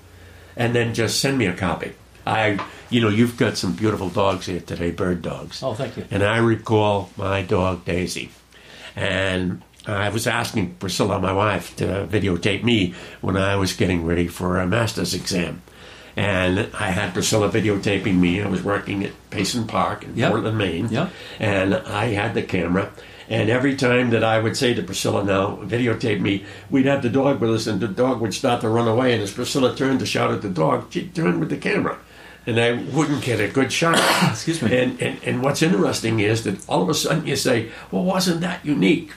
And 0.57 0.75
then 0.75 0.95
just 0.95 1.21
send 1.21 1.39
me 1.39 1.47
a 1.47 1.55
copy. 1.55 1.93
I, 2.27 2.59
you 2.91 3.01
know, 3.01 3.09
you've 3.09 3.37
got 3.37 3.57
some 3.57 3.75
beautiful 3.75 4.09
dogs 4.09 4.47
here 4.47 4.61
today, 4.61 4.91
bird 4.91 5.23
dogs. 5.23 5.63
Oh, 5.63 5.75
thank 5.75 5.97
you. 5.97 6.05
And 6.11 6.23
I 6.23 6.39
recall 6.39 7.11
my 7.17 7.43
dog 7.43 7.85
Daisy. 7.85 8.31
And 8.97 9.63
I 9.87 10.09
was 10.09 10.27
asking 10.27 10.75
Priscilla, 10.75 11.21
my 11.21 11.33
wife, 11.33 11.77
to 11.77 12.09
videotape 12.11 12.65
me 12.65 12.95
when 13.21 13.37
I 13.37 13.55
was 13.57 13.73
getting 13.75 14.05
ready 14.05 14.27
for 14.27 14.59
a 14.59 14.67
master's 14.67 15.15
exam. 15.15 15.63
And 16.17 16.71
I 16.73 16.89
had 16.91 17.13
Priscilla 17.13 17.51
videotaping 17.51 18.15
me. 18.15 18.41
I 18.41 18.49
was 18.49 18.63
working 18.63 19.05
at 19.05 19.13
Payson 19.31 19.67
Park 19.67 20.03
in 20.03 20.17
Yep. 20.17 20.31
Portland, 20.31 20.57
Maine. 20.59 20.89
Yep. 20.89 21.11
And 21.39 21.75
I 21.75 22.07
had 22.07 22.33
the 22.33 22.43
camera. 22.43 22.91
And 23.29 23.51
every 23.51 23.77
time 23.77 24.11
that 24.11 24.25
I 24.25 24.39
would 24.39 24.57
say 24.57 24.73
to 24.73 24.83
Priscilla, 24.83 25.25
now 25.25 25.57
videotape 25.57 26.21
me, 26.21 26.45
we'd 26.71 26.87
have 26.87 27.03
the 27.03 27.11
dog 27.11 27.41
with 27.41 27.51
us, 27.51 27.67
and 27.67 27.81
the 27.81 27.89
dog 27.89 28.21
would 28.21 28.33
start 28.33 28.61
to 28.61 28.69
run 28.69 28.89
away. 28.89 29.13
And 29.13 29.23
as 29.23 29.33
Priscilla 29.33 29.75
turned 29.77 29.99
to 30.01 30.07
shout 30.07 30.31
at 30.31 30.43
the 30.43 30.49
dog, 30.49 30.87
she'd 30.91 31.15
turn 31.15 31.41
with 31.41 31.51
the 31.51 31.57
camera. 31.57 31.99
And 32.47 32.61
I 32.61 32.75
wouldn't 32.95 33.25
get 33.25 33.41
a 33.41 33.49
good 33.49 33.73
shot. 33.73 33.99
Excuse 34.31 34.63
me. 34.63 34.79
And, 34.79 35.03
and, 35.03 35.23
and 35.25 35.43
what's 35.43 35.61
interesting 35.63 36.21
is 36.21 36.45
that 36.45 36.67
all 36.69 36.83
of 36.83 36.89
a 36.89 36.95
sudden 36.95 37.27
you 37.27 37.37
say, 37.37 37.71
well, 37.91 38.05
wasn't 38.05 38.41
that 38.43 38.65
unique? 38.65 39.11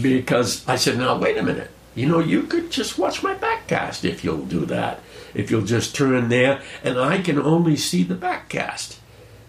Because 0.00 0.66
I 0.68 0.76
said, 0.76 0.96
now, 0.96 1.18
wait 1.18 1.36
a 1.36 1.42
minute. 1.42 1.70
You 1.96 2.06
know, 2.06 2.20
you 2.20 2.44
could 2.44 2.70
just 2.70 2.96
watch 2.98 3.24
my 3.24 3.34
back 3.34 3.66
cast 3.66 4.04
if 4.04 4.22
you'll 4.22 4.44
do 4.44 4.64
that. 4.66 5.00
If 5.34 5.50
you'll 5.50 5.62
just 5.62 5.94
turn 5.94 6.28
there, 6.28 6.60
and 6.82 6.98
I 6.98 7.20
can 7.20 7.38
only 7.38 7.76
see 7.76 8.02
the 8.02 8.14
back 8.14 8.48
cast. 8.48 8.98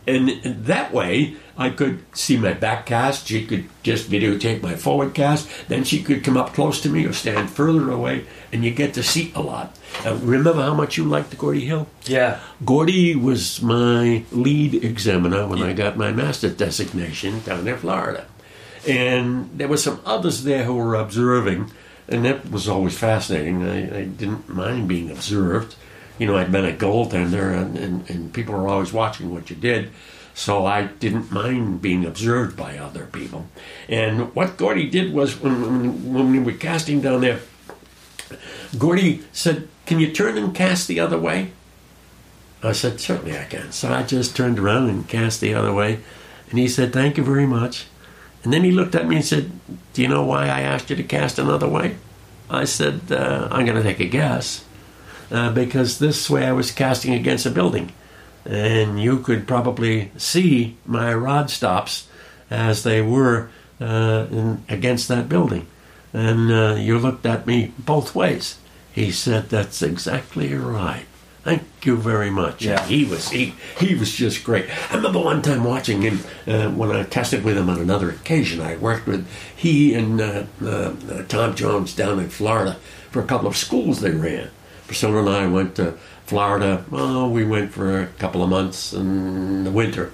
And 0.08 0.42
that 0.66 0.92
way, 0.92 1.36
I 1.56 1.70
could 1.70 2.04
see 2.18 2.36
my 2.36 2.54
back 2.54 2.88
cast. 2.88 3.28
She 3.28 3.46
could 3.46 3.70
just 3.84 4.10
videotape 4.10 4.64
my 4.64 4.76
forward 4.76 5.14
cast. 5.14 5.48
Then 5.68 5.84
she 5.84 6.02
could 6.02 6.24
come 6.24 6.38
up 6.38 6.54
close 6.54 6.82
to 6.82 6.90
me 6.90 7.06
or 7.06 7.14
stand 7.14 7.52
further 7.52 7.92
away, 7.92 8.26
and 8.52 8.66
you 8.66 8.72
get 8.72 8.96
to 8.96 9.04
see 9.04 9.32
a 9.36 9.42
lot. 9.42 9.78
Remember 10.04 10.62
how 10.62 10.74
much 10.74 10.98
you 10.98 11.06
liked 11.06 11.38
Gordy 11.38 11.66
Hill? 11.66 11.88
Yeah. 12.06 12.40
Gordy 12.66 13.16
was 13.16 13.62
my 13.62 14.24
lead 14.32 14.84
examiner 14.84 15.46
when 15.48 15.62
I 15.62 15.74
got 15.74 15.98
my 15.98 16.12
master 16.12 16.50
designation 16.50 17.42
down 17.42 17.68
in 17.68 17.78
Florida. 17.78 18.26
And 18.88 19.52
there 19.54 19.68
were 19.68 19.78
some 19.78 20.02
others 20.04 20.44
there 20.44 20.64
who 20.64 20.74
were 20.74 20.96
observing, 20.96 21.72
and 22.12 22.26
that 22.26 22.50
was 22.52 22.68
always 22.68 22.98
fascinating. 22.98 23.64
I, 23.64 24.00
I 24.00 24.04
didn't 24.06 24.50
mind 24.50 24.88
being 24.88 25.10
observed. 25.10 25.76
You 26.20 26.28
know, 26.28 26.38
I'd 26.38 26.52
been 26.52 26.66
a 26.66 26.74
goaltender, 26.74 27.58
and, 27.58 27.78
and, 27.78 28.10
and 28.10 28.34
people 28.34 28.54
were 28.54 28.68
always 28.68 28.94
watching 28.94 29.34
what 29.34 29.50
you 29.50 29.56
did. 29.56 29.92
So 30.34 30.66
I 30.66 30.84
didn't 30.84 31.32
mind 31.32 31.82
being 31.82 32.06
observed 32.06 32.56
by 32.56 32.78
other 32.78 33.06
people. 33.06 33.48
And 33.90 34.34
what 34.34 34.58
Gordy 34.58 34.90
did 34.90 35.14
was 35.14 35.40
when, 35.40 35.62
when, 35.62 36.14
when 36.14 36.32
we 36.32 36.40
were 36.40 36.58
casting 36.58 37.02
down 37.02 37.22
there, 37.22 37.42
Gordy 38.78 39.24
said, 39.34 39.68
Can 39.86 40.00
you 40.00 40.12
turn 40.12 40.38
and 40.38 40.56
cast 40.56 40.88
the 40.88 41.00
other 41.00 41.20
way? 41.20 41.52
I 42.64 42.72
said, 42.72 43.00
Certainly 43.00 43.38
I 43.38 43.44
can. 43.46 43.72
So 43.72 43.92
I 43.92 44.04
just 44.04 44.36
turned 44.36 44.60
around 44.60 44.90
and 44.90 45.08
cast 45.08 45.42
the 45.42 45.54
other 45.54 45.74
way. 45.74 46.00
And 46.50 46.60
he 46.60 46.68
said, 46.68 46.94
Thank 46.94 47.18
you 47.18 47.24
very 47.24 47.46
much. 47.46 47.88
And 48.44 48.52
then 48.52 48.64
he 48.64 48.72
looked 48.72 48.96
at 48.96 49.08
me 49.08 49.18
and 49.18 49.26
said, 49.26 49.52
Do 49.94 50.02
you 50.02 50.08
know 50.08 50.24
why 50.24 50.46
I 50.46 50.62
asked 50.62 50.90
you 50.90 50.96
to 50.96 51.04
cast 51.04 51.38
another 51.38 51.68
way? 51.68 51.98
I 52.50 52.66
said, 52.66 53.02
uh, 53.12 53.48
I'm 53.52 53.66
going 53.66 53.78
to 53.78 53.84
take 53.84 54.00
a 54.00 54.06
guess. 54.06 54.66
Uh, 55.32 55.50
because 55.52 56.00
this 56.00 56.30
way 56.30 56.46
I 56.46 56.52
was 56.52 56.72
casting 56.72 57.14
against 57.14 57.46
a 57.46 57.52
building. 57.52 57.94
And 58.46 59.02
you 59.02 59.20
could 59.20 59.48
probably 59.48 60.12
see 60.18 60.76
my 60.86 61.14
rod 61.14 61.50
stops 61.50 62.08
as 62.50 62.84
they 62.84 63.02
were 63.02 63.50
uh, 63.80 64.28
in, 64.30 64.64
against 64.68 65.08
that 65.08 65.30
building. 65.30 65.68
And 66.14 66.52
uh, 66.52 66.76
you 66.78 67.00
looked 67.00 67.26
at 67.26 67.48
me 67.48 67.74
both 67.80 68.14
ways. 68.14 68.58
He 68.92 69.12
said, 69.12 69.50
That's 69.50 69.82
exactly 69.82 70.54
right. 70.54 71.06
Thank 71.44 71.64
you 71.84 71.98
very 71.98 72.30
much. 72.30 72.64
Yeah. 72.64 72.86
He 72.86 73.04
was 73.04 73.30
he 73.30 73.56
he 73.80 73.96
was 73.96 74.14
just 74.14 74.44
great. 74.44 74.70
I 74.92 74.96
remember 74.96 75.20
one 75.20 75.42
time 75.42 75.64
watching 75.64 76.04
him 76.04 76.20
uh, 76.46 76.70
when 76.70 76.92
I 76.92 77.02
tested 77.04 77.44
with 77.44 77.58
him 77.58 77.68
on 77.68 77.80
another 77.80 78.12
occasion. 78.12 78.62
I 78.62 78.78
worked 78.78 79.08
with 79.08 79.28
he 79.56 79.96
and 79.96 80.22
uh, 80.22 80.44
uh, 80.64 80.94
Tom 81.28 81.56
Jones 81.56 81.96
down 81.96 82.20
in 82.20 82.30
Florida 82.30 82.78
for 83.10 83.22
a 83.22 83.26
couple 83.26 83.48
of 83.48 83.58
schools 83.58 84.02
they 84.02 84.12
ran. 84.12 84.52
Priscilla 84.86 85.20
and 85.20 85.30
I 85.30 85.48
went 85.48 85.76
to 85.78 85.94
Florida. 86.26 86.86
Oh, 86.92 87.28
we 87.28 87.44
went 87.44 87.74
for 87.74 88.02
a 88.02 88.08
couple 88.08 88.44
of 88.44 88.50
months 88.50 88.94
in 88.94 89.64
the 89.64 89.72
winter, 89.72 90.12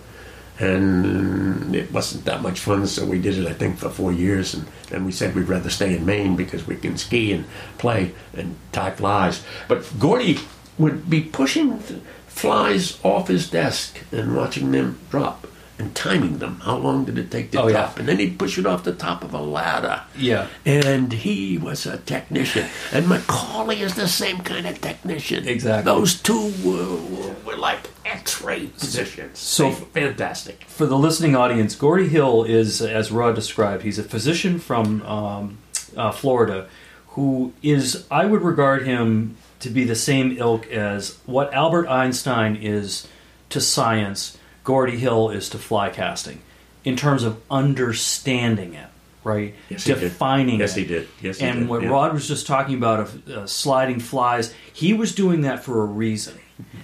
and 0.59 1.75
it 1.75 1.91
wasn't 1.91 2.23
that 2.25 2.41
much 2.41 2.59
fun. 2.59 2.87
So 2.87 3.05
we 3.05 3.19
did 3.19 3.37
it, 3.37 3.47
I 3.47 3.53
think, 3.53 3.79
for 3.79 3.89
four 3.89 4.13
years, 4.13 4.53
and 4.53 4.65
then 4.89 5.03
we 5.03 5.11
said 5.11 5.35
we'd 5.35 5.49
rather 5.49 5.69
stay 5.69 5.97
in 5.97 6.05
Maine 6.05 6.37
because 6.37 6.65
we 6.65 6.77
can 6.77 6.97
ski 6.97 7.33
and 7.33 7.45
play 7.77 8.13
and 8.33 8.55
tie 8.71 8.91
flies. 8.91 9.43
But 9.67 9.85
Gordy 9.99 10.39
would 10.77 11.09
be 11.09 11.21
pushing 11.21 11.79
flies 12.27 12.99
off 13.03 13.27
his 13.27 13.49
desk 13.49 13.99
and 14.11 14.35
watching 14.35 14.71
them 14.71 14.99
drop. 15.09 15.47
and 15.79 15.93
timing 15.93 16.39
them. 16.39 16.59
How 16.61 16.75
long 16.75 17.05
did 17.05 17.19
it 17.19 17.29
take 17.29 17.51
to 17.51 17.61
Oh, 17.61 17.67
yeah. 17.67 17.73
drop? 17.73 17.99
And 17.99 18.07
then 18.07 18.17
he'd 18.17 18.39
push 18.39 18.57
it 18.57 18.65
off 18.65 18.83
the 18.83 18.93
top 18.95 19.23
of 19.23 19.31
a 19.35 19.39
ladder. 19.39 20.01
Yeah. 20.17 20.47
And 20.65 21.13
he 21.13 21.59
was 21.59 21.85
a 21.85 21.97
technician. 21.99 22.65
And 22.91 23.05
Macauley 23.05 23.81
is 23.81 23.93
the 23.93 24.07
same 24.07 24.39
kind 24.39 24.65
of 24.65 24.81
technician. 24.81 25.47
Exactly. 25.47 25.85
Those 25.93 26.19
two 26.19 26.51
were, 26.65 26.97
were 27.45 27.55
like 27.57 27.91
X-ray 28.05 28.65
physicians. 28.67 29.37
So- 29.37 29.69
fantastic. 29.71 30.63
For 30.63 30.87
the 30.87 30.97
listening 30.97 31.35
audience, 31.35 31.75
Gordy 31.75 32.07
Hill 32.07 32.43
is, 32.43 32.81
as 32.81 33.11
Rod 33.11 33.35
described, 33.35 33.83
he's 33.83 33.99
a 33.99 34.03
physician 34.03 34.57
from 34.57 35.03
um, 35.03 35.57
uh, 35.95 36.11
Florida 36.11 36.67
who 37.09 37.53
is, 37.61 38.07
I 38.09 38.25
would 38.25 38.41
regard 38.41 38.87
him 38.87 39.37
to 39.59 39.69
be 39.69 39.83
the 39.83 39.95
same 39.95 40.37
ilk 40.37 40.67
as 40.67 41.17
what 41.25 41.53
Albert 41.53 41.87
Einstein 41.87 42.55
is 42.55 43.07
to 43.49 43.59
science, 43.61 44.37
Gordy 44.63 44.97
Hill 44.97 45.29
is 45.29 45.49
to 45.49 45.57
fly 45.57 45.89
casting 45.89 46.41
in 46.83 46.95
terms 46.95 47.23
of 47.23 47.41
understanding 47.49 48.73
it, 48.73 48.87
right? 49.23 49.55
Yes, 49.69 49.83
he 49.85 49.93
did. 49.93 49.99
Defining 50.01 50.59
Yes, 50.59 50.75
it. 50.77 50.81
he 50.81 50.85
did. 50.87 51.07
Yes, 51.21 51.39
he 51.39 51.45
and 51.45 51.59
did. 51.61 51.69
what 51.69 51.81
Yeah. 51.81 51.89
Rod 51.89 52.13
was 52.13 52.27
just 52.27 52.45
talking 52.47 52.75
about 52.75 52.99
of 52.99 53.27
uh, 53.29 53.47
sliding 53.47 53.99
flies, 53.99 54.53
he 54.73 54.93
was 54.93 55.15
doing 55.15 55.41
that 55.41 55.63
for 55.63 55.81
a 55.81 55.85
reason. 55.85 56.37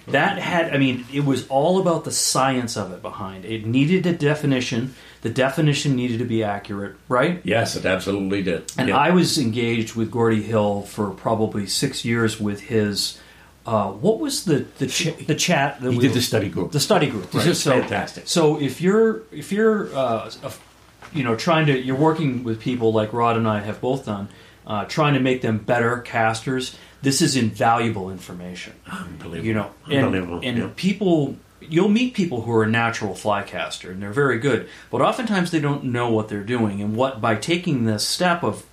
That 0.07 0.37
had, 0.37 0.73
I 0.73 0.77
mean, 0.77 1.05
it 1.11 1.25
was 1.25 1.47
all 1.47 1.79
about 1.81 2.03
the 2.03 2.11
science 2.11 2.77
of 2.77 2.91
it 2.91 3.01
behind. 3.01 3.43
It 3.45 3.65
needed 3.65 4.05
a 4.05 4.13
definition. 4.13 4.93
The 5.23 5.29
definition 5.29 5.95
needed 5.95 6.19
to 6.19 6.25
be 6.25 6.43
accurate, 6.43 6.95
right? 7.07 7.41
Yes, 7.45 7.75
it 7.77 7.85
absolutely 7.85 8.43
did. 8.43 8.71
And 8.77 8.89
Yeah. 8.89 8.97
I 8.97 9.09
was 9.11 9.37
engaged 9.37 9.95
with 9.95 10.11
Gordy 10.11 10.43
Hill 10.43 10.81
for 10.83 11.09
probably 11.11 11.65
six 11.65 12.03
years 12.05 12.39
with 12.39 12.59
his. 12.61 13.19
Uh, 13.65 13.89
what 13.91 14.19
was 14.19 14.43
the 14.43 14.65
the, 14.79 14.87
ch- 14.87 15.15
the 15.25 15.33
chat? 15.35 15.79
That 15.81 15.91
he 15.91 15.97
we- 15.97 16.03
did 16.03 16.13
the 16.13 16.21
study 16.21 16.49
group. 16.49 16.73
the 16.73 16.79
study 16.81 17.07
group. 17.07 17.33
Right? 17.33 17.55
so, 17.55 17.71
fantastic. 17.79 18.27
So 18.27 18.59
if 18.59 18.81
you're 18.81 19.21
if 19.31 19.51
you're 19.53 19.95
uh, 19.95 20.29
a- 20.43 20.51
you 21.17 21.23
know 21.23 21.35
trying 21.37 21.67
to 21.67 21.79
you're 21.79 21.95
working 21.95 22.43
with 22.43 22.59
people 22.59 22.91
like 22.91 23.13
Rod 23.13 23.37
and 23.37 23.47
I 23.47 23.61
have 23.61 23.79
both 23.79 24.05
done, 24.05 24.27
uh, 24.67 24.83
trying 24.85 25.13
to 25.13 25.21
make 25.21 25.41
them 25.41 25.57
better 25.59 25.99
casters. 25.99 26.75
This 27.01 27.21
is 27.21 27.35
invaluable 27.37 28.09
information. 28.11 28.73
Unbelievable. 28.91 29.45
You 29.45 29.53
know, 29.53 29.71
and, 29.89 30.05
Unbelievable. 30.05 30.39
and 30.43 30.57
yeah. 30.57 30.69
people 30.75 31.35
you'll 31.69 31.89
meet 31.89 32.13
people 32.13 32.41
who 32.41 32.51
are 32.51 32.63
a 32.63 32.69
natural 32.69 33.15
fly 33.15 33.43
caster 33.43 33.91
and 33.91 34.01
they're 34.01 34.11
very 34.11 34.39
good, 34.39 34.67
but 34.89 35.01
oftentimes 35.01 35.51
they 35.51 35.59
don't 35.59 35.85
know 35.85 36.09
what 36.09 36.29
they're 36.29 36.43
doing 36.43 36.81
and 36.81 36.95
what 36.95 37.21
by 37.21 37.35
taking 37.35 37.85
this 37.85 38.07
step 38.07 38.43
of 38.43 38.65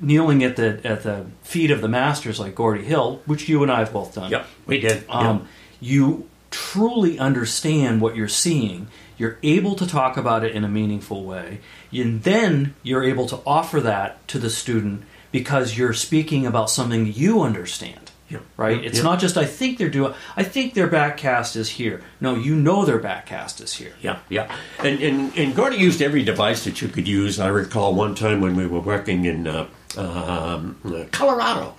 kneeling 0.00 0.44
at 0.44 0.56
the 0.56 0.80
at 0.84 1.02
the 1.02 1.26
feet 1.42 1.70
of 1.70 1.80
the 1.80 1.88
masters 1.88 2.38
like 2.38 2.54
Gordy 2.54 2.84
Hill, 2.84 3.22
which 3.26 3.48
you 3.48 3.62
and 3.62 3.72
I 3.72 3.80
have 3.80 3.92
both 3.92 4.14
done. 4.14 4.30
Yep, 4.30 4.46
we 4.66 4.80
did. 4.80 5.04
Um, 5.08 5.48
You 5.80 6.28
truly 6.50 7.18
understand 7.18 8.00
what 8.00 8.16
you're 8.16 8.28
seeing. 8.28 8.88
You're 9.18 9.38
able 9.42 9.74
to 9.76 9.86
talk 9.86 10.16
about 10.16 10.44
it 10.44 10.54
in 10.54 10.64
a 10.64 10.68
meaningful 10.68 11.24
way. 11.24 11.60
And 11.92 12.22
then 12.22 12.74
you're 12.82 13.02
able 13.02 13.26
to 13.26 13.40
offer 13.46 13.80
that 13.80 14.26
to 14.28 14.38
the 14.38 14.50
student 14.50 15.02
because 15.32 15.76
you're 15.76 15.92
speaking 15.92 16.46
about 16.46 16.70
something 16.70 17.12
you 17.12 17.42
understand. 17.42 18.05
Yep. 18.28 18.42
Right? 18.56 18.76
Yep. 18.76 18.84
It's 18.84 19.02
not 19.02 19.20
just 19.20 19.36
I 19.36 19.44
think 19.44 19.78
they're 19.78 19.88
doing 19.88 20.14
I 20.36 20.42
think 20.42 20.74
their 20.74 20.88
back 20.88 21.16
cast 21.16 21.54
is 21.56 21.70
here. 21.70 22.02
No, 22.20 22.34
you 22.34 22.56
know 22.56 22.84
their 22.84 22.98
back 22.98 23.26
cast 23.26 23.60
is 23.60 23.74
here. 23.74 23.92
Yeah, 24.00 24.18
yeah. 24.28 24.54
And, 24.80 25.00
and, 25.00 25.36
and 25.36 25.54
Gordy 25.54 25.76
used 25.76 26.02
every 26.02 26.24
device 26.24 26.64
that 26.64 26.82
you 26.82 26.88
could 26.88 27.06
use. 27.06 27.38
I 27.38 27.48
recall 27.48 27.94
one 27.94 28.14
time 28.14 28.40
when 28.40 28.56
we 28.56 28.66
were 28.66 28.80
working 28.80 29.24
in 29.24 29.46
uh, 29.46 29.68
um, 29.96 30.76
uh, 30.84 31.04
Colorado, 31.12 31.76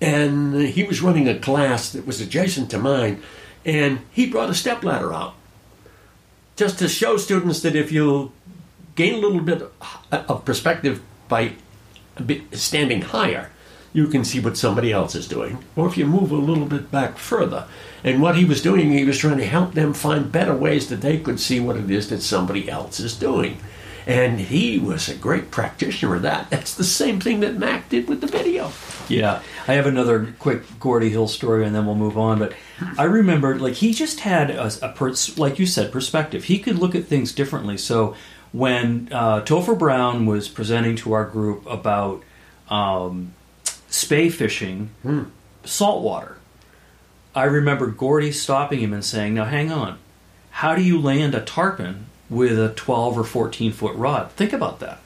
and 0.00 0.54
he 0.54 0.84
was 0.84 1.00
running 1.00 1.28
a 1.28 1.38
class 1.38 1.90
that 1.92 2.06
was 2.06 2.20
adjacent 2.20 2.70
to 2.70 2.78
mine, 2.78 3.22
and 3.64 4.00
he 4.12 4.26
brought 4.26 4.50
a 4.50 4.54
stepladder 4.54 5.12
out 5.12 5.34
just 6.56 6.78
to 6.78 6.88
show 6.88 7.16
students 7.16 7.60
that 7.62 7.74
if 7.74 7.90
you 7.90 8.32
gain 8.94 9.14
a 9.14 9.16
little 9.16 9.40
bit 9.40 9.62
of 10.12 10.44
perspective 10.44 11.00
by 11.28 11.52
standing 12.52 13.00
higher, 13.00 13.50
you 13.92 14.06
can 14.06 14.24
see 14.24 14.40
what 14.40 14.56
somebody 14.56 14.92
else 14.92 15.14
is 15.14 15.26
doing. 15.26 15.64
Or 15.76 15.86
if 15.86 15.96
you 15.96 16.06
move 16.06 16.30
a 16.30 16.36
little 16.36 16.66
bit 16.66 16.90
back 16.90 17.18
further. 17.18 17.66
And 18.04 18.22
what 18.22 18.36
he 18.36 18.44
was 18.44 18.62
doing, 18.62 18.92
he 18.92 19.04
was 19.04 19.18
trying 19.18 19.38
to 19.38 19.46
help 19.46 19.74
them 19.74 19.92
find 19.92 20.30
better 20.30 20.54
ways 20.54 20.88
that 20.88 21.00
they 21.00 21.18
could 21.18 21.40
see 21.40 21.60
what 21.60 21.76
it 21.76 21.90
is 21.90 22.08
that 22.08 22.22
somebody 22.22 22.68
else 22.68 23.00
is 23.00 23.16
doing. 23.16 23.58
And 24.06 24.40
he 24.40 24.78
was 24.78 25.08
a 25.08 25.14
great 25.14 25.50
practitioner 25.50 26.16
of 26.16 26.22
that. 26.22 26.50
That's 26.50 26.74
the 26.74 26.84
same 26.84 27.20
thing 27.20 27.40
that 27.40 27.58
Mac 27.58 27.88
did 27.88 28.08
with 28.08 28.20
the 28.20 28.26
video. 28.26 28.72
Yeah, 29.08 29.42
I 29.68 29.74
have 29.74 29.86
another 29.86 30.34
quick 30.38 30.62
Gordy 30.78 31.10
Hill 31.10 31.28
story, 31.28 31.66
and 31.66 31.74
then 31.74 31.84
we'll 31.84 31.96
move 31.96 32.16
on. 32.16 32.38
But 32.38 32.54
I 32.96 33.04
remember, 33.04 33.58
like, 33.58 33.74
he 33.74 33.92
just 33.92 34.20
had 34.20 34.50
a, 34.50 34.70
a 34.82 34.88
pers- 34.92 35.38
like 35.38 35.58
you 35.58 35.66
said, 35.66 35.92
perspective. 35.92 36.44
He 36.44 36.58
could 36.58 36.78
look 36.78 36.94
at 36.94 37.04
things 37.04 37.32
differently. 37.32 37.76
So 37.76 38.14
when 38.52 39.08
uh, 39.12 39.42
Topher 39.42 39.78
Browne 39.78 40.26
was 40.26 40.48
presenting 40.48 40.96
to 40.96 41.12
our 41.12 41.24
group 41.24 41.66
about 41.66 42.22
um, 42.68 43.34
spey 43.90 44.30
fishing, 44.30 44.90
hmm. 45.02 45.24
saltwater, 45.64 46.38
I 47.34 47.44
remember 47.44 47.86
Gordy 47.86 48.32
stopping 48.32 48.80
him 48.80 48.92
and 48.92 49.04
saying, 49.04 49.34
"Now, 49.34 49.44
hang 49.44 49.70
on. 49.70 49.98
How 50.50 50.74
do 50.74 50.82
you 50.82 51.00
land 51.00 51.34
a 51.34 51.40
tarpon 51.40 52.06
with 52.28 52.58
a 52.58 52.70
12 52.70 53.18
or 53.18 53.24
14 53.24 53.72
foot 53.72 53.94
rod? 53.94 54.30
Think 54.32 54.52
about 54.52 54.80
that. 54.80 54.98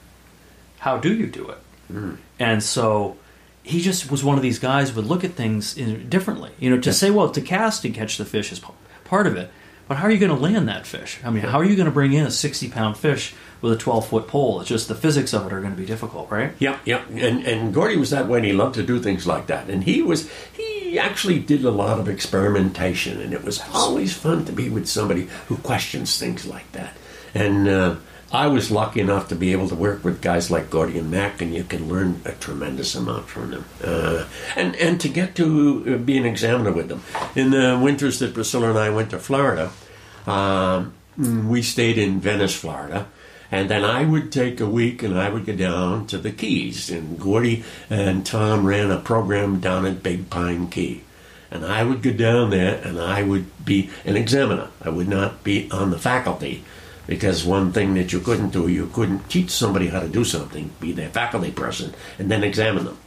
How 0.79 0.97
do 0.97 1.13
you 1.13 1.27
do 1.27 1.49
it?" 1.49 1.57
Hmm. 1.87 2.15
And 2.39 2.63
so 2.63 3.17
he 3.65 3.81
just 3.81 4.11
was 4.11 4.23
one 4.23 4.37
of 4.37 4.43
these 4.43 4.59
guys 4.59 4.89
who 4.89 4.97
would 4.97 5.05
look 5.05 5.23
at 5.23 5.31
things 5.31 5.75
in, 5.75 6.07
differently. 6.07 6.51
You 6.59 6.69
know, 6.69 6.79
to 6.81 6.93
say, 6.93 7.09
well, 7.09 7.29
to 7.29 7.41
cast 7.41 7.83
and 7.83 7.93
catch 7.93 8.17
the 8.17 8.25
fish 8.25 8.51
is 8.51 8.59
p- 8.59 8.67
part 9.03 9.25
of 9.25 9.35
it, 9.35 9.51
but 9.87 9.97
how 9.97 10.05
are 10.05 10.11
you 10.11 10.19
going 10.19 10.35
to 10.35 10.41
land 10.41 10.67
that 10.67 10.85
fish? 10.85 11.19
I 11.23 11.31
mean, 11.31 11.43
how 11.43 11.59
are 11.59 11.65
you 11.65 11.75
going 11.75 11.87
to 11.87 11.91
bring 11.91 12.13
in 12.13 12.25
a 12.25 12.31
60 12.31 12.69
pound 12.69 12.97
fish 12.97 13.33
with 13.65 13.73
a 13.73 13.81
12 13.81 14.07
foot 14.07 14.27
pole? 14.27 14.61
It's 14.61 14.69
just 14.69 14.87
the 14.87 14.95
physics 14.95 15.33
of 15.33 15.45
it 15.47 15.53
are 15.53 15.59
going 15.59 15.73
to 15.73 15.79
be 15.79 15.85
difficult, 15.85 16.29
right? 16.29 16.53
Yep, 16.59 16.81
yep. 16.85 17.09
And 17.09 17.45
and 17.45 17.73
Gordy 17.73 17.97
was 17.97 18.11
that 18.11 18.27
way, 18.27 18.39
and 18.39 18.45
he 18.45 18.53
loved 18.53 18.75
to 18.75 18.83
do 18.83 18.99
things 18.99 19.25
like 19.25 19.47
that. 19.47 19.69
And 19.69 19.83
he 19.83 20.01
was 20.01 20.29
he 20.53 20.97
actually 20.99 21.39
did 21.39 21.65
a 21.65 21.71
lot 21.71 21.99
of 21.99 22.07
experimentation, 22.07 23.19
and 23.19 23.33
it 23.33 23.43
was 23.43 23.61
always 23.73 24.13
fun 24.13 24.45
to 24.45 24.51
be 24.51 24.69
with 24.69 24.87
somebody 24.87 25.27
who 25.47 25.57
questions 25.57 26.17
things 26.17 26.45
like 26.45 26.71
that. 26.73 26.93
And 27.33 27.67
uh, 27.67 27.95
I 28.31 28.47
was 28.47 28.71
lucky 28.71 29.01
enough 29.01 29.27
to 29.29 29.35
be 29.35 29.51
able 29.51 29.67
to 29.69 29.75
work 29.75 30.03
with 30.03 30.21
guys 30.21 30.51
like 30.51 30.69
Gordy 30.69 30.97
and 30.97 31.09
Mac, 31.09 31.41
and 31.41 31.53
you 31.53 31.63
can 31.63 31.89
learn 31.89 32.21
a 32.25 32.33
tremendous 32.33 32.95
amount 32.95 33.27
from 33.27 33.51
them. 33.51 33.65
Uh, 33.83 34.25
and 34.55 34.75
and 34.75 35.01
to 35.01 35.09
get 35.09 35.35
to 35.35 35.95
uh, 35.95 35.97
be 35.97 36.17
an 36.17 36.25
examiner 36.25 36.71
with 36.71 36.87
them 36.87 37.01
in 37.35 37.51
the 37.51 37.79
winters 37.81 38.19
that 38.19 38.33
Priscilla 38.33 38.69
and 38.69 38.77
I 38.77 38.89
went 38.89 39.09
to 39.09 39.19
Florida. 39.19 39.71
Um, 40.27 40.93
we 41.17 41.61
stayed 41.61 41.97
in 41.97 42.19
Venice, 42.19 42.55
Florida. 42.55 43.07
And 43.51 43.69
then 43.69 43.85
I 43.85 44.03
would 44.03 44.31
take 44.31 44.59
a 44.59 44.65
week 44.65 45.03
and 45.03 45.17
I 45.17 45.29
would 45.29 45.45
go 45.45 45.55
down 45.55 46.07
to 46.07 46.17
the 46.17 46.31
Keys. 46.31 46.89
And 46.89 47.19
Gordy 47.19 47.63
and 47.89 48.25
Tom 48.25 48.65
ran 48.65 48.91
a 48.91 48.99
program 48.99 49.59
down 49.59 49.85
at 49.85 50.03
Big 50.03 50.29
Pine 50.29 50.67
Key. 50.67 51.03
And 51.51 51.65
I 51.65 51.83
would 51.83 52.01
go 52.01 52.11
down 52.11 52.49
there 52.49 52.81
and 52.83 52.99
I 52.99 53.23
would 53.23 53.63
be 53.63 53.89
an 54.03 54.17
examiner. 54.17 54.69
I 54.81 54.89
would 54.89 55.07
not 55.07 55.43
be 55.43 55.69
on 55.71 55.91
the 55.91 55.99
faculty 55.99 56.63
because 57.07 57.45
one 57.45 57.71
thing 57.71 57.93
that 57.93 58.11
you 58.11 58.19
couldn't 58.19 58.49
do, 58.49 58.67
you 58.67 58.87
couldn't 58.87 59.29
teach 59.29 59.51
somebody 59.51 59.87
how 59.87 59.99
to 59.99 60.07
do 60.07 60.23
something, 60.23 60.71
be 60.79 60.91
their 60.91 61.09
faculty 61.09 61.51
person, 61.51 61.93
and 62.17 62.31
then 62.31 62.43
examine 62.43 62.85
them. 62.85 62.97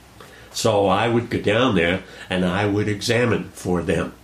So 0.53 0.86
I 0.86 1.09
would 1.09 1.30
go 1.30 1.41
down 1.41 1.74
there 1.74 2.03
and 2.30 2.45
I 2.45 2.66
would 2.66 2.89
examine 2.89 3.51
for 3.51 3.82
them 3.82 4.14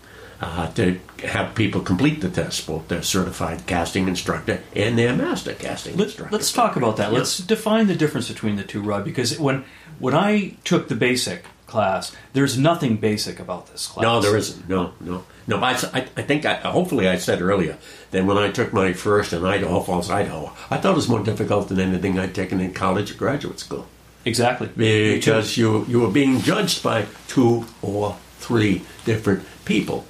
uh, 0.45 0.71
to 0.73 0.99
have 1.25 1.55
people 1.55 1.81
complete 1.81 2.21
the 2.21 2.29
test, 2.29 2.67
both 2.67 2.87
their 2.89 3.03
certified 3.03 3.67
casting 3.67 4.07
instructor 4.09 4.61
and 4.77 4.99
their 4.99 5.15
master 5.17 5.55
casting 5.55 5.97
Let, 5.97 6.09
instructor. 6.09 6.33
let's 6.37 6.53
talk 6.53 6.77
about 6.77 6.99
that. 6.99 7.11
Yeah. 7.13 7.19
Let's 7.19 7.39
define 7.39 7.87
the 7.87 7.95
difference 7.97 8.29
between 8.29 8.57
the 8.57 8.63
two, 8.65 8.83
Rod, 8.83 9.05
because 9.05 9.39
when 9.39 9.65
when 9.99 10.15
I 10.15 10.57
took 10.65 10.89
the 10.89 10.95
basic 10.97 11.45
class, 11.67 12.15
there's 12.35 12.59
nothing 12.59 12.99
basic 12.99 13.41
about 13.41 13.69
this 13.69 13.87
class. 13.87 14.03
No, 14.03 14.21
there 14.21 14.37
isn't. 14.37 14.69
No, 14.69 14.93
no, 15.01 15.25
no. 15.47 15.59
But 15.59 15.85
I, 15.95 16.01
I 16.17 16.23
think 16.23 16.45
I, 16.45 16.55
hopefully 16.57 17.09
I 17.09 17.17
said 17.17 17.41
earlier 17.41 17.79
that 18.11 18.25
when 18.27 18.37
I 18.37 18.51
took 18.51 18.73
my 18.73 18.93
first 18.93 19.33
in 19.33 19.45
Idaho 19.47 19.81
Falls, 19.81 20.11
Idaho, 20.11 20.53
I 20.71 20.77
thought 20.77 20.93
it 20.93 20.97
was 20.97 21.09
more 21.09 21.23
difficult 21.25 21.69
than 21.69 21.81
anything 21.81 22.19
I'd 22.19 22.35
taken 22.35 22.61
in 22.61 22.75
college 22.75 23.13
or 23.13 23.15
graduate 23.15 23.61
school 23.61 23.87
Exactly. 24.27 24.69
because 24.77 25.57
you 25.57 25.85
you 25.87 26.01
were 26.01 26.11
being 26.11 26.41
judged 26.41 26.83
by 26.83 27.07
two 27.29 27.65
or 27.83 28.17
three 28.41 28.83
different 29.07 29.43
people 29.65 30.05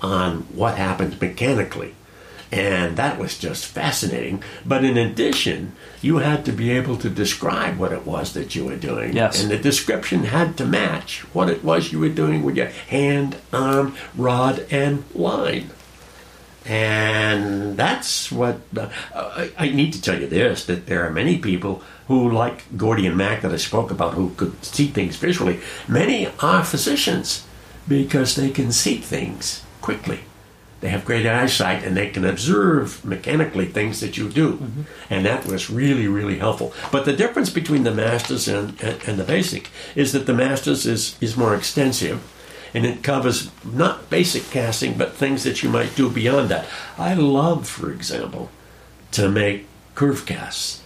on 0.00 0.40
what 0.54 0.76
happened 0.76 1.20
mechanically. 1.20 1.94
And 2.50 2.96
that 2.96 3.18
was 3.18 3.36
just 3.36 3.66
fascinating. 3.66 4.42
But 4.64 4.82
in 4.82 4.96
addition, 4.96 5.72
you 6.00 6.18
had 6.18 6.44
to 6.46 6.52
be 6.52 6.70
able 6.70 6.96
to 6.98 7.10
describe 7.10 7.76
what 7.76 7.92
it 7.92 8.06
was 8.06 8.32
that 8.32 8.54
you 8.54 8.64
were 8.64 8.76
doing. 8.76 9.14
Yes. 9.14 9.42
And 9.42 9.50
the 9.50 9.58
description 9.58 10.24
had 10.24 10.56
to 10.56 10.64
match 10.64 11.20
what 11.34 11.50
it 11.50 11.62
was 11.62 11.92
you 11.92 12.00
were 12.00 12.08
doing 12.08 12.42
with 12.42 12.56
your 12.56 12.68
hand, 12.88 13.36
arm, 13.52 13.96
rod, 14.16 14.66
and 14.70 15.04
line. 15.14 15.70
And 16.64 17.76
that's 17.76 18.32
what 18.32 18.60
uh, 18.76 18.88
I, 19.14 19.50
I 19.58 19.70
need 19.70 19.92
to 19.94 20.02
tell 20.02 20.20
you 20.20 20.26
this 20.26 20.66
that 20.66 20.86
there 20.86 21.06
are 21.06 21.10
many 21.10 21.38
people 21.38 21.82
who, 22.08 22.30
like 22.30 22.64
Gordy 22.76 23.06
and 23.06 23.16
Mac, 23.16 23.42
that 23.42 23.52
I 23.52 23.56
spoke 23.56 23.90
about, 23.90 24.14
who 24.14 24.30
could 24.36 24.64
see 24.64 24.86
things 24.86 25.16
visually. 25.16 25.60
Many 25.86 26.28
are 26.40 26.64
physicians 26.64 27.46
because 27.86 28.36
they 28.36 28.50
can 28.50 28.72
see 28.72 28.96
things 28.96 29.64
quickly. 29.88 30.20
They 30.80 30.90
have 30.90 31.06
great 31.06 31.24
eyesight 31.24 31.82
and 31.82 31.96
they 31.96 32.10
can 32.10 32.26
observe 32.26 33.02
mechanically 33.02 33.64
things 33.64 34.00
that 34.00 34.18
you 34.18 34.28
do. 34.28 34.52
Mm-hmm. 34.52 34.82
And 35.08 35.24
that 35.24 35.46
was 35.46 35.70
really, 35.70 36.06
really 36.06 36.38
helpful. 36.38 36.74
But 36.92 37.06
the 37.06 37.16
difference 37.16 37.48
between 37.48 37.84
the 37.84 37.94
masters 37.94 38.48
and, 38.48 38.78
and, 38.82 39.02
and, 39.08 39.18
the 39.18 39.24
basic 39.24 39.70
is 39.96 40.12
that 40.12 40.26
the 40.26 40.34
masters 40.34 40.84
is, 40.84 41.16
is 41.22 41.38
more 41.38 41.54
extensive 41.54 42.20
and 42.74 42.84
it 42.84 43.02
covers 43.02 43.50
not 43.64 44.10
basic 44.10 44.50
casting 44.50 44.98
but 44.98 45.14
things 45.14 45.42
that 45.44 45.62
you 45.62 45.70
might 45.70 45.96
do 45.96 46.10
beyond 46.10 46.50
that. 46.50 46.66
I 46.98 47.14
love, 47.14 47.66
for 47.66 47.90
example, 47.90 48.50
to 49.12 49.30
make 49.30 49.64
curve 49.94 50.26
casts. 50.26 50.82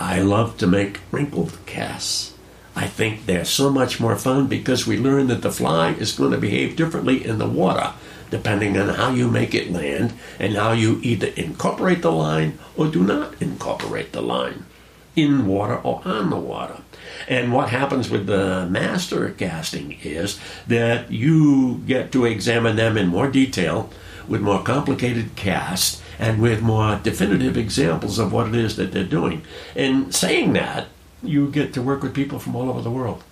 I 0.00 0.18
love 0.18 0.58
to 0.58 0.66
make 0.66 0.98
wrinkled 1.12 1.56
casts. 1.66 2.34
I 2.74 2.88
think 2.88 3.26
they're 3.26 3.44
so 3.44 3.70
much 3.70 4.00
more 4.00 4.16
fun 4.16 4.48
because 4.48 4.88
we 4.88 4.98
learn 4.98 5.28
that 5.28 5.42
the 5.42 5.52
fly 5.52 5.92
is 5.92 6.10
going 6.18 6.32
to 6.32 6.38
behave 6.38 6.74
differently 6.74 7.24
in 7.24 7.38
the 7.38 7.48
water 7.48 7.92
depending 8.30 8.76
on 8.76 8.88
how 8.90 9.10
you 9.10 9.28
make 9.28 9.54
it 9.54 9.70
land 9.70 10.12
and 10.38 10.54
how 10.54 10.72
you 10.72 11.00
either 11.02 11.28
incorporate 11.36 12.02
the 12.02 12.12
line 12.12 12.58
or 12.76 12.88
do 12.88 13.02
not 13.02 13.40
incorporate 13.40 14.12
the 14.12 14.22
line 14.22 14.64
in 15.16 15.46
water 15.46 15.76
or 15.76 16.02
on 16.04 16.30
the 16.30 16.36
water. 16.36 16.78
And 17.28 17.52
what 17.52 17.70
happens 17.70 18.10
with 18.10 18.26
the 18.26 18.66
master 18.68 19.30
casting 19.30 19.98
is 20.02 20.38
that 20.66 21.10
you 21.10 21.82
get 21.86 22.12
to 22.12 22.24
examine 22.24 22.76
them 22.76 22.96
in 22.96 23.08
more 23.08 23.30
detail 23.30 23.90
with 24.28 24.40
more 24.40 24.62
complicated 24.62 25.36
casts 25.36 26.02
and 26.18 26.40
with 26.40 26.62
more 26.62 27.00
definitive 27.02 27.56
examples 27.56 28.18
of 28.18 28.32
what 28.32 28.48
it 28.48 28.54
is 28.54 28.76
that 28.76 28.92
they're 28.92 29.04
doing. 29.04 29.42
And 29.74 30.14
saying 30.14 30.52
that, 30.54 30.88
you 31.22 31.50
get 31.50 31.72
to 31.74 31.82
work 31.82 32.02
with 32.02 32.14
people 32.14 32.38
from 32.38 32.54
all 32.54 32.68
over 32.68 32.82
the 32.82 32.90
world. 32.90 33.22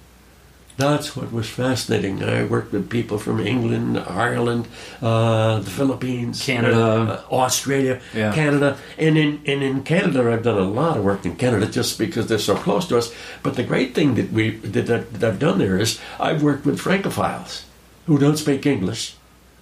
That's 0.77 1.15
what 1.15 1.33
was 1.33 1.49
fascinating. 1.49 2.25
I 2.25 2.45
worked 2.45 2.73
with 2.73 2.89
people 2.89 3.19
from 3.19 3.41
England, 3.41 3.99
Ireland, 3.99 4.69
uh, 5.03 5.61
the 5.61 5.71
Philippines, 5.71 6.43
Canada, 6.43 7.25
uh, 7.31 7.35
Australia, 7.35 8.01
yeah. 8.15 8.35
Canada, 8.35 8.79
and 8.97 9.19
in 9.19 9.43
and 9.47 9.63
in 9.63 9.83
Canada, 9.85 10.33
I've 10.33 10.43
done 10.43 10.59
a 10.59 10.69
lot 10.69 10.97
of 10.97 11.05
work 11.05 11.27
in 11.27 11.37
Canada 11.37 11.67
just 11.67 11.99
because 11.99 12.27
they're 12.27 12.39
so 12.39 12.57
close 12.57 12.89
to 12.89 12.97
us. 12.97 13.15
But 13.43 13.57
the 13.57 13.65
great 13.65 13.95
thing 13.95 14.15
that 14.15 14.33
we 14.33 14.57
that, 14.57 14.87
that 14.87 15.25
I've 15.25 15.39
done 15.39 15.59
there 15.59 15.79
is 15.79 16.01
I've 16.19 16.43
worked 16.43 16.65
with 16.65 16.81
Francophiles 16.81 17.65
who 18.07 18.19
don't 18.19 18.39
speak 18.39 18.65
English, 18.65 19.15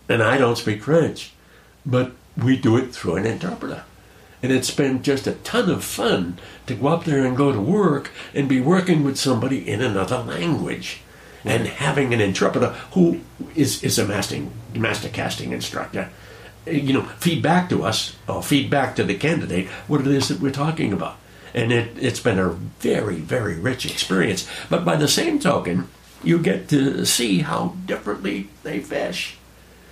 and 0.08 0.22
I 0.22 0.38
don't 0.38 0.56
speak 0.56 0.84
French, 0.84 1.32
but 1.84 2.12
we 2.36 2.56
do 2.56 2.76
it 2.76 2.94
through 2.94 3.16
an 3.16 3.26
interpreter. 3.26 3.84
And 4.43 4.51
it's 4.51 4.70
been 4.70 5.03
just 5.03 5.26
a 5.26 5.32
ton 5.32 5.68
of 5.68 5.84
fun 5.84 6.38
to 6.66 6.74
go 6.74 6.88
up 6.88 7.05
there 7.05 7.24
and 7.24 7.36
go 7.36 7.53
to 7.53 7.61
work 7.61 8.11
and 8.34 8.49
be 8.49 8.61
working 8.61 9.05
with 9.05 9.18
somebody 9.18 9.68
in 9.68 9.82
another 9.82 10.18
language 10.18 11.03
and 11.45 11.66
having 11.66 12.12
an 12.14 12.20
interpreter 12.20 12.70
who 12.93 13.20
is, 13.55 13.82
is 13.82 13.99
a 13.99 14.07
master, 14.07 14.43
master 14.74 15.09
casting 15.09 15.53
instructor. 15.53 16.11
You 16.66 16.93
know 16.93 17.03
feed 17.03 17.43
back 17.43 17.70
to 17.70 17.84
us 17.84 18.16
or 18.28 18.43
feed 18.43 18.68
back 18.68 18.95
to 18.97 19.05
the 19.05 19.14
candidate 19.14 19.66
what 19.88 20.03
it 20.03 20.07
is 20.07 20.28
that 20.28 20.41
we're 20.41 20.51
talking 20.51 20.93
about. 20.93 21.16
And 21.55 21.72
it, 21.72 21.97
it's 21.99 22.20
been 22.20 22.38
a 22.38 22.51
very 22.51 23.16
very 23.16 23.59
rich 23.59 23.86
experience. 23.86 24.47
But 24.68 24.84
by 24.84 24.97
the 24.97 25.09
same 25.09 25.38
token 25.38 25.88
you 26.22 26.38
get 26.38 26.68
to 26.68 27.07
see 27.07 27.38
how 27.38 27.76
differently 27.86 28.49
they 28.62 28.80
fish 28.80 29.38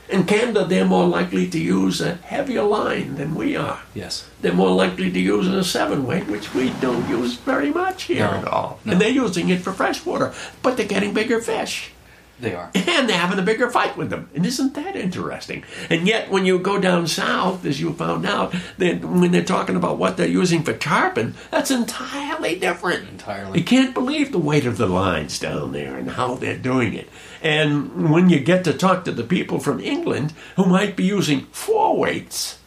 in 0.09 0.24
Canada, 0.24 0.64
they're 0.64 0.84
more 0.84 1.06
likely 1.06 1.48
to 1.48 1.59
use 1.59 2.00
a 2.00 2.14
heavier 2.16 2.62
line 2.62 3.16
than 3.16 3.34
we 3.34 3.56
are. 3.56 3.82
Yes. 3.94 4.28
They're 4.40 4.52
more 4.52 4.70
likely 4.70 5.11
to 5.11 5.20
use 5.20 5.46
a 5.48 5.62
seven 5.62 6.06
weight, 6.06 6.26
which 6.26 6.54
we 6.54 6.70
don't 6.80 7.09
use 7.09 7.36
very 7.36 7.70
much 7.70 8.04
here 8.04 8.24
no, 8.24 8.38
at 8.38 8.44
all. 8.46 8.80
No. 8.84 8.92
And 8.92 9.00
they're 9.00 9.11
using 9.11 9.50
it 9.50 9.61
for 9.61 9.72
freshwater, 9.72 10.32
but 10.62 10.76
they're 10.76 10.86
getting 10.86 11.12
bigger 11.12 11.40
fish. 11.40 11.92
They 12.41 12.55
are. 12.55 12.70
And 12.99 13.09
they're 13.09 13.16
having 13.16 13.39
a 13.39 13.43
bigger 13.43 13.70
fight 13.70 13.97
with 13.97 14.11
them. 14.11 14.28
And 14.34 14.45
isn't 14.45 14.74
that 14.74 14.97
interesting? 14.97 15.62
And 15.89 16.09
yet, 16.09 16.30
when 16.30 16.45
you 16.45 16.59
go 16.59 16.80
down 16.80 17.07
south, 17.07 17.64
as 17.64 17.80
you 17.80 17.93
found 17.93 18.26
out, 18.26 18.53
that 18.78 19.05
when 19.05 19.30
they're 19.30 19.45
talking 19.45 19.76
about 19.76 19.99
what 19.99 20.16
they're 20.16 20.26
using 20.26 20.64
for 20.64 20.72
tarpon, 20.72 21.34
that's 21.53 21.70
entirely 21.70 22.59
different. 22.59 23.09
Entirely. 23.09 23.61
You 23.61 23.64
can't 23.64 23.95
believe 23.95 24.32
the 24.32 24.39
weight 24.41 24.66
of 24.66 24.78
the 24.78 24.89
lines 24.89 25.39
down 25.39 25.70
there 25.70 25.97
and 25.97 26.11
how 26.11 26.34
they're 26.34 26.59
doing 26.59 26.93
it. 26.93 27.09
And 27.41 28.11
when 28.11 28.30
you 28.30 28.41
get 28.41 28.64
to 28.64 28.72
talk 28.72 29.05
to 29.05 29.12
the 29.12 29.22
people 29.22 29.61
from 29.61 29.78
England 29.78 30.32
who 30.57 30.66
might 30.66 30.97
be 30.97 31.05
using 31.05 31.43
four 31.53 31.97
weights, 31.97 32.59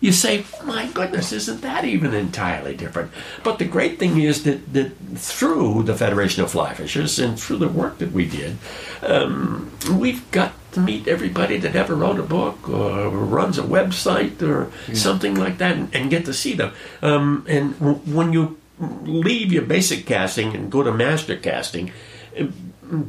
you 0.00 0.12
say, 0.12 0.44
my 0.64 0.86
goodness, 0.88 1.32
isn't 1.32 1.60
that 1.62 1.84
even 1.84 2.14
entirely 2.14 2.76
different? 2.76 3.10
But 3.42 3.58
the 3.58 3.64
great 3.64 3.98
thing 3.98 4.20
is 4.20 4.44
that, 4.44 4.72
that 4.72 4.96
through 5.16 5.84
the 5.84 5.94
Federation 5.94 6.42
of 6.42 6.50
Fly 6.50 6.74
Fishers 6.74 7.18
and 7.18 7.38
through 7.38 7.58
the 7.58 7.68
work 7.68 7.98
that 7.98 8.12
we 8.12 8.26
did, 8.26 8.58
um, 9.02 9.72
we've 9.92 10.28
got 10.30 10.52
to 10.72 10.80
meet 10.80 11.08
everybody 11.08 11.56
that 11.58 11.74
ever 11.74 11.94
wrote 11.94 12.20
a 12.20 12.22
book 12.22 12.68
or 12.68 13.08
runs 13.08 13.58
a 13.58 13.62
website 13.62 14.40
or 14.42 14.70
yeah. 14.86 14.94
something 14.94 15.34
like 15.34 15.58
that 15.58 15.76
and, 15.76 15.94
and, 15.94 16.10
get 16.10 16.24
to 16.26 16.34
see 16.34 16.54
them. 16.54 16.72
Um, 17.02 17.44
and 17.48 17.78
w- 17.78 17.98
when 17.98 18.32
you 18.32 18.58
leave 18.78 19.52
your 19.52 19.62
basic 19.62 20.06
casting 20.06 20.54
and 20.54 20.70
go 20.70 20.82
to 20.82 20.92
master 20.92 21.36
casting, 21.36 21.90
uh, 22.38 22.44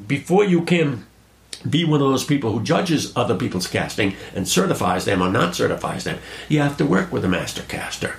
before 0.07 0.45
you 0.45 0.63
can 0.63 1.05
be 1.67 1.83
one 1.83 2.01
of 2.01 2.09
those 2.09 2.23
people 2.23 2.51
who 2.51 2.63
judges 2.63 3.15
other 3.15 3.35
people's 3.35 3.67
casting 3.67 4.15
and 4.35 4.47
certifies 4.47 5.05
them 5.05 5.21
or 5.21 5.29
not 5.29 5.55
certifies 5.55 6.03
them. 6.03 6.19
You 6.47 6.59
have 6.59 6.77
to 6.77 6.85
work 6.85 7.11
with 7.11 7.25
a 7.25 7.29
master 7.29 7.63
caster. 7.63 8.15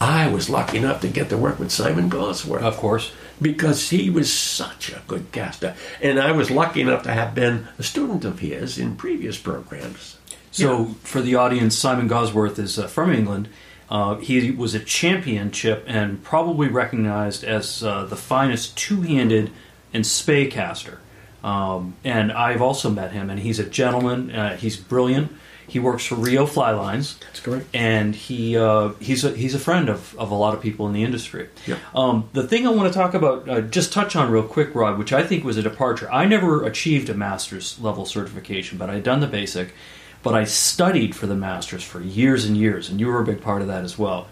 I 0.00 0.28
was 0.28 0.48
lucky 0.48 0.78
enough 0.78 1.00
to 1.00 1.08
get 1.08 1.28
to 1.30 1.36
work 1.36 1.58
with 1.58 1.72
Simon 1.72 2.08
Gawesworth. 2.08 2.62
Of 2.62 2.76
course. 2.76 3.12
Because 3.42 3.90
he 3.90 4.10
was 4.10 4.32
such 4.32 4.90
a 4.90 5.02
good 5.06 5.30
caster. 5.32 5.74
And 6.00 6.20
I 6.20 6.32
was 6.32 6.50
lucky 6.50 6.80
enough 6.80 7.02
to 7.04 7.12
have 7.12 7.34
been 7.34 7.68
a 7.78 7.82
student 7.82 8.24
of 8.24 8.38
his 8.38 8.78
in 8.78 8.96
previous 8.96 9.38
programs. 9.38 10.16
So, 10.50 10.78
yeah. 10.78 10.94
for 11.02 11.20
the 11.20 11.34
audience, 11.34 11.76
Simon 11.76 12.08
Gawesworth 12.08 12.58
is 12.58 12.78
uh, 12.78 12.86
from 12.86 13.12
England. 13.12 13.48
Uh, 13.90 14.16
he 14.16 14.50
was 14.50 14.74
a 14.74 14.80
championship 14.80 15.84
and 15.86 16.22
probably 16.22 16.68
recognized 16.68 17.42
as 17.42 17.82
uh, 17.82 18.04
the 18.04 18.16
finest 18.16 18.76
two 18.76 19.02
handed 19.02 19.50
and 19.92 20.06
spey 20.06 20.46
caster. 20.46 21.00
Um, 21.44 21.94
and 22.04 22.32
I've 22.32 22.62
also 22.62 22.90
met 22.90 23.12
him, 23.12 23.30
and 23.30 23.38
he's 23.38 23.58
a 23.58 23.64
gentleman. 23.64 24.30
Uh, 24.30 24.56
he's 24.56 24.76
brilliant. 24.76 25.32
He 25.68 25.78
works 25.78 26.06
for 26.06 26.14
Rio 26.14 26.46
Fly 26.46 26.70
Lines. 26.70 27.18
That's 27.18 27.40
correct. 27.40 27.66
And 27.74 28.14
he 28.14 28.56
uh, 28.56 28.90
he's 29.00 29.22
a, 29.22 29.32
he's 29.32 29.54
a 29.54 29.58
friend 29.58 29.90
of, 29.90 30.18
of 30.18 30.30
a 30.30 30.34
lot 30.34 30.54
of 30.54 30.62
people 30.62 30.86
in 30.86 30.94
the 30.94 31.04
industry. 31.04 31.48
Yeah. 31.66 31.76
Um, 31.94 32.28
the 32.32 32.48
thing 32.48 32.66
I 32.66 32.70
want 32.70 32.90
to 32.90 32.98
talk 32.98 33.12
about, 33.12 33.48
uh, 33.48 33.60
just 33.60 33.92
touch 33.92 34.16
on 34.16 34.30
real 34.30 34.42
quick, 34.42 34.74
Rod, 34.74 34.98
which 34.98 35.12
I 35.12 35.22
think 35.22 35.44
was 35.44 35.58
a 35.58 35.62
departure. 35.62 36.10
I 36.10 36.24
never 36.24 36.64
achieved 36.64 37.10
a 37.10 37.14
master's 37.14 37.78
level 37.80 38.06
certification, 38.06 38.78
but 38.78 38.88
I'd 38.88 39.02
done 39.02 39.20
the 39.20 39.26
basic. 39.26 39.74
But 40.22 40.34
I 40.34 40.44
studied 40.44 41.14
for 41.14 41.26
the 41.26 41.36
master's 41.36 41.84
for 41.84 42.00
years 42.00 42.44
and 42.46 42.56
years, 42.56 42.88
and 42.88 42.98
you 42.98 43.06
were 43.06 43.20
a 43.20 43.24
big 43.24 43.42
part 43.42 43.60
of 43.60 43.68
that 43.68 43.84
as 43.84 43.98
well. 43.98 44.26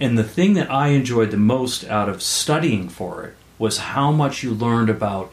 And 0.00 0.16
the 0.16 0.24
thing 0.24 0.54
that 0.54 0.70
I 0.70 0.88
enjoyed 0.88 1.30
the 1.30 1.36
most 1.36 1.84
out 1.84 2.08
of 2.08 2.22
studying 2.22 2.88
for 2.88 3.24
it 3.24 3.34
was 3.58 3.78
how 3.78 4.12
much 4.12 4.42
you 4.42 4.52
learned 4.52 4.90
about 4.90 5.32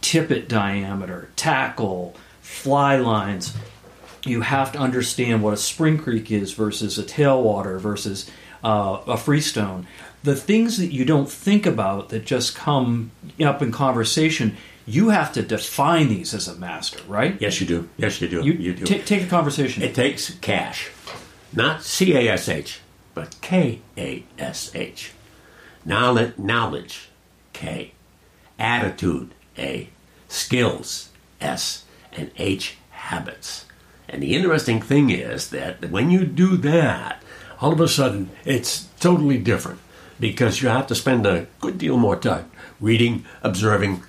tippet 0.00 0.48
diameter, 0.48 1.28
tackle, 1.36 2.14
fly 2.40 2.96
lines. 2.96 3.56
You 4.24 4.42
have 4.42 4.72
to 4.72 4.78
understand 4.78 5.42
what 5.42 5.54
a 5.54 5.56
spring 5.56 5.98
creek 5.98 6.30
is 6.30 6.52
versus 6.52 6.98
a 6.98 7.02
tailwater 7.02 7.78
versus 7.78 8.30
uh, 8.64 9.00
a 9.06 9.16
freestone. 9.16 9.86
The 10.22 10.34
things 10.34 10.78
that 10.78 10.92
you 10.92 11.04
don't 11.04 11.30
think 11.30 11.66
about 11.66 12.08
that 12.08 12.26
just 12.26 12.56
come 12.56 13.12
up 13.40 13.62
in 13.62 13.70
conversation, 13.70 14.56
you 14.84 15.10
have 15.10 15.32
to 15.34 15.42
define 15.42 16.08
these 16.08 16.34
as 16.34 16.48
a 16.48 16.56
master, 16.56 17.00
right? 17.06 17.40
Yes, 17.40 17.60
you 17.60 17.66
do. 17.66 17.88
Yes, 17.96 18.20
you 18.20 18.28
do. 18.28 18.42
You, 18.44 18.52
you 18.52 18.74
do. 18.74 18.84
T- 18.84 18.98
take 19.00 19.22
a 19.22 19.26
conversation. 19.26 19.82
It 19.82 19.94
takes 19.94 20.34
cash, 20.40 20.90
not 21.52 21.84
C 21.84 22.14
A 22.14 22.32
S 22.32 22.48
H, 22.48 22.80
but 23.14 23.40
K 23.40 23.80
A 23.96 24.24
S 24.38 24.74
H. 24.74 25.12
Knowledge, 25.84 26.36
knowledge, 26.36 27.08
K. 27.52 27.92
Attitude, 28.58 29.34
A. 29.58 29.88
Skills, 30.28 31.10
S. 31.40 31.84
And 32.12 32.30
H. 32.36 32.76
Habits. 32.90 33.66
And 34.08 34.22
the 34.22 34.34
interesting 34.34 34.80
thing 34.80 35.10
is 35.10 35.50
that 35.50 35.90
when 35.90 36.10
you 36.10 36.24
do 36.24 36.56
that, 36.58 37.22
all 37.60 37.72
of 37.72 37.80
a 37.80 37.88
sudden 37.88 38.30
it's 38.44 38.88
totally 39.00 39.38
different 39.38 39.80
because 40.18 40.62
you 40.62 40.68
have 40.68 40.86
to 40.88 40.94
spend 40.94 41.26
a 41.26 41.46
good 41.60 41.78
deal 41.78 41.96
more 41.96 42.16
time 42.16 42.50
reading, 42.80 43.24
observing, 43.42 44.02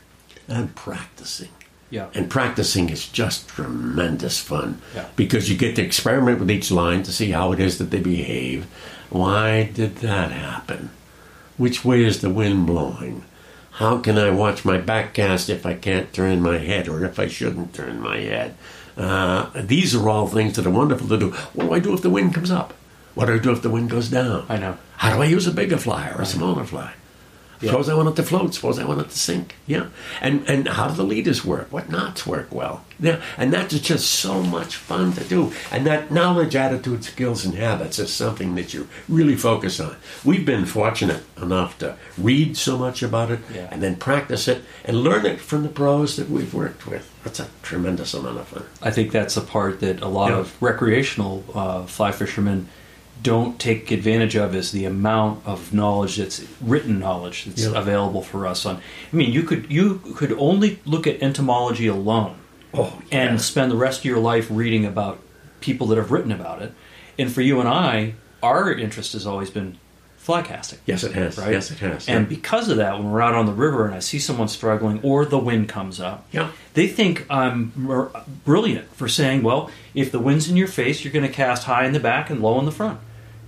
and 0.48 0.76
practicing. 0.76 1.50
Yeah. 1.90 2.10
And 2.14 2.30
practicing 2.30 2.90
is 2.90 3.08
just 3.08 3.48
tremendous 3.48 4.40
fun 4.40 4.82
yeah. 4.94 5.08
because 5.16 5.50
you 5.50 5.58
get 5.58 5.76
to 5.76 5.82
experiment 5.82 6.40
with 6.40 6.52
each 6.52 6.70
line 6.70 7.02
to 7.04 7.12
see 7.12 7.32
how 7.32 7.52
it 7.52 7.60
is 7.60 7.80
that 7.80 7.90
they 7.90 8.00
behave. 8.00 8.66
Why 9.10 9.64
did 9.74 9.98
that 9.98 10.32
happen? 10.32 10.92
Which 11.58 11.84
way 11.84 12.04
is 12.04 12.22
the 12.22 12.30
wind 12.30 12.68
blowing? 12.68 13.24
How 13.80 13.98
can 14.00 14.18
I 14.18 14.30
watch 14.30 14.66
my 14.66 14.78
back 14.78 15.14
cast 15.14 15.48
if 15.48 15.66
I 15.66 15.74
can't 15.74 16.12
turn 16.12 16.42
my 16.42 16.58
head 16.58 16.90
or 16.90 17.06
if 17.06 17.18
I 17.18 17.28
shouldn't 17.28 17.74
turn 17.74 18.02
my 18.02 18.18
head? 18.18 18.56
Uh, 18.98 19.52
these 19.56 19.96
are 19.96 20.10
all 20.10 20.28
things 20.28 20.58
that 20.58 20.68
are 20.68 20.70
wonderful 20.70 21.08
to 21.08 21.18
do. 21.18 21.32
What 21.54 21.68
do 21.68 21.74
I 21.74 21.80
do 21.80 21.94
if 21.94 22.02
the 22.02 22.10
wind 22.10 22.34
comes 22.34 22.52
up? 22.52 22.74
What 23.16 23.28
do 23.28 23.36
I 23.36 23.40
do 23.40 23.54
if 23.54 23.62
the 23.62 23.70
wind 23.70 23.90
goes 23.90 24.10
down? 24.10 24.46
I 24.50 24.58
know. 24.58 24.78
How 24.98 25.16
do 25.16 25.22
I 25.22 25.28
use 25.28 25.48
a 25.48 25.52
bigger 25.52 25.78
fly 25.78 26.10
or 26.10 26.20
a 26.22 26.26
smaller 26.26 26.66
fly? 26.66 26.92
Yeah. 27.62 27.72
Suppose 27.72 27.90
I 27.90 27.94
want 27.94 28.10
it 28.10 28.16
to 28.16 28.24
float. 28.24 28.54
Suppose 28.54 28.80
I 28.80 28.86
want 28.86 29.02
it 29.02 29.10
to 29.10 29.18
sink. 29.18 29.56
Yeah. 29.68 29.88
And 30.22 30.48
and 30.48 30.68
how 30.68 30.88
do 30.88 30.96
the 30.96 31.04
leaders 31.04 31.44
work? 31.44 31.68
What 31.72 31.90
knots 31.90 32.26
work 32.26 32.54
well? 32.54 32.86
Yeah. 33.02 33.22
And 33.38 33.52
that's 33.52 33.78
just 33.80 34.10
so 34.10 34.42
much 34.42 34.76
fun 34.76 35.12
to 35.14 35.24
do. 35.26 35.52
And 35.72 35.86
that 35.86 36.10
knowledge, 36.12 36.56
attitude, 36.56 37.04
skills, 37.04 37.46
and 37.46 37.56
habits 37.56 38.00
is 38.00 38.14
something 38.14 38.56
that 38.56 38.74
you 38.74 38.88
really 39.10 39.36
focus 39.36 39.80
on. 39.80 39.96
We've 40.24 40.46
been 40.46 40.66
fortunate 40.66 41.24
enough 41.42 41.78
to 41.80 41.98
read 42.18 42.56
so 42.58 42.78
much 42.78 43.04
about 43.04 43.30
it 43.32 43.40
Yeah. 43.54 43.68
and 43.72 43.82
then 43.84 43.96
practice 43.98 44.48
it 44.48 44.64
and 44.86 45.04
learn 45.04 45.26
it 45.26 45.40
from 45.42 45.64
the 45.64 45.70
pros 45.70 46.16
that 46.16 46.30
we've 46.30 46.54
worked 46.54 46.88
with. 46.88 47.10
That's 47.24 47.40
a 47.42 47.48
tremendous 47.62 48.14
amount 48.14 48.40
of 48.40 48.48
fun. 48.48 48.64
I 48.82 48.92
think 48.92 49.12
that's 49.12 49.36
the 49.36 49.42
part 49.42 49.80
that 49.82 50.02
a 50.02 50.08
lot 50.08 50.32
Yeah. 50.32 50.40
of 50.40 50.62
recreational 50.62 51.44
uh, 51.54 51.84
fly 51.86 52.12
fishermen 52.14 52.68
don't 53.22 53.60
take 53.60 53.92
advantage 53.92 54.36
of 54.36 54.56
is 54.56 54.72
the 54.72 54.86
amount 54.86 55.46
of 55.46 55.74
knowledge 55.74 56.18
that's 56.18 56.46
written 56.62 57.00
knowledge 57.00 57.46
that's 57.46 57.64
Yeah. 57.66 57.78
available 57.78 58.22
for 58.22 58.48
us 58.48 58.66
on 58.66 58.78
I 59.12 59.16
mean 59.16 59.32
you 59.32 59.44
could 59.44 59.72
you 59.72 60.02
could 60.16 60.32
only 60.34 60.80
look 60.86 61.06
at 61.08 61.22
entomology 61.22 61.88
alone 61.88 62.36
Oh, 62.74 63.02
and 63.12 63.42
spend 63.42 63.72
the 63.72 63.76
rest 63.76 64.00
of 64.02 64.06
your 64.06 64.20
life 64.20 64.48
reading 64.52 64.86
about 64.86 65.20
people 65.60 65.88
that 65.88 65.98
have 65.98 66.12
written 66.12 66.32
about 66.32 66.62
it. 66.62 66.72
And 67.18 67.32
for 67.32 67.42
you 67.42 67.60
and 67.60 67.68
I, 67.68 68.14
our 68.44 68.72
interest 68.72 69.14
has 69.14 69.26
always 69.26 69.50
been 69.50 69.78
fly 70.18 70.44
casting. 70.44 70.78
Yes, 70.86 71.04
it 71.04 71.14
has. 71.14 71.36
Right? 71.40 71.52
Yes, 71.52 71.72
it 71.72 71.80
has. 71.80 72.08
And 72.08 72.26
Yeah. 72.26 72.30
because 72.30 72.70
of 72.70 72.78
that, 72.78 73.00
when 73.00 73.10
we're 73.12 73.22
out 73.22 73.34
on 73.34 73.48
the 73.48 73.54
river 73.54 73.86
and 73.88 73.96
I 73.96 74.00
see 74.00 74.20
someone 74.20 74.48
struggling 74.48 75.00
or 75.02 75.26
the 75.26 75.40
wind 75.40 75.68
comes 75.68 76.00
up, 76.00 76.28
Yeah. 76.32 76.50
they 76.76 76.88
think 76.88 77.26
I'm 77.28 77.74
brilliant 78.46 78.96
for 78.96 79.08
saying, 79.08 79.42
well, 79.42 79.72
if 79.96 80.12
the 80.12 80.20
wind's 80.20 80.48
in 80.48 80.56
your 80.56 80.68
face, 80.68 81.04
you're 81.04 81.12
going 81.14 81.26
to 81.26 81.34
cast 81.34 81.64
high 81.64 81.86
in 81.86 81.94
the 81.94 82.00
back 82.00 82.30
and 82.30 82.40
low 82.40 82.60
in 82.60 82.66
the 82.66 82.72
front. 82.72 83.00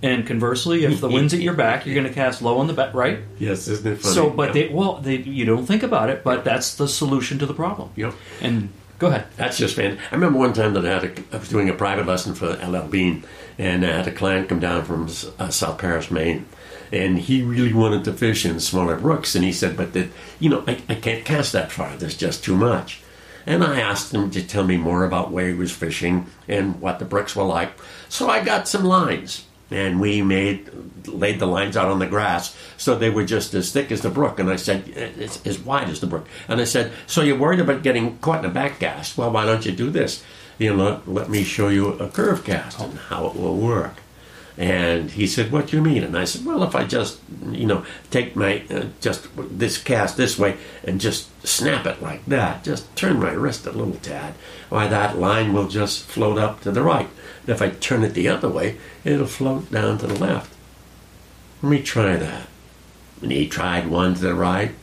And 0.02 0.26
conversely, 0.26 0.84
if 0.84 1.00
the 1.00 1.08
wind's 1.08 1.32
at 1.32 1.40
your 1.40 1.54
back, 1.54 1.86
you're 1.86 1.94
going 1.94 2.08
to 2.08 2.12
cast 2.12 2.42
low 2.42 2.58
on 2.58 2.66
the 2.66 2.72
back, 2.72 2.92
right? 2.92 3.20
Yes, 3.38 3.68
isn't 3.68 3.86
it 3.86 4.00
funny? 4.00 4.14
So, 4.14 4.30
but 4.30 4.52
they, 4.52 4.68
well, 4.68 4.94
they, 4.96 5.18
you 5.18 5.44
don't 5.44 5.64
think 5.64 5.84
about 5.84 6.10
it, 6.10 6.24
but 6.24 6.44
that's 6.44 6.74
the 6.74 6.88
solution 6.88 7.38
to 7.38 7.46
the 7.46 7.54
problem. 7.54 7.90
Yep. 7.94 8.14
And 8.40 8.70
go 8.98 9.06
ahead. 9.06 9.26
That's 9.36 9.58
just 9.58 9.76
fan. 9.76 9.98
I 10.10 10.14
remember 10.16 10.40
one 10.40 10.54
time 10.54 10.74
that 10.74 10.84
I 10.84 10.88
had 10.90 11.04
a, 11.04 11.36
I 11.36 11.38
was 11.38 11.48
doing 11.48 11.68
a 11.68 11.72
private 11.72 12.06
lesson 12.06 12.34
for 12.34 12.48
LL 12.48 12.88
Bean, 12.88 13.22
and 13.58 13.86
I 13.86 13.96
had 13.98 14.08
a 14.08 14.12
client 14.12 14.48
come 14.48 14.58
down 14.58 14.84
from 14.84 15.04
uh, 15.38 15.50
South 15.50 15.78
Paris, 15.78 16.10
Maine, 16.10 16.46
and 16.90 17.18
he 17.18 17.42
really 17.42 17.72
wanted 17.72 18.04
to 18.04 18.12
fish 18.12 18.44
in 18.44 18.58
smaller 18.58 18.96
brooks, 18.96 19.36
and 19.36 19.44
he 19.44 19.52
said, 19.52 19.76
"But 19.76 19.92
that 19.92 20.08
you 20.40 20.50
know, 20.50 20.64
I, 20.66 20.82
I 20.88 20.96
can't 20.96 21.24
cast 21.24 21.52
that 21.52 21.70
far. 21.70 21.96
There's 21.96 22.16
just 22.16 22.42
too 22.42 22.56
much." 22.56 23.02
And 23.46 23.64
I 23.64 23.80
asked 23.80 24.14
him 24.14 24.30
to 24.30 24.46
tell 24.46 24.64
me 24.64 24.76
more 24.76 25.04
about 25.04 25.32
where 25.32 25.48
he 25.48 25.54
was 25.54 25.72
fishing 25.72 26.26
and 26.46 26.80
what 26.80 26.98
the 26.98 27.04
brooks 27.04 27.34
were 27.34 27.42
like. 27.42 27.72
So 28.08 28.28
I 28.28 28.44
got 28.44 28.68
some 28.68 28.84
lines, 28.84 29.46
and 29.74 30.00
we 30.00 30.22
made 30.22 30.70
laid 31.06 31.38
the 31.38 31.46
lines 31.46 31.76
out 31.76 31.88
on 31.88 31.98
the 31.98 32.06
grass 32.06 32.56
so 32.76 32.94
they 32.94 33.10
were 33.10 33.24
just 33.24 33.54
as 33.54 33.72
thick 33.72 33.90
as 33.90 34.02
the 34.02 34.10
brook. 34.10 34.38
And 34.38 34.50
I 34.50 34.56
said, 34.56 34.88
it's 34.88 35.44
as 35.46 35.58
wide 35.58 35.88
as 35.88 36.00
the 36.00 36.06
brook. 36.06 36.26
And 36.48 36.60
I 36.60 36.64
said, 36.64 36.92
so 37.06 37.22
you're 37.22 37.38
worried 37.38 37.60
about 37.60 37.82
getting 37.82 38.18
caught 38.18 38.44
in 38.44 38.50
a 38.50 38.54
back 38.54 38.78
cast? 38.78 39.18
Well, 39.18 39.30
why 39.30 39.44
don't 39.44 39.64
you 39.66 39.72
do 39.72 39.90
this? 39.90 40.22
You 40.58 40.76
know, 40.76 41.02
let 41.06 41.28
me 41.28 41.44
show 41.44 41.68
you 41.68 41.88
a 41.94 42.08
curve 42.08 42.44
cast 42.44 42.78
and 42.80 42.98
how 42.98 43.26
it 43.26 43.36
will 43.36 43.56
work. 43.56 44.01
And 44.58 45.10
he 45.12 45.26
said, 45.26 45.50
"What 45.50 45.68
do 45.68 45.76
you 45.76 45.82
mean?" 45.82 46.02
And 46.02 46.16
I 46.16 46.24
said, 46.24 46.44
"Well, 46.44 46.62
if 46.62 46.74
I 46.74 46.84
just, 46.84 47.20
you 47.50 47.66
know, 47.66 47.86
take 48.10 48.36
my 48.36 48.62
uh, 48.70 48.84
just 49.00 49.26
this 49.36 49.78
cast 49.78 50.16
this 50.18 50.38
way 50.38 50.58
and 50.84 51.00
just 51.00 51.28
snap 51.46 51.86
it 51.86 52.02
like 52.02 52.26
that, 52.26 52.62
just 52.62 52.94
turn 52.94 53.18
my 53.18 53.32
wrist 53.32 53.66
a 53.66 53.72
little 53.72 53.94
tad, 53.94 54.34
why 54.68 54.88
that 54.88 55.18
line 55.18 55.54
will 55.54 55.68
just 55.68 56.04
float 56.04 56.36
up 56.38 56.60
to 56.62 56.70
the 56.70 56.82
right. 56.82 57.08
And 57.40 57.48
if 57.48 57.62
I 57.62 57.70
turn 57.70 58.04
it 58.04 58.12
the 58.12 58.28
other 58.28 58.48
way, 58.48 58.76
it'll 59.04 59.26
float 59.26 59.70
down 59.70 59.96
to 59.98 60.06
the 60.06 60.18
left. 60.18 60.52
Let 61.62 61.70
me 61.70 61.82
try 61.82 62.16
that." 62.16 62.48
And 63.22 63.32
he 63.32 63.48
tried 63.48 63.86
one 63.88 64.14
to 64.14 64.20
the 64.20 64.34
right 64.34 64.74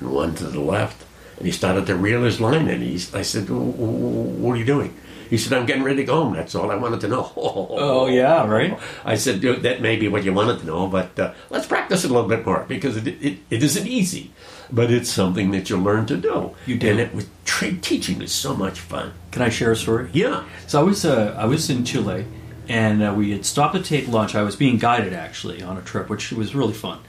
and 0.00 0.10
one 0.10 0.34
to 0.34 0.44
the 0.44 0.60
left, 0.60 1.02
and 1.38 1.46
he 1.46 1.52
started 1.52 1.86
to 1.86 1.96
reel 1.96 2.24
his 2.24 2.40
line 2.40 2.68
in. 2.68 2.82
He, 2.82 2.96
I 3.14 3.22
said, 3.22 3.46
"W- 3.46 3.72
w- 3.72 4.42
"What 4.42 4.52
are 4.52 4.56
you 4.56 4.66
doing?" 4.66 4.94
He 5.30 5.38
said, 5.38 5.52
"I'm 5.52 5.66
getting 5.66 5.82
ready 5.82 5.98
to 5.98 6.04
go 6.04 6.22
home. 6.24 6.34
That's 6.34 6.54
all 6.54 6.70
I 6.70 6.76
wanted 6.76 7.00
to 7.02 7.08
know." 7.08 7.32
Oh, 7.94 8.06
yeah, 8.06 8.46
right? 8.46 8.78
I 9.04 9.16
said, 9.16 9.40
"Dude, 9.40 9.62
that 9.62 9.80
may 9.80 9.96
be 9.96 10.08
what 10.08 10.24
you 10.24 10.32
wanted 10.32 10.60
to 10.60 10.66
know, 10.66 10.86
but 10.86 11.18
uh, 11.18 11.32
let's 11.50 11.66
practice 11.66 12.04
it 12.04 12.10
a 12.10 12.14
little 12.14 12.28
bit 12.28 12.44
more 12.46 12.64
because 12.68 12.96
it, 12.96 13.06
it, 13.06 13.38
it 13.50 13.62
isn't 13.62 13.86
easy, 13.86 14.32
but 14.70 14.90
it's 14.90 15.10
something 15.10 15.50
that 15.52 15.70
you 15.70 15.76
learn 15.76 16.06
to 16.06 16.16
do. 16.16 16.54
You 16.66 16.76
did. 16.76 16.92
And 16.92 17.00
it 17.00 17.14
was 17.14 17.26
tra- 17.44 17.72
teaching 17.72 18.22
is 18.22 18.32
so 18.32 18.54
much 18.54 18.80
fun. 18.80 19.12
Can 19.30 19.42
I 19.42 19.48
share 19.48 19.72
a 19.72 19.76
story? 19.76 20.10
Yeah. 20.12 20.44
So 20.66 20.80
I 20.80 20.82
was 20.82 21.04
uh, 21.04 21.34
I 21.38 21.46
was 21.46 21.70
in 21.70 21.84
Chile, 21.84 22.26
and 22.68 23.02
uh, 23.02 23.14
we 23.16 23.30
had 23.32 23.44
stopped 23.44 23.74
to 23.74 23.82
take 23.82 24.08
lunch. 24.08 24.34
I 24.34 24.42
was 24.42 24.56
being 24.56 24.78
guided 24.78 25.12
actually 25.12 25.62
on 25.62 25.76
a 25.76 25.82
trip, 25.82 26.08
which 26.08 26.32
was 26.32 26.54
really 26.54 26.74
fun. 26.74 27.00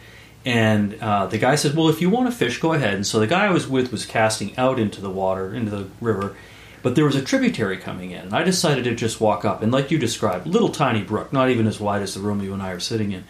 And 0.45 0.95
uh, 1.01 1.25
the 1.25 1.39
guy 1.39 1.55
said, 1.55 1.75
"Well, 1.75 1.89
if 1.89 2.01
you 2.01 2.09
want 2.09 2.29
to 2.29 2.35
fish, 2.35 2.59
go 2.59 2.73
ahead." 2.73 2.93
And 2.93 3.05
so 3.07 3.19
the 3.19 3.27
guy 3.27 3.45
I 3.45 3.49
was 3.51 3.67
with 3.67 3.91
was 3.91 4.05
casting 4.05 4.55
out 4.57 4.79
into 4.79 5.01
the 5.01 5.09
water, 5.09 5.53
into 5.53 5.71
the 5.71 5.87
river, 5.99 6.35
but 6.85 6.93
there 6.93 7.05
was 7.05 7.15
a 7.15 7.23
tributary 7.23 7.77
coming 7.77 8.11
in, 8.11 8.25
and 8.25 8.33
I 8.35 8.43
decided 8.43 8.83
to 8.83 8.93
just 8.93 9.19
walk 9.19 9.43
up. 9.43 9.63
And 9.63 9.71
like 9.71 9.89
you 9.89 9.97
described, 9.97 10.45
little 10.45 10.69
tiny 10.69 11.01
brook, 11.01 11.33
not 11.33 11.49
even 11.49 11.65
as 11.65 11.79
wide 11.79 12.03
as 12.03 12.13
the 12.13 12.19
room 12.19 12.43
you 12.43 12.53
and 12.53 12.61
I 12.61 12.69
are 12.73 12.79
sitting 12.79 13.11
in. 13.11 13.23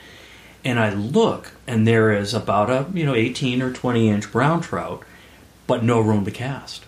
And 0.66 0.78
I 0.78 0.90
look, 0.90 1.54
and 1.66 1.88
there 1.88 2.12
is 2.12 2.34
about 2.34 2.70
a 2.70 2.86
you 2.94 3.06
know 3.06 3.16
18 3.16 3.62
or 3.62 3.72
20 3.72 4.10
inch 4.10 4.30
brown 4.30 4.60
trout, 4.60 5.04
but 5.68 5.86
no 5.86 6.02
room 6.02 6.26
to 6.26 6.32
cast. 6.32 6.84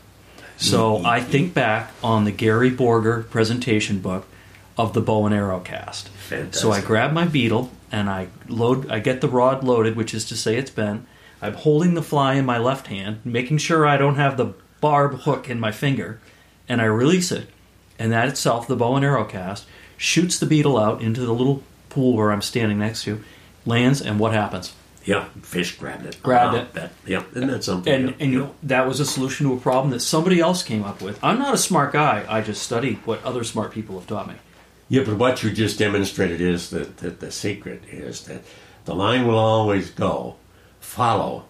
So 0.57 0.97
mm-hmm. 0.97 1.05
I 1.05 1.21
think 1.21 1.53
back 1.53 1.89
on 2.03 2.25
the 2.25 2.33
Gary 2.33 2.69
Borger 2.69 3.29
presentation 3.29 3.99
book 3.99 4.27
of 4.77 4.91
the 4.91 4.99
bow 4.99 5.25
and 5.25 5.33
arrow 5.33 5.61
cast. 5.61 6.09
Fantastic. 6.09 6.55
So 6.55 6.73
I 6.73 6.81
grab 6.81 7.13
my 7.13 7.23
beetle 7.23 7.71
and 7.93 8.09
I 8.09 8.27
load. 8.49 8.91
I 8.91 8.99
get 8.99 9.21
the 9.21 9.29
rod 9.29 9.63
loaded, 9.63 9.95
which 9.95 10.13
is 10.13 10.25
to 10.25 10.35
say 10.35 10.57
it's 10.57 10.71
bent. 10.71 11.07
I'm 11.41 11.53
holding 11.53 11.93
the 11.93 12.03
fly 12.03 12.33
in 12.33 12.45
my 12.45 12.57
left 12.57 12.87
hand, 12.87 13.21
making 13.23 13.59
sure 13.59 13.87
I 13.87 13.95
don't 13.95 14.15
have 14.15 14.35
the 14.35 14.53
barb 14.81 15.21
hook 15.21 15.49
in 15.49 15.61
my 15.61 15.71
finger, 15.71 16.19
and 16.69 16.81
I 16.81 16.85
release 16.85 17.31
it. 17.31 17.49
And 17.99 18.11
that 18.11 18.27
itself, 18.27 18.67
the 18.67 18.75
bow 18.75 18.95
and 18.95 19.03
arrow 19.05 19.25
cast, 19.25 19.65
shoots 19.97 20.37
the 20.37 20.45
beetle 20.45 20.77
out 20.77 21.01
into 21.01 21.21
the 21.25 21.33
little 21.33 21.63
pool 21.89 22.15
where 22.15 22.31
I'm 22.31 22.41
standing 22.41 22.77
next 22.79 23.03
to, 23.03 23.23
lands, 23.65 24.01
and 24.01 24.19
what 24.19 24.33
happens? 24.33 24.73
Yeah. 25.03 25.29
Fish 25.41 25.77
grabbed 25.77 26.05
it. 26.05 26.21
Grabbed 26.21 26.55
Ah, 26.55 26.59
it. 26.59 26.73
That, 26.73 26.91
yeah. 27.05 27.23
Isn't 27.33 27.47
that 27.47 27.63
something? 27.63 27.91
And 27.93 28.09
Yeah. 28.09 28.15
and 28.19 28.31
you 28.33 28.39
know 28.39 28.55
that 28.63 28.85
was 28.87 28.99
a 28.99 29.05
solution 29.05 29.47
to 29.47 29.53
a 29.53 29.57
problem 29.59 29.91
that 29.91 30.01
somebody 30.01 30.39
else 30.41 30.61
came 30.63 30.83
up 30.83 31.01
with. 31.01 31.17
I'm 31.23 31.39
not 31.39 31.53
a 31.53 31.57
smart 31.57 31.93
guy. 31.93 32.25
I 32.27 32.41
just 32.41 32.61
study 32.61 32.99
what 33.05 33.23
other 33.23 33.43
smart 33.45 33.71
people 33.71 33.97
have 33.97 34.05
taught 34.07 34.27
me. 34.27 34.35
Yeah, 34.89 35.03
but 35.05 35.15
what 35.17 35.43
you 35.43 35.51
just 35.51 35.79
demonstrated 35.79 36.41
is 36.41 36.69
that, 36.71 36.97
that 36.97 37.19
the 37.21 37.31
secret 37.31 37.83
is 37.89 38.25
that 38.25 38.41
the 38.85 38.93
line 38.95 39.25
will 39.25 39.37
always 39.37 39.89
go 39.91 40.35
follow 40.81 41.45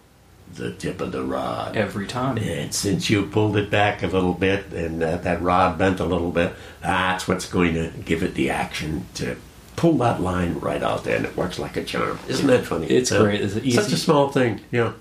the 0.54 0.72
tip 0.72 1.00
of 1.00 1.12
the 1.12 1.22
rod. 1.22 1.76
Every 1.76 2.06
time. 2.06 2.38
And 2.38 2.74
since 2.74 3.08
you 3.10 3.24
pulled 3.26 3.56
it 3.56 3.70
back 3.70 4.02
a 4.02 4.06
little 4.06 4.34
bit 4.34 4.72
and 4.72 5.00
that, 5.02 5.22
that 5.24 5.40
rod 5.42 5.78
bent 5.78 6.00
a 6.00 6.04
little 6.04 6.30
bit, 6.32 6.52
that's 6.80 7.28
what's 7.28 7.48
going 7.48 7.74
to 7.74 7.90
give 8.04 8.22
it 8.22 8.34
the 8.34 8.50
action 8.50 9.06
to 9.14 9.36
pull 9.76 9.94
that 9.98 10.20
line 10.20 10.58
right 10.58 10.82
out 10.82 11.04
there, 11.04 11.16
and 11.16 11.24
it 11.24 11.36
works 11.36 11.56
like 11.58 11.76
a 11.76 11.84
charm. 11.84 12.18
Isn't 12.28 12.48
that 12.48 12.64
funny? 12.66 12.86
It's 12.88 13.12
Uh, 13.12 13.22
great. 13.22 13.40
It's 13.40 13.74
Such 13.74 13.92
a 13.92 13.96
small 13.96 14.28
thing, 14.30 14.60
yeah. 14.72 14.92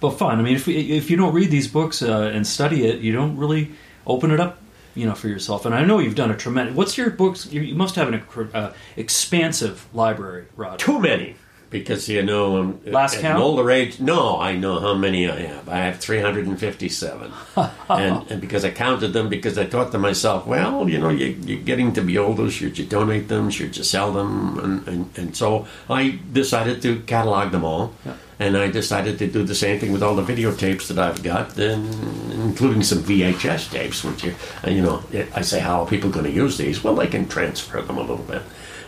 But 0.00 0.12
fun. 0.12 0.38
I 0.38 0.42
mean, 0.42 0.56
if 0.56 0.66
if 0.66 1.10
you 1.10 1.16
don't 1.18 1.34
read 1.34 1.50
these 1.50 1.68
books 1.68 2.02
uh, 2.02 2.30
and 2.34 2.46
study 2.46 2.86
it, 2.86 3.00
you 3.00 3.12
don't 3.12 3.36
really 3.36 3.72
open 4.06 4.30
it 4.30 4.40
up, 4.40 4.58
you 4.94 5.06
know, 5.06 5.14
for 5.14 5.28
yourself. 5.28 5.64
And 5.66 5.74
I 5.74 5.84
know 5.84 5.98
you've 6.00 6.14
done 6.16 6.30
a 6.30 6.36
tremendous. 6.36 6.74
What's 6.74 6.96
your 6.96 7.10
books? 7.10 7.46
You, 7.52 7.60
you 7.60 7.74
must 7.74 7.94
have 7.96 8.08
an 8.08 8.22
uh, 8.54 8.72
expansive 8.96 9.86
library, 9.94 10.46
Rod. 10.56 10.78
Too 10.78 10.98
many. 10.98 11.36
Because, 11.72 12.06
you 12.06 12.22
know, 12.22 12.58
um, 12.58 12.80
Last 12.84 13.16
at 13.16 13.22
count? 13.22 13.36
an 13.36 13.42
older 13.42 13.70
age, 13.70 13.98
no, 13.98 14.38
I 14.38 14.54
know 14.54 14.78
how 14.78 14.94
many 14.94 15.28
I 15.28 15.40
have. 15.40 15.68
I 15.70 15.78
have 15.78 15.98
357. 15.98 17.32
and, 17.88 18.30
and 18.30 18.40
because 18.42 18.62
I 18.64 18.70
counted 18.70 19.14
them, 19.14 19.30
because 19.30 19.56
I 19.56 19.64
thought 19.64 19.90
to 19.92 19.98
myself, 19.98 20.46
well, 20.46 20.86
you 20.86 20.98
know, 20.98 21.08
you, 21.08 21.28
you're 21.42 21.62
getting 21.62 21.94
to 21.94 22.02
be 22.02 22.18
older. 22.18 22.50
Should 22.50 22.76
you 22.78 22.84
donate 22.84 23.28
them? 23.28 23.50
Should 23.50 23.76
you 23.78 23.84
sell 23.84 24.12
them? 24.12 24.58
And, 24.58 24.88
and, 24.88 25.18
and 25.18 25.36
so 25.36 25.66
I 25.88 26.18
decided 26.32 26.82
to 26.82 27.00
catalog 27.00 27.52
them 27.52 27.64
all. 27.64 27.94
Yeah. 28.04 28.16
And 28.38 28.56
I 28.56 28.70
decided 28.70 29.18
to 29.20 29.28
do 29.28 29.44
the 29.44 29.54
same 29.54 29.78
thing 29.78 29.92
with 29.92 30.02
all 30.02 30.16
the 30.16 30.24
videotapes 30.24 30.88
that 30.88 30.98
I've 30.98 31.22
got, 31.22 31.56
and 31.58 32.32
including 32.32 32.82
some 32.82 32.98
VHS 32.98 33.70
tapes, 33.70 34.02
which 34.02 34.24
you, 34.24 34.34
you 34.66 34.82
know, 34.82 35.02
I 35.34 35.42
say, 35.42 35.60
how 35.60 35.82
are 35.82 35.86
people 35.86 36.10
going 36.10 36.24
to 36.24 36.32
use 36.32 36.58
these? 36.58 36.82
Well, 36.82 36.96
they 36.96 37.06
can 37.06 37.28
transfer 37.28 37.80
them 37.80 37.98
a 37.98 38.00
little 38.00 38.16
bit. 38.16 38.42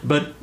But 0.05 0.35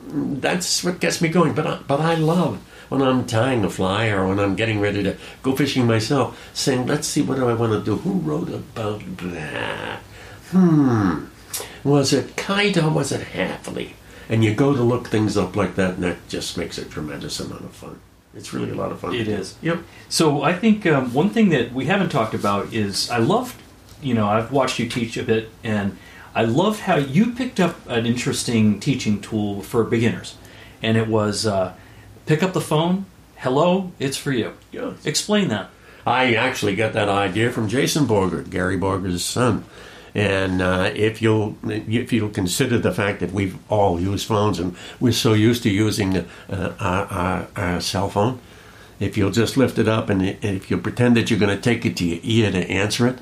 that's 0.42 0.84
what 0.84 1.00
gets 1.00 1.22
me 1.22 1.30
going. 1.30 1.54
But 1.54 1.68
I, 1.68 1.80
but 1.88 2.00
I 2.00 2.16
love 2.16 2.58
when 2.90 3.02
I'm 3.02 3.26
tying 3.26 3.64
a 3.64 3.70
fly 3.70 4.08
or 4.10 4.28
when 4.28 4.40
I'm 4.40 4.56
getting 4.56 4.82
ready 4.82 5.02
to 5.04 5.16
go 5.44 5.56
fishing 5.56 5.88
myself, 5.88 6.38
saying, 6.54 6.88
let's 6.88 7.08
see, 7.08 7.22
what 7.22 7.38
do 7.38 7.48
I 7.48 7.54
want 7.54 7.72
to 7.72 7.84
do? 7.84 7.98
Who 7.98 8.20
wrote 8.20 8.50
about 8.50 9.02
that? 9.18 10.00
Hmm. 10.50 11.26
Was 11.84 12.12
it 12.12 12.36
Kite 12.36 12.78
or 12.78 12.90
was 12.90 13.12
it 13.12 13.28
Hafley? 13.28 13.92
And 14.28 14.44
you 14.44 14.54
go 14.54 14.74
to 14.74 14.82
look 14.82 15.08
things 15.08 15.38
up 15.38 15.56
like 15.56 15.76
that, 15.76 15.96
and 15.96 16.04
that 16.04 16.28
just 16.30 16.58
makes 16.58 16.78
a 16.78 16.86
tremendous 16.86 17.40
amount 17.40 17.66
of 17.66 17.72
fun. 17.72 18.00
It's 18.34 18.54
really 18.54 18.72
a 18.72 18.76
lot 18.76 18.92
of 18.92 19.00
fun. 19.00 19.14
It 19.14 19.28
is. 19.28 19.56
Yep. 19.62 19.84
So 20.08 20.42
I 20.42 20.54
think 20.54 20.86
um, 20.86 21.14
one 21.14 21.30
thing 21.30 21.50
that 21.50 21.74
we 21.74 21.86
haven't 21.86 22.10
talked 22.10 22.34
about 22.34 22.74
is 22.74 23.10
I 23.10 23.18
love, 23.18 23.62
you 24.02 24.14
know, 24.14 24.28
I've 24.28 24.52
watched 24.52 24.80
you 24.80 24.88
teach 24.88 25.18
a 25.18 25.24
bit, 25.24 25.50
and 25.64 25.98
I 26.34 26.44
love 26.44 26.82
how 26.82 26.96
you 26.96 27.34
picked 27.34 27.60
up 27.60 27.76
an 27.88 28.06
interesting 28.06 28.80
teaching 28.80 29.22
tool 29.22 29.62
for 29.62 29.84
beginners, 29.84 30.38
and 30.82 30.98
it 30.98 31.08
was 31.08 31.46
uh, 31.46 31.74
pick 32.26 32.42
up 32.42 32.54
the 32.54 32.62
phone, 32.62 33.06
hello, 33.38 33.92
it's 34.00 34.18
for 34.18 34.32
you. 34.32 34.54
Yeah. 34.72 34.94
Explain 35.04 35.50
that. 35.50 35.70
I 36.06 36.34
actually 36.36 36.76
got 36.76 36.94
that 36.94 37.10
idea 37.10 37.52
from 37.52 37.68
Jason 37.68 38.06
Borger, 38.06 38.50
Gary 38.50 38.78
Borger's 38.78 39.24
son. 39.24 39.66
And 40.14 40.62
uh, 40.62 40.92
if 40.94 41.22
you'll 41.22 41.56
if 41.64 42.12
you'll 42.12 42.30
consider 42.30 42.78
the 42.78 42.92
fact 42.92 43.22
that 43.22 43.32
we've 43.32 43.58
all 43.70 44.00
used 44.00 44.28
phones 44.28 44.60
and 44.60 44.76
we're 45.00 45.14
so 45.14 45.34
used 45.34 45.64
to 45.64 45.70
using 45.70 46.18
uh, 46.18 46.26
our, 46.80 47.06
our, 47.06 47.48
our 47.56 47.82
cell 47.82 48.10
phone, 48.10 48.40
if 49.00 49.18
you'll 49.18 49.32
just 49.32 49.56
lift 49.56 49.80
it 49.80 49.88
up 49.88 50.10
and 50.10 50.22
if 50.22 50.70
you 50.70 50.78
pretend 50.78 51.16
that 51.16 51.30
you're 51.30 51.40
going 51.40 51.56
to 51.56 51.62
take 51.62 51.86
it 51.86 51.96
to 51.98 52.06
your 52.06 52.20
ear 52.24 52.52
to 52.52 52.70
answer 52.70 53.08
it, 53.08 53.20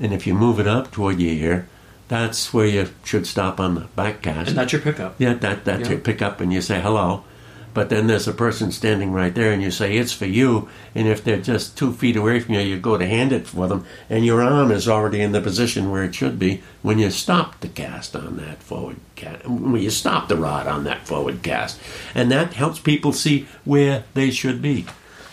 and 0.00 0.12
if 0.12 0.26
you 0.26 0.34
move 0.34 0.58
it 0.58 0.66
up 0.66 0.90
toward 0.90 1.20
your 1.20 1.32
ear, 1.32 1.68
that's 2.12 2.52
where 2.52 2.66
you 2.66 2.88
should 3.04 3.26
stop 3.26 3.58
on 3.58 3.74
the 3.74 3.86
backcast. 3.96 4.48
And 4.48 4.56
that's 4.58 4.70
your 4.72 4.82
pickup. 4.82 5.14
Yeah, 5.18 5.32
that 5.34 5.64
that's 5.64 5.84
Yeah. 5.84 5.92
your 5.92 5.98
pickup, 5.98 6.42
and 6.42 6.52
you 6.52 6.60
say 6.60 6.78
hello. 6.78 7.24
But 7.72 7.88
then 7.88 8.06
there's 8.06 8.28
a 8.28 8.34
person 8.34 8.70
standing 8.70 9.12
right 9.12 9.34
there, 9.34 9.50
and 9.50 9.62
you 9.62 9.70
say 9.70 9.96
it's 9.96 10.12
for 10.12 10.26
you. 10.26 10.68
And 10.94 11.08
if 11.08 11.24
they're 11.24 11.40
just 11.40 11.74
two 11.78 11.90
feet 11.94 12.16
away 12.16 12.38
from 12.40 12.52
you, 12.54 12.60
you 12.60 12.76
go 12.78 12.98
to 12.98 13.06
hand 13.06 13.32
it 13.32 13.46
for 13.46 13.66
them, 13.66 13.86
and 14.10 14.26
your 14.26 14.42
arm 14.42 14.70
is 14.70 14.86
already 14.86 15.22
in 15.22 15.32
the 15.32 15.40
position 15.40 15.90
where 15.90 16.04
it 16.04 16.14
should 16.14 16.38
be 16.38 16.60
when 16.82 16.98
you 16.98 17.10
stop 17.10 17.58
the 17.60 17.68
cast 17.68 18.14
on 18.14 18.36
that 18.36 18.62
forward 18.62 18.96
cast. 19.16 19.46
When 19.48 19.80
you 19.80 19.88
stop 19.88 20.28
the 20.28 20.36
rod 20.36 20.66
on 20.66 20.84
that 20.84 21.06
forward 21.06 21.42
cast, 21.42 21.80
and 22.14 22.30
that 22.30 22.52
helps 22.52 22.78
people 22.78 23.14
see 23.14 23.46
where 23.64 24.04
they 24.12 24.30
should 24.30 24.60
be, 24.60 24.84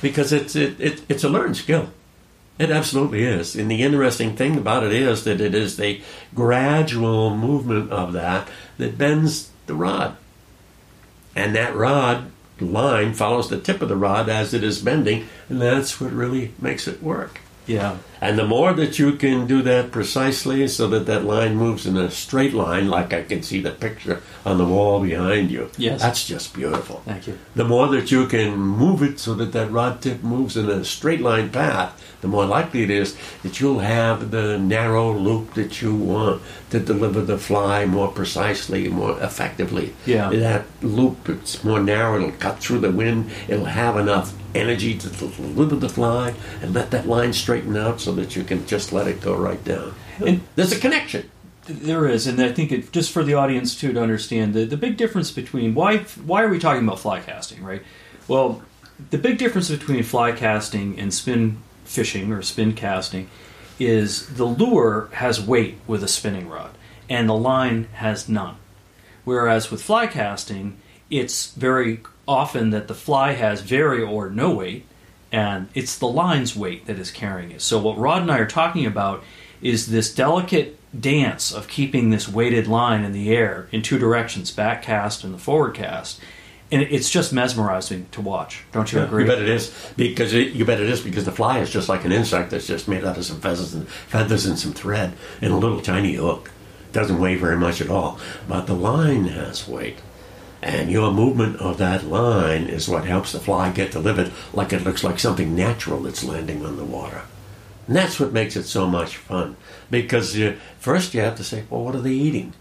because 0.02 0.32
it's 0.32 0.56
it, 0.56 0.80
it 0.80 1.02
it's 1.10 1.26
a 1.26 1.30
learned 1.30 1.58
skill. 1.58 1.90
It 2.60 2.70
absolutely 2.70 3.24
is. 3.24 3.56
And 3.56 3.72
the 3.72 3.82
interesting 3.82 4.36
thing 4.36 4.58
about 4.58 4.84
it 4.84 4.92
is 4.92 5.24
that 5.24 5.40
it 5.40 5.56
is 5.56 5.78
the 5.78 6.02
gradual 6.36 7.36
movement 7.36 7.90
of 7.90 8.12
that 8.14 8.50
that 8.78 8.98
bends 8.98 9.50
the 9.66 9.76
rod. 9.76 10.18
And 11.36 11.56
that 11.56 11.74
rod 11.74 12.32
line 12.60 13.14
follows 13.14 13.50
the 13.50 13.60
tip 13.60 13.82
of 13.82 13.88
the 13.88 13.96
rod 13.96 14.28
as 14.28 14.54
it 14.54 14.64
is 14.64 14.82
bending, 14.82 15.30
and 15.48 15.62
that's 15.62 16.02
what 16.02 16.12
really 16.12 16.54
makes 16.60 16.86
it 16.86 17.02
work. 17.02 17.40
Yeah. 17.66 18.00
And 18.22 18.38
the 18.38 18.46
more 18.46 18.74
that 18.74 19.00
you 19.00 19.14
can 19.14 19.48
do 19.48 19.62
that 19.62 19.92
precisely 19.92 20.68
so 20.68 20.88
that 20.88 21.06
that 21.06 21.24
line 21.24 21.56
moves 21.56 21.86
in 21.86 21.96
a 21.98 22.12
straight 22.12 22.54
line, 22.54 22.90
like 22.90 23.14
I 23.14 23.24
can 23.24 23.44
see 23.44 23.62
the 23.62 23.72
picture 23.72 24.22
on 24.46 24.58
the 24.58 24.66
wall 24.66 25.02
behind 25.02 25.52
you, 25.52 25.70
Yes. 25.78 26.02
that's 26.02 26.28
just 26.28 26.54
beautiful. 26.54 27.02
Thank 27.06 27.28
you. 27.28 27.38
The 27.56 27.64
more 27.66 27.88
that 27.88 28.12
you 28.12 28.28
can 28.28 28.58
move 28.58 29.02
it 29.04 29.20
so 29.20 29.34
that 29.36 29.54
that 29.54 29.72
rod 29.72 30.02
tip 30.02 30.22
moves 30.24 30.58
in 30.58 30.70
a 30.70 30.84
straight 30.84 31.22
line 31.22 31.50
path, 31.50 32.02
the 32.22 32.28
more 32.28 32.46
likely 32.46 32.84
it 32.84 32.90
is 32.90 33.16
that 33.44 33.62
you'll 33.62 33.80
have 33.80 34.32
the 34.32 34.58
narrow 34.60 35.14
loop 35.14 35.54
that 35.54 35.82
you 35.82 35.96
want 35.96 36.42
to 36.72 36.80
deliver 36.80 37.22
the 37.22 37.38
fly 37.38 37.86
more 37.86 38.10
precisely, 38.10 38.90
more 38.90 39.18
effectively. 39.22 39.94
Yeah. 40.06 40.30
That 40.30 40.66
loop, 40.82 41.30
it's 41.30 41.64
more 41.64 41.80
narrow, 41.80 42.18
it'll 42.18 42.32
cut 42.32 42.60
through 42.60 42.80
the 42.80 42.92
wind, 42.92 43.32
it'll 43.48 43.66
have 43.66 43.96
enough 43.96 44.34
energy 44.56 44.98
to 44.98 45.08
deliver 45.10 45.76
the 45.76 45.88
fly 45.88 46.34
and 46.62 46.74
let 46.74 46.90
that 46.92 47.08
line 47.08 47.32
straighten 47.32 47.78
out 47.78 48.02
so 48.02 48.09
that 48.14 48.36
you 48.36 48.44
can 48.44 48.66
just 48.68 48.92
let 48.94 49.08
it 49.08 49.22
go 49.22 49.36
right 49.36 49.64
down. 49.64 49.94
And- 50.26 50.42
There's 50.56 50.72
a 50.72 50.80
connection. 50.80 51.30
There 51.66 52.08
is, 52.08 52.26
and 52.26 52.42
I 52.42 52.52
think 52.52 52.72
it, 52.72 52.92
just 52.92 53.12
for 53.12 53.24
the 53.24 53.36
audience 53.36 53.80
too 53.80 53.94
to 53.94 54.02
understand 54.02 54.56
the, 54.56 54.66
the 54.66 54.78
big 54.78 54.98
difference 54.98 55.30
between 55.30 55.76
why 55.76 56.00
why 56.26 56.42
are 56.42 56.50
we 56.50 56.58
talking 56.58 56.84
about 56.84 57.00
fly 57.00 57.20
casting, 57.20 57.64
right? 57.64 57.84
Well, 58.28 58.64
the 59.12 59.20
big 59.20 59.38
difference 59.38 59.70
between 59.70 60.02
fly 60.02 60.32
casting 60.32 60.98
and 61.00 61.14
spin 61.14 61.58
fishing 61.86 62.32
or 62.32 62.42
spin 62.42 62.74
casting 62.74 63.30
is 63.78 64.36
the 64.36 64.46
lure 64.46 65.10
has 65.14 65.40
weight 65.40 65.78
with 65.86 66.04
a 66.04 66.08
spinning 66.08 66.50
rod, 66.50 66.72
and 67.08 67.30
the 67.30 67.36
line 67.36 67.88
has 67.94 68.28
none. 68.28 68.56
Whereas 69.24 69.70
with 69.70 69.84
fly 69.84 70.08
casting, 70.08 70.78
it's 71.12 71.54
very 71.54 72.00
often 72.28 72.72
that 72.72 72.88
the 72.88 72.96
fly 72.96 73.34
has 73.34 73.62
very 73.62 74.02
or 74.02 74.30
no 74.32 74.56
weight, 74.56 74.86
and 75.32 75.68
it's 75.74 75.98
the 75.98 76.08
line's 76.08 76.56
weight 76.56 76.86
that 76.88 76.98
is 76.98 77.12
carrying 77.12 77.52
it. 77.52 77.62
So 77.62 77.80
what 77.80 77.98
Rod 77.98 78.22
and 78.22 78.32
I 78.32 78.40
are 78.40 78.48
talking 78.48 78.86
about 78.86 79.24
is 79.62 79.88
this 79.88 80.14
delicate 80.14 80.80
dance 81.00 81.52
of 81.52 81.68
keeping 81.68 82.10
this 82.10 82.28
weighted 82.28 82.68
line 82.68 83.04
in 83.04 83.12
the 83.12 83.36
air 83.36 83.68
in 83.72 83.82
two 83.82 84.00
directions, 84.00 84.52
back 84.52 84.82
cast 84.82 85.24
and 85.24 85.34
the 85.34 85.38
forward 85.38 85.76
cast. 85.76 86.20
And 86.72 86.84
it's 86.84 87.10
just 87.10 87.34
mesmerizing 87.34 88.08
to 88.12 88.22
watch. 88.22 88.64
Don't 88.72 88.92
you 88.92 89.02
agree? 89.02 89.24
You 89.24 89.30
bet 89.30 89.42
it 89.42 89.50
is 89.50 89.92
because 89.98 90.34
it, 90.34 90.54
you 90.54 90.66
bet 90.66 90.80
it 90.80 90.88
is 90.88 91.02
because 91.02 91.26
the 91.26 91.32
fly 91.32 91.60
is 91.60 91.72
just 91.72 91.90
like 91.90 92.06
an 92.06 92.12
insect 92.12 92.52
that's 92.52 92.68
just 92.68 92.88
made 92.88 93.04
out 93.04 93.18
of 93.18 93.26
some 93.26 93.42
feathers 93.42 93.74
and 93.74 93.88
feathers 93.88 94.46
and 94.46 94.58
some 94.58 94.74
thread 94.74 95.14
and 95.42 95.52
a 95.52 95.58
little 95.58 95.82
tiny 95.82 96.14
hook. 96.14 96.52
Doesn't 96.92 97.20
weigh 97.20 97.36
very 97.36 97.58
much 97.58 97.82
at 97.82 97.90
all, 97.90 98.20
but 98.48 98.68
the 98.68 98.76
line 98.76 99.26
has 99.26 99.68
weight, 99.68 99.98
and 100.62 100.92
your 100.92 101.12
movement 101.12 101.58
of 101.58 101.78
that 101.78 102.06
line 102.06 102.66
is 102.66 102.90
what 102.90 103.06
helps 103.06 103.32
the 103.32 103.40
fly 103.40 103.72
get 103.72 103.92
delivered 103.92 104.32
like 104.54 104.74
it 104.74 104.84
looks 104.84 105.04
like 105.04 105.20
something 105.20 105.56
natural 105.56 106.02
that's 106.02 106.24
landing 106.24 106.66
on 106.66 106.78
the 106.78 106.86
water. 106.86 107.22
And 107.88 107.96
that's 107.96 108.20
what 108.20 108.34
makes 108.34 108.56
it 108.56 108.64
so 108.64 108.88
much 108.88 109.18
fun 109.18 109.56
because 109.90 110.40
uh, 110.40 110.56
first 110.80 111.14
you 111.14 111.22
have 111.22 111.36
to 111.38 111.44
say, 111.44 111.64
well, 111.70 111.84
what 111.84 111.96
are 111.96 112.02
they 112.02 112.12
eating? 112.12 112.54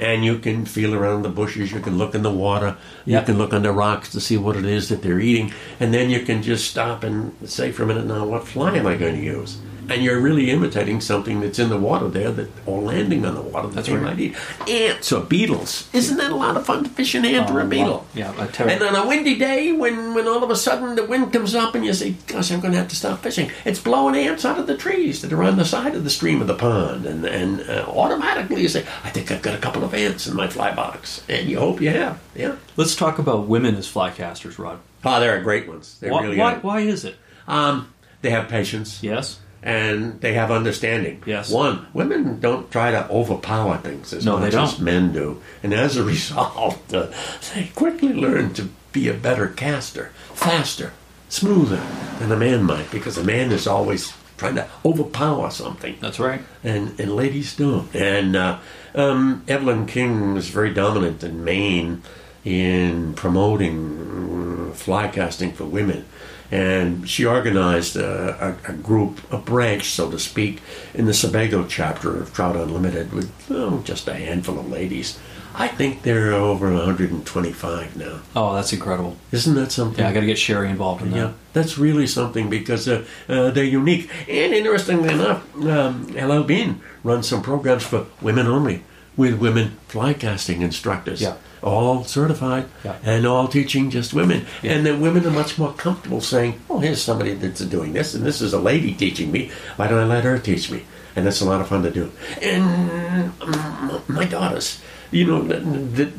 and 0.00 0.24
you 0.24 0.38
can 0.38 0.64
feel 0.64 0.94
around 0.94 1.22
the 1.22 1.28
bushes, 1.28 1.72
you 1.72 1.80
can 1.80 1.98
look 1.98 2.14
in 2.14 2.22
the 2.22 2.30
water, 2.30 2.74
you 3.04 3.20
can 3.20 3.36
look 3.36 3.52
under 3.52 3.70
rocks 3.70 4.10
to 4.10 4.18
see 4.18 4.38
what 4.38 4.56
it 4.56 4.64
is 4.64 4.88
that 4.88 5.02
they're 5.02 5.20
eating, 5.20 5.52
and 5.78 5.92
then 5.92 6.08
you 6.08 6.24
can 6.24 6.42
just 6.42 6.70
stop 6.70 7.04
and 7.04 7.36
say 7.44 7.70
for 7.70 7.82
a 7.82 7.86
minute 7.86 8.06
now, 8.06 8.24
what 8.24 8.48
fly 8.48 8.74
am 8.74 8.86
I 8.86 8.96
going 8.96 9.16
to 9.16 9.22
use? 9.22 9.58
And 9.90 10.02
you're 10.02 10.20
really 10.20 10.50
imitating 10.50 11.00
something 11.00 11.40
that's 11.40 11.58
in 11.58 11.68
the 11.68 11.76
water 11.76 12.08
there 12.08 12.30
that 12.30 12.48
or 12.66 12.80
landing 12.80 13.24
on 13.26 13.34
the 13.34 13.42
water 13.42 13.68
that 13.68 13.74
That's 13.74 13.88
they 13.88 13.94
right. 13.96 14.16
might 14.16 14.20
eat. 14.20 14.36
Ants 14.68 15.10
or 15.12 15.22
beetles. 15.22 15.88
Isn't 15.92 16.16
that 16.18 16.30
a 16.30 16.36
lot 16.36 16.56
of 16.56 16.64
fun 16.64 16.84
to 16.84 16.90
fish 16.90 17.14
an 17.14 17.24
ant 17.24 17.50
or 17.50 17.60
Oh, 17.60 17.64
a 17.64 17.68
beetle? 17.68 17.98
wow. 17.98 18.06
Yeah, 18.14 18.46
tell 18.52 18.68
you. 18.68 18.72
And 18.74 18.82
on 18.82 18.94
a 18.94 19.06
windy 19.08 19.36
day, 19.36 19.72
when, 19.72 20.14
when 20.14 20.28
all 20.28 20.44
of 20.44 20.50
a 20.50 20.56
sudden 20.56 20.94
the 20.94 21.04
wind 21.04 21.32
comes 21.32 21.54
up 21.54 21.74
and 21.74 21.84
you 21.84 21.92
say, 21.92 22.12
Gosh, 22.26 22.50
I'm 22.52 22.60
going 22.60 22.72
to 22.72 22.78
have 22.78 22.88
to 22.88 22.96
stop 22.96 23.20
fishing, 23.22 23.50
it's 23.64 23.80
blowing 23.80 24.14
ants 24.14 24.44
out 24.44 24.58
of 24.58 24.66
the 24.66 24.76
trees 24.76 25.22
that 25.22 25.32
are 25.32 25.42
on 25.42 25.56
the 25.56 25.64
side 25.64 25.94
of 25.94 26.04
the 26.04 26.10
stream 26.10 26.40
of 26.40 26.46
the 26.46 26.54
pond. 26.54 27.04
And, 27.06 27.24
and 27.24 27.60
uh, 27.68 27.84
automatically 27.88 28.62
you 28.62 28.68
say, 28.68 28.86
I 29.04 29.10
think 29.10 29.30
I've 29.32 29.42
got 29.42 29.54
a 29.54 29.58
couple 29.58 29.82
of 29.84 29.92
ants 29.92 30.26
in 30.26 30.36
my 30.36 30.46
fly 30.48 30.72
box. 30.74 31.22
And 31.28 31.48
you 31.48 31.58
hope 31.58 31.80
you 31.80 31.90
have. 31.90 32.20
Yeah. 32.34 32.56
Let's 32.76 32.94
talk 32.94 33.18
about 33.18 33.48
women 33.48 33.74
as 33.74 33.88
fly 33.88 34.10
casters, 34.10 34.58
Rod. 34.58 34.78
Oh, 35.04 35.18
they're 35.18 35.40
great 35.40 35.66
ones. 35.66 35.98
They 35.98 36.10
Why, 36.10 36.22
really 36.22 36.36
why, 36.38 36.54
are. 36.54 36.60
why 36.60 36.80
is 36.80 37.04
it? 37.04 37.16
Um, 37.48 37.92
they 38.22 38.30
have 38.30 38.48
patience. 38.48 39.02
Yes. 39.02 39.40
And 39.62 40.20
they 40.20 40.32
have 40.34 40.50
understanding. 40.50 41.22
Yes. 41.26 41.50
One, 41.50 41.86
women 41.92 42.40
don't 42.40 42.70
try 42.70 42.90
to 42.90 43.08
overpower 43.10 43.76
things 43.78 44.12
as 44.12 44.24
No, 44.24 44.38
much 44.38 44.54
as 44.54 44.78
men 44.78 45.12
do, 45.12 45.40
and 45.62 45.72
as 45.74 45.96
a 45.96 46.04
result, 46.14 46.92
uh, 46.94 47.08
they 47.54 47.70
quickly 47.74 48.12
learn 48.12 48.54
to 48.54 48.68
be 48.92 49.08
a 49.08 49.14
better 49.14 49.48
caster, 49.48 50.10
faster, 50.34 50.92
smoother 51.28 51.80
than 52.18 52.32
a 52.32 52.36
man 52.36 52.64
might, 52.64 52.90
because 52.90 53.16
a 53.18 53.24
man 53.24 53.52
is 53.52 53.66
always 53.66 54.12
trying 54.36 54.54
to 54.54 54.66
overpower 54.86 55.50
something 55.50 55.96
That's 56.00 56.18
right. 56.18 56.40
and, 56.64 56.98
and 56.98 57.14
ladies 57.14 57.54
don't. 57.54 57.94
And 57.94 58.34
uh, 58.34 58.58
um, 58.94 59.44
Evelyn 59.46 59.86
King 59.86 60.32
was 60.34 60.48
very 60.48 60.72
dominant 60.72 61.22
in 61.22 61.44
Maine 61.44 62.02
in 62.42 63.12
promoting 63.12 64.70
uh, 64.70 64.74
fly 64.74 65.08
casting 65.08 65.52
for 65.52 65.64
women. 65.66 66.06
And 66.50 67.08
she 67.08 67.24
organized 67.24 67.96
a, 67.96 68.56
a, 68.66 68.72
a 68.72 68.74
group, 68.74 69.20
a 69.32 69.38
branch, 69.38 69.90
so 69.90 70.10
to 70.10 70.18
speak, 70.18 70.60
in 70.94 71.06
the 71.06 71.14
Sebago 71.14 71.64
chapter 71.66 72.16
of 72.16 72.34
Trout 72.34 72.56
Unlimited 72.56 73.12
with 73.12 73.32
oh, 73.50 73.82
just 73.84 74.08
a 74.08 74.14
handful 74.14 74.58
of 74.58 74.68
ladies. 74.68 75.18
I 75.54 75.68
think 75.68 76.02
there 76.02 76.30
are 76.30 76.34
over 76.34 76.72
125 76.72 77.96
now. 77.96 78.20
Oh, 78.36 78.54
that's 78.54 78.72
incredible. 78.72 79.16
Isn't 79.32 79.54
that 79.56 79.72
something? 79.72 80.00
Yeah, 80.02 80.10
I 80.10 80.12
got 80.12 80.20
to 80.20 80.26
get 80.26 80.38
Sherry 80.38 80.70
involved 80.70 81.02
in 81.02 81.10
that. 81.10 81.16
Yeah, 81.16 81.32
that's 81.52 81.76
really 81.76 82.06
something 82.06 82.48
because 82.48 82.88
uh, 82.88 83.04
uh, 83.28 83.50
they're 83.50 83.64
unique. 83.64 84.08
And 84.28 84.54
interestingly 84.54 85.12
enough, 85.12 85.44
um, 85.66 86.06
LL 86.14 86.44
Bean 86.44 86.80
runs 87.02 87.28
some 87.28 87.42
programs 87.42 87.84
for 87.84 88.06
women 88.22 88.46
only 88.46 88.84
with 89.16 89.38
women 89.38 89.76
fly 89.88 90.14
casting 90.14 90.62
instructors. 90.62 91.20
Yeah. 91.20 91.36
All 91.62 92.04
certified 92.04 92.66
Yeah. 92.84 92.96
and 93.04 93.26
all 93.26 93.46
teaching 93.48 93.90
just 93.90 94.14
women. 94.14 94.46
Yeah. 94.62 94.72
And 94.72 94.86
then 94.86 95.00
women 95.00 95.26
are 95.26 95.30
much 95.30 95.58
more 95.58 95.72
comfortable 95.74 96.20
saying, 96.20 96.60
oh, 96.70 96.78
here's 96.78 97.02
somebody 97.02 97.34
that's 97.34 97.60
doing 97.60 97.92
this, 97.92 98.14
and 98.14 98.24
this 98.24 98.40
is 98.40 98.52
a 98.52 98.58
lady 98.60 98.94
teaching 98.94 99.30
me. 99.30 99.50
Why 99.76 99.86
don't 99.88 99.98
I 99.98 100.04
let 100.06 100.24
her 100.24 100.38
teach 100.38 100.70
me? 100.70 100.84
And 101.16 101.26
that's 101.26 101.40
a 101.40 101.44
lot 101.44 101.60
of 101.60 101.68
fun 101.68 101.82
to 101.82 101.90
do. 101.90 102.12
And 102.40 103.32
um, 103.42 104.02
my 104.08 104.24
daughters, 104.24 104.80
you 105.10 105.26
know, 105.26 105.42
th- 105.46 105.96
th- 105.96 106.14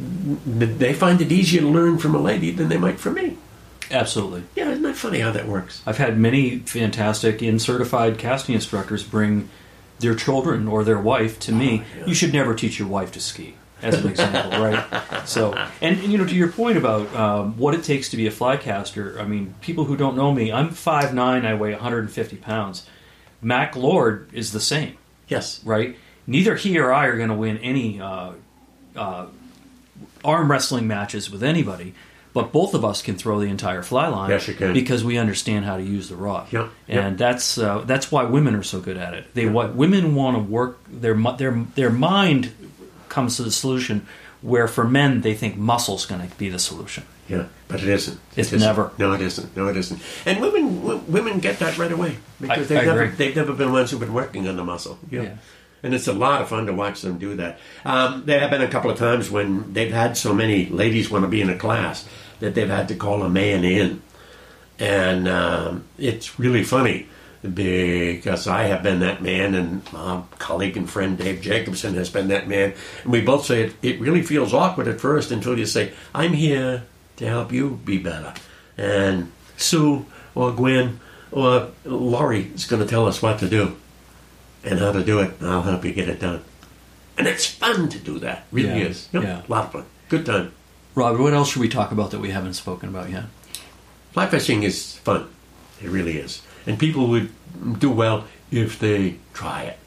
th- 0.60 0.78
they 0.78 0.94
find 0.94 1.22
it 1.22 1.32
easier 1.32 1.62
to 1.62 1.68
learn 1.68 1.98
from 1.98 2.14
a 2.14 2.20
lady 2.20 2.52
than 2.52 2.70
they 2.70 2.78
might 2.78 3.00
from 3.00 3.16
me. 3.16 3.38
Absolutely. 3.90 4.44
Yeah, 4.56 4.70
isn't 4.70 4.84
that 4.84 4.96
funny 4.96 5.20
how 5.20 5.32
that 5.32 5.48
works? 5.48 5.82
I've 5.86 5.98
had 5.98 6.18
many 6.18 6.60
fantastic 6.60 7.42
and 7.42 7.62
certified 7.62 8.18
casting 8.18 8.54
instructors 8.56 9.04
bring 9.04 9.50
their 10.00 10.16
children 10.16 10.68
or 10.68 10.84
their 10.84 11.00
wife 11.00 11.40
to 11.42 11.52
me. 11.52 11.84
Oh, 11.84 12.00
yeah. 12.00 12.06
You 12.08 12.14
should 12.14 12.34
never 12.34 12.54
teach 12.54 12.80
your 12.80 12.88
wife 12.88 13.12
to 13.14 13.20
ski, 13.22 13.56
as 13.82 13.96
an 14.04 14.10
example, 14.10 14.52
right? 14.62 15.28
So, 15.28 15.54
and, 15.82 16.00
and, 16.00 16.12
you 16.12 16.18
know, 16.18 16.26
to 16.26 16.36
your 16.36 16.50
point 16.52 16.78
about 16.78 17.14
um, 17.16 17.58
what 17.58 17.74
it 17.74 17.84
takes 17.84 18.10
to 18.10 18.18
be 18.18 18.28
a 18.28 18.32
fly 18.32 18.58
caster, 18.58 19.20
I 19.20 19.26
mean, 19.26 19.54
people 19.62 19.86
who 19.86 19.96
don't 19.98 20.16
know 20.16 20.32
me, 20.34 20.52
I'm 20.52 20.70
5'9", 20.70 21.46
I 21.46 21.54
weigh 21.56 21.72
150 21.72 22.36
pounds. 22.38 22.86
Mac 23.42 23.76
Lord 23.76 24.30
is 24.34 24.52
the 24.52 24.60
same, 24.60 24.98
Yes. 25.28 25.62
right? 25.66 25.98
Neither 26.28 26.56
he 26.56 26.78
or 26.78 26.94
I 26.94 27.06
are 27.08 27.18
going 27.18 27.30
to 27.30 27.36
win 27.36 27.58
any 27.58 28.00
uh, 28.00 28.34
uh, 28.96 29.26
arm 30.24 30.52
wrestling 30.52 30.88
matches 30.88 31.32
with 31.32 31.42
anybody, 31.44 31.94
but 32.34 32.52
both 32.52 32.74
of 32.74 32.86
us 32.86 33.02
can 33.02 33.16
throw 33.18 33.40
the 33.40 33.48
entire 33.48 33.82
fly 33.82 34.08
line 34.08 34.30
Yes, 34.30 34.48
you 34.48 34.54
can. 34.54 34.74
because 34.74 35.04
we 35.04 35.18
understand 35.18 35.66
how 35.66 35.78
to 35.78 35.84
use 35.84 36.08
the 36.10 36.16
rod. 36.16 36.48
Yeah, 36.52 36.70
and 36.88 37.18
that's 37.18 37.58
uh, 37.58 37.80
that's 37.80 38.12
why 38.12 38.24
women 38.24 38.56
are 38.56 38.64
so 38.64 38.80
good 38.80 38.96
at 38.98 39.14
it. 39.16 39.34
They 39.34 39.48
what 39.48 39.76
women 39.76 40.16
want 40.16 40.38
to 40.38 40.44
work 40.44 40.80
their 40.88 41.16
their 41.16 41.66
their 41.76 41.90
mind 41.90 42.54
comes 43.12 43.36
to 43.38 43.44
the 43.44 43.52
solution, 43.52 44.08
where 44.42 44.68
for 44.68 44.84
men 44.88 45.22
they 45.22 45.36
think 45.36 45.56
muscle's 45.58 46.08
going 46.08 46.28
to 46.28 46.36
be 46.38 46.50
the 46.50 46.58
solution. 46.58 47.04
Yeah, 47.30 47.46
but 47.68 47.82
it 47.84 47.88
isn't. 47.90 48.20
It's 48.36 48.52
It 48.52 48.56
isn't. 48.56 48.68
never. 48.68 48.92
No, 48.98 49.14
it 49.14 49.22
isn't. 49.22 49.56
No, 49.56 49.68
it 49.68 49.78
isn't. 49.78 50.02
And 50.26 50.42
women, 50.42 50.82
w- 50.82 51.02
women 51.08 51.40
get 51.40 51.60
that 51.60 51.78
right 51.78 51.92
away 51.92 52.18
because 52.42 52.66
I- 52.66 52.76
they've 52.76 52.80
I 52.80 52.86
never, 52.86 53.04
agree. 53.04 53.16
they've 53.16 53.36
never 53.36 53.54
been 53.54 53.72
ones 53.72 53.92
who've 53.92 54.00
been 54.00 54.14
working 54.14 54.48
on 54.50 54.56
the 54.58 54.64
muscle. 54.64 54.98
Yeah. 55.10 55.22
Yeah. 55.22 55.34
And 55.84 55.94
it's 55.94 56.08
a 56.08 56.14
lot 56.14 56.42
of 56.42 56.50
fun 56.50 56.66
to 56.66 56.74
watch 56.74 57.02
them 57.02 57.18
do 57.20 57.36
that. 57.38 57.60
Um, 57.86 58.24
there 58.26 58.40
have 58.40 58.50
been 58.52 58.62
a 58.62 58.68
couple 58.68 58.92
of 58.92 58.98
times 58.98 59.32
when 59.32 59.72
they've 59.74 59.94
had 59.94 60.18
so 60.18 60.34
many 60.34 60.66
ladies 60.68 61.10
want 61.10 61.24
to 61.24 61.30
be 61.30 61.42
in 61.42 61.50
a 61.50 61.58
class 61.58 62.06
that 62.40 62.54
they've 62.56 62.70
had 62.70 62.88
to 62.90 62.96
call 62.96 63.24
a 63.24 63.30
man 63.30 63.64
in, 63.64 64.02
and 64.80 65.28
um, 65.28 65.84
it's 65.98 66.40
really 66.40 66.64
funny 66.64 67.08
because 67.42 68.48
I 68.48 68.64
have 68.64 68.84
been 68.84 69.00
that 69.00 69.22
man, 69.22 69.56
and 69.56 69.94
my 69.94 70.22
colleague 70.38 70.78
and 70.78 70.90
friend 70.90 71.18
Dave 71.18 71.42
Jacobson 71.42 71.96
has 71.96 72.10
been 72.10 72.28
that 72.28 72.48
man, 72.48 72.74
and 73.04 73.12
we 73.12 73.22
both 73.22 73.46
say 73.46 73.64
it, 73.64 73.76
it 73.82 74.00
really 74.00 74.22
feels 74.22 74.54
awkward 74.54 74.88
at 74.88 75.02
first 75.02 75.32
until 75.32 75.58
you 75.58 75.66
say, 75.66 75.92
"I'm 76.14 76.34
here 76.34 76.84
to 77.18 77.28
help 77.28 77.52
you 77.52 77.80
be 77.84 77.98
better," 77.98 78.34
and 78.78 79.32
Sue 79.58 80.06
or 80.36 80.52
Gwen 80.52 81.00
or 81.32 81.70
Laurie 81.86 82.52
is 82.54 82.66
going 82.66 82.82
to 82.82 82.88
tell 82.88 83.08
us 83.08 83.22
what 83.22 83.40
to 83.40 83.50
do 83.50 83.76
and 84.64 84.80
how 84.80 84.92
to 84.92 85.04
do 85.04 85.20
it, 85.20 85.34
and 85.40 85.50
I'll 85.50 85.64
help 85.64 85.84
you 85.86 85.94
get 85.94 86.10
it 86.10 86.20
done. 86.20 86.44
And 87.18 87.28
it's 87.28 87.46
fun 87.46 87.90
to 87.90 88.00
do 88.00 88.20
that. 88.20 88.46
Really 88.52 88.82
Yeah, 88.82 88.88
is. 88.88 89.10
Yep, 89.14 89.24
yeah. 89.24 89.42
A 89.48 89.52
lot 89.52 89.66
of 89.66 89.72
fun. 89.72 89.86
Good 90.10 90.26
time. 90.26 90.52
Robert, 90.96 91.22
what 91.22 91.34
else 91.34 91.52
should 91.52 91.62
we 91.62 91.70
talk 91.70 91.92
about 91.92 92.12
that 92.12 92.20
we 92.20 92.32
haven't 92.32 92.54
spoken 92.54 92.90
about 92.90 93.10
yet? 93.10 93.26
Fly 94.12 94.28
fishing 94.28 94.64
is 94.64 94.98
fun. 94.98 95.28
It 95.82 95.90
really 95.90 96.18
is. 96.18 96.42
And 96.66 96.78
people 96.80 97.08
would 97.08 97.30
do 97.80 97.90
well 97.90 98.26
if 98.52 98.80
they 98.80 99.16
try 99.34 99.64
it. 99.64 99.78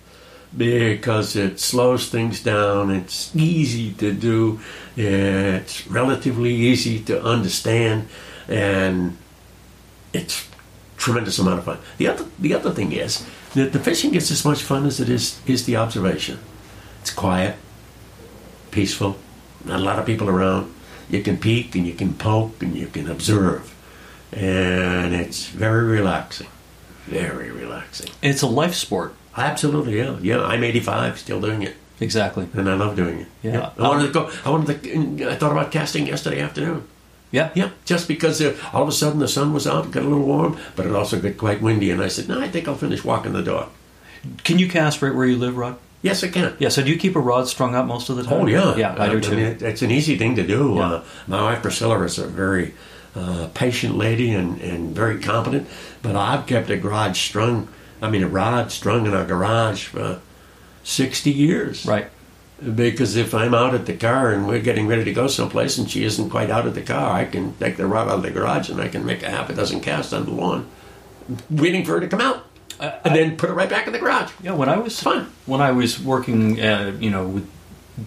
Because 0.56 1.34
it 1.34 1.58
slows 1.58 2.08
things 2.08 2.42
down, 2.42 2.90
it's 2.90 3.34
easy 3.34 3.92
to 3.94 4.12
do, 4.12 4.60
it's 4.96 5.86
relatively 5.88 6.54
easy 6.54 7.00
to 7.00 7.20
understand, 7.24 8.06
and 8.46 9.16
it's 10.12 10.46
tremendous 10.96 11.38
amount 11.38 11.58
of 11.58 11.64
fun. 11.64 11.78
The 11.98 12.08
other 12.08 12.24
the 12.38 12.54
other 12.54 12.70
thing 12.70 12.92
is 12.92 13.26
that 13.54 13.72
the 13.72 13.80
fishing 13.80 14.14
is 14.14 14.30
as 14.30 14.44
much 14.44 14.62
fun 14.62 14.86
as 14.86 15.00
it 15.00 15.08
is 15.08 15.40
is 15.46 15.66
the 15.66 15.76
observation. 15.76 16.38
It's 17.00 17.12
quiet, 17.12 17.56
peaceful, 18.70 19.16
not 19.64 19.80
a 19.80 19.82
lot 19.82 19.98
of 19.98 20.06
people 20.06 20.28
around. 20.28 20.72
You 21.10 21.22
can 21.22 21.36
peek 21.36 21.74
and 21.74 21.86
you 21.86 21.94
can 21.94 22.14
poke 22.14 22.62
and 22.62 22.74
you 22.76 22.86
can 22.86 23.10
observe. 23.10 23.74
And 24.32 25.14
it's 25.14 25.46
very 25.48 25.84
relaxing. 25.84 26.48
Very 27.06 27.50
relaxing. 27.50 28.10
It's 28.22 28.42
a 28.42 28.46
life 28.46 28.74
sport. 28.74 29.14
Absolutely, 29.36 29.98
yeah. 29.98 30.16
Yeah, 30.20 30.42
I'm 30.44 30.62
85, 30.64 31.18
still 31.18 31.40
doing 31.40 31.62
it. 31.62 31.74
Exactly. 32.00 32.48
And 32.54 32.68
I 32.68 32.74
love 32.74 32.96
doing 32.96 33.20
it. 33.20 33.26
Yeah. 33.42 33.70
I 33.78 33.82
wanted 33.88 34.06
to 34.08 34.12
go, 34.12 34.30
I 34.44 34.50
wanted 34.50 34.82
to, 34.82 35.30
I 35.30 35.34
thought 35.36 35.52
about 35.52 35.70
casting 35.70 36.06
yesterday 36.06 36.40
afternoon. 36.40 36.86
Yeah. 37.30 37.50
Yeah, 37.54 37.70
just 37.84 38.06
because 38.08 38.40
uh, 38.40 38.56
all 38.72 38.82
of 38.82 38.88
a 38.88 38.92
sudden 38.92 39.18
the 39.18 39.28
sun 39.28 39.52
was 39.52 39.66
out, 39.66 39.90
got 39.90 40.04
a 40.04 40.08
little 40.08 40.24
warm, 40.24 40.56
but 40.76 40.86
it 40.86 40.94
also 40.94 41.20
got 41.20 41.36
quite 41.36 41.60
windy. 41.60 41.90
And 41.90 42.00
I 42.00 42.08
said, 42.08 42.28
no, 42.28 42.40
I 42.40 42.48
think 42.48 42.68
I'll 42.68 42.76
finish 42.76 43.04
walking 43.04 43.32
the 43.32 43.42
dog. 43.42 43.70
Can 44.44 44.58
you 44.58 44.68
cast 44.68 45.02
right 45.02 45.14
where 45.14 45.26
you 45.26 45.36
live, 45.36 45.56
Rod? 45.56 45.76
Yes, 46.02 46.22
I 46.22 46.28
can. 46.28 46.54
Yeah. 46.58 46.68
So 46.68 46.82
do 46.82 46.90
you 46.90 46.98
keep 46.98 47.16
a 47.16 47.20
rod 47.20 47.48
strung 47.48 47.74
up 47.74 47.86
most 47.86 48.08
of 48.10 48.16
the 48.16 48.22
time? 48.24 48.32
Oh 48.42 48.46
yeah, 48.46 48.76
Yeah, 48.76 48.94
I 48.98 49.08
do 49.08 49.18
Uh, 49.18 49.20
too. 49.20 49.36
mean, 49.36 49.56
it's 49.60 49.82
an 49.82 49.90
easy 49.90 50.16
thing 50.16 50.36
to 50.36 50.46
do. 50.46 50.74
Yeah. 50.76 50.82
Uh, 50.86 51.04
my 51.26 51.42
wife 51.42 51.62
Priscilla 51.62 52.00
is 52.04 52.18
a 52.18 52.26
very 52.26 52.74
uh, 53.14 53.48
patient 53.54 53.96
lady 53.96 54.32
and, 54.32 54.60
and 54.60 54.94
very 54.94 55.20
competent. 55.20 55.68
But 56.02 56.16
I've 56.16 56.46
kept 56.46 56.70
a 56.70 56.76
garage 56.76 57.18
strung. 57.18 57.68
I 58.02 58.10
mean, 58.10 58.22
a 58.22 58.28
rod 58.28 58.70
strung 58.72 59.06
in 59.06 59.14
our 59.14 59.24
garage 59.24 59.84
for 59.86 60.20
sixty 60.82 61.30
years. 61.30 61.86
right. 61.86 62.08
Because 62.74 63.16
if 63.16 63.34
I'm 63.34 63.52
out 63.52 63.74
at 63.74 63.84
the 63.86 63.96
car 63.96 64.32
and 64.32 64.46
we're 64.46 64.60
getting 64.60 64.86
ready 64.86 65.04
to 65.04 65.12
go 65.12 65.26
someplace 65.26 65.76
and 65.76 65.90
she 65.90 66.04
isn't 66.04 66.30
quite 66.30 66.50
out 66.50 66.66
at 66.66 66.74
the 66.74 66.82
car, 66.82 67.12
I 67.12 67.24
can 67.24 67.54
take 67.56 67.76
the 67.76 67.86
rod 67.86 68.08
out 68.08 68.18
of 68.18 68.22
the 68.22 68.30
garage 68.30 68.70
and 68.70 68.80
I 68.80 68.88
can 68.88 69.04
make 69.04 69.22
a 69.22 69.28
half 69.28 69.50
a 69.50 69.54
dozen 69.54 69.80
casts 69.80 70.12
on 70.12 70.24
the 70.24 70.30
lawn, 70.30 70.66
waiting 71.50 71.84
for 71.84 71.92
her 71.94 72.00
to 72.00 72.06
come 72.06 72.20
out, 72.20 72.46
and 72.78 73.14
then 73.14 73.36
put 73.36 73.50
it 73.50 73.54
right 73.54 73.68
back 73.68 73.86
in 73.88 73.92
the 73.92 73.98
garage. 73.98 74.30
Yeah, 74.40 74.52
when 74.52 74.68
I 74.68 74.76
was 74.78 74.98
Fun. 75.02 75.32
when 75.46 75.60
I 75.60 75.72
was 75.72 76.00
working, 76.00 76.60
uh, 76.60 76.96
you 76.98 77.10
know, 77.10 77.26
with 77.26 77.50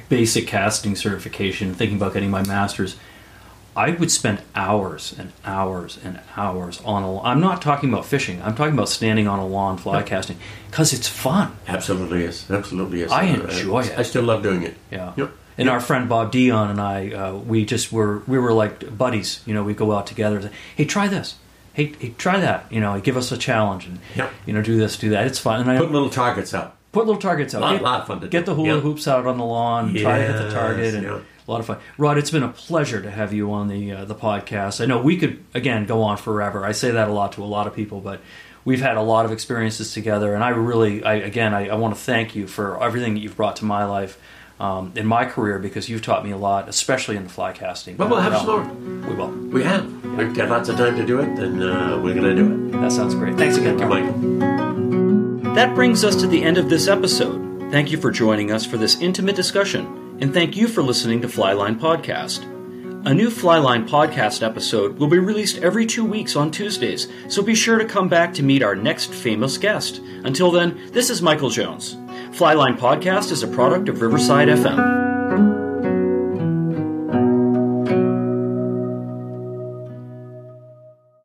basic 0.09 0.47
casting 0.47 0.95
certification, 0.95 1.73
thinking 1.73 1.97
about 1.97 2.13
getting 2.13 2.31
my 2.31 2.43
master's, 2.45 2.95
I 3.77 3.91
would 3.91 4.11
spend 4.11 4.39
hours 4.55 5.13
and 5.19 5.31
hours 5.45 5.99
and 6.03 6.19
hours 6.35 6.81
on 6.83 7.03
a. 7.03 7.21
I'm 7.21 7.39
not 7.39 7.61
talking 7.61 7.89
about 7.93 8.05
fishing. 8.05 8.41
I'm 8.41 8.55
talking 8.55 8.73
about 8.73 8.89
standing 8.89 9.27
on 9.27 9.37
a 9.39 9.45
lawn 9.47 9.77
fly 9.77 10.01
casting 10.03 10.37
because 10.69 10.93
it's 10.93 11.07
fun. 11.07 11.55
Absolutely 11.67 12.23
is. 12.23 12.49
Absolutely 12.49 13.03
is. 13.03 13.11
I 13.11 13.29
Uh, 13.29 13.33
enjoy 13.43 13.81
it. 13.83 13.93
I 13.97 14.01
still 14.01 14.23
love 14.23 14.41
doing 14.41 14.63
it. 14.63 14.75
Yeah. 14.91 15.13
Yep. 15.15 15.31
And 15.59 15.69
our 15.69 15.79
friend 15.79 16.09
Bob 16.09 16.31
Dion 16.31 16.69
and 16.71 16.81
I, 16.81 17.11
uh, 17.11 17.33
we 17.33 17.65
just 17.65 17.91
were 17.91 18.23
we 18.27 18.37
were 18.39 18.51
like 18.53 18.97
buddies. 18.97 19.41
You 19.45 19.53
know, 19.53 19.63
we 19.63 19.73
go 19.73 19.91
out 19.95 20.07
together. 20.07 20.37
And 20.37 20.45
say, 20.45 20.51
hey, 20.75 20.85
try 20.85 21.07
this. 21.07 21.35
Hey, 21.73 21.93
hey, 21.99 22.15
try 22.17 22.39
that. 22.39 22.65
You 22.71 22.79
know, 22.81 22.99
give 22.99 23.15
us 23.17 23.31
a 23.31 23.37
challenge 23.37 23.85
and 23.85 23.99
Yep. 24.15 24.31
you 24.47 24.53
know, 24.53 24.61
do 24.63 24.75
this, 24.77 24.97
do 24.97 25.09
that. 25.11 25.27
It's 25.27 25.37
fun. 25.39 25.61
And 25.61 25.69
I 25.71 25.77
Put 25.77 25.91
little 25.91 26.09
targets 26.09 26.53
out. 26.55 26.75
put 26.91 27.05
little 27.05 27.21
targets 27.21 27.53
out. 27.53 27.61
Lot- 27.61 27.73
get, 27.73 27.81
lot 27.83 28.01
of 28.01 28.07
fun 28.07 28.21
to 28.21 28.27
get 28.27 28.39
do. 28.45 28.51
the 28.51 28.55
hula 28.55 28.75
Yeah. 28.75 28.79
hoops 28.81 29.07
out 29.07 29.27
on 29.27 29.37
the 29.37 29.45
lawn. 29.45 29.93
try 29.93 30.17
to 30.19 30.23
hit 30.25 30.37
the 30.41 30.51
target, 30.51 30.95
and. 30.95 31.21
A 31.47 31.51
lot 31.51 31.59
of 31.59 31.65
fun. 31.65 31.77
Rod, 31.97 32.17
it's 32.17 32.31
been 32.31 32.43
a 32.43 32.49
pleasure 32.49 33.01
to 33.01 33.09
have 33.09 33.33
you 33.33 33.51
on 33.51 33.67
the 33.67 33.91
uh, 33.91 34.05
the 34.05 34.15
podcast. 34.15 34.81
I 34.81 34.85
know 34.85 35.01
we 35.01 35.17
could 35.17 35.43
again 35.53 35.85
go 35.85 36.01
on 36.03 36.17
forever. 36.17 36.65
I 36.65 36.73
say 36.73 36.91
that 36.91 37.07
a 37.07 37.13
lot 37.13 37.31
to 37.33 37.43
a 37.43 37.45
lot 37.45 37.67
of 37.67 37.73
people, 37.75 38.01
but 38.01 38.19
we've 38.65 38.81
had 38.81 38.97
a 38.97 39.01
lot 39.01 39.25
of 39.25 39.31
experiences 39.31 39.93
together, 39.93 40.33
and 40.35 40.43
I 40.43 40.49
really, 40.49 41.03
I 41.03 41.15
again, 41.15 41.53
I, 41.53 41.69
I 41.69 41.75
want 41.75 41.95
to 41.95 42.01
thank 42.01 42.35
you 42.35 42.47
for 42.47 42.83
everything 42.83 43.13
that 43.13 43.21
you've 43.21 43.37
brought 43.37 43.55
to 43.57 43.65
my 43.65 43.85
life. 43.85 44.19
Um, 44.59 44.91
in 44.95 45.05
my 45.05 45.25
career, 45.25 45.59
because 45.59 45.87
you've 45.87 46.01
taught 46.01 46.25
me 46.25 46.31
a 46.31 46.37
lot, 46.37 46.67
especially 46.67 47.15
in 47.15 47.25
the 47.25 47.29
fly 47.29 47.51
casting. 47.51 47.95
Well, 47.95 48.09
we'll 48.09 48.21
have 48.21 48.37
some 48.41 48.47
more. 48.47 49.07
We 49.07 49.13
will. 49.13 49.29
We 49.29 49.63
have. 49.63 49.85
We've 50.03 50.33
got 50.33 50.49
lots 50.49 50.67
of 50.67 50.77
time 50.77 50.95
to 50.97 51.05
do 51.05 51.19
it, 51.19 51.29
and 51.37 51.61
uh, 51.61 51.99
we're 52.01 52.15
going 52.15 52.23
to 52.23 52.35
do 52.35 52.69
it. 52.75 52.81
That 52.81 52.91
sounds 52.91 53.13
great. 53.13 53.37
Thanks 53.37 53.57
again, 53.57 53.77
Thank 53.77 53.93
you, 53.93 54.07
Rod. 54.07 55.43
Mike. 55.43 55.53
That 55.53 55.75
brings 55.75 56.03
us 56.03 56.15
to 56.21 56.25
the 56.25 56.41
end 56.41 56.57
of 56.57 56.71
this 56.71 56.87
episode. 56.87 57.69
Thank 57.69 57.91
you 57.91 57.99
for 57.99 58.09
joining 58.09 58.51
us 58.51 58.65
for 58.65 58.77
this 58.77 58.99
intimate 58.99 59.35
discussion, 59.35 59.85
and 60.19 60.33
thank 60.33 60.55
you 60.55 60.67
for 60.67 60.81
listening 60.81 61.21
to 61.21 61.27
Flyline 61.27 61.79
Podcast. 61.79 62.43
A 63.05 63.13
new 63.13 63.29
Flyline 63.29 63.87
Podcast 63.87 64.45
episode 64.45 64.97
will 64.97 65.07
be 65.07 65.19
released 65.19 65.59
every 65.59 65.85
two 65.85 66.03
weeks 66.03 66.35
on 66.35 66.51
Tuesdays, 66.51 67.07
so 67.29 67.41
be 67.41 67.55
sure 67.55 67.77
to 67.77 67.85
come 67.85 68.09
back 68.09 68.33
to 68.33 68.43
meet 68.43 68.63
our 68.63 68.75
next 68.75 69.13
famous 69.13 69.57
guest. 69.57 69.99
Until 70.23 70.51
then, 70.51 70.89
this 70.91 71.09
is 71.09 71.21
Michael 71.21 71.49
Jones. 71.49 71.95
Flyline 72.35 72.77
Podcast 72.77 73.31
is 73.31 73.43
a 73.43 73.47
product 73.47 73.87
of 73.87 74.01
Riverside 74.01 74.49
FM. 74.49 75.06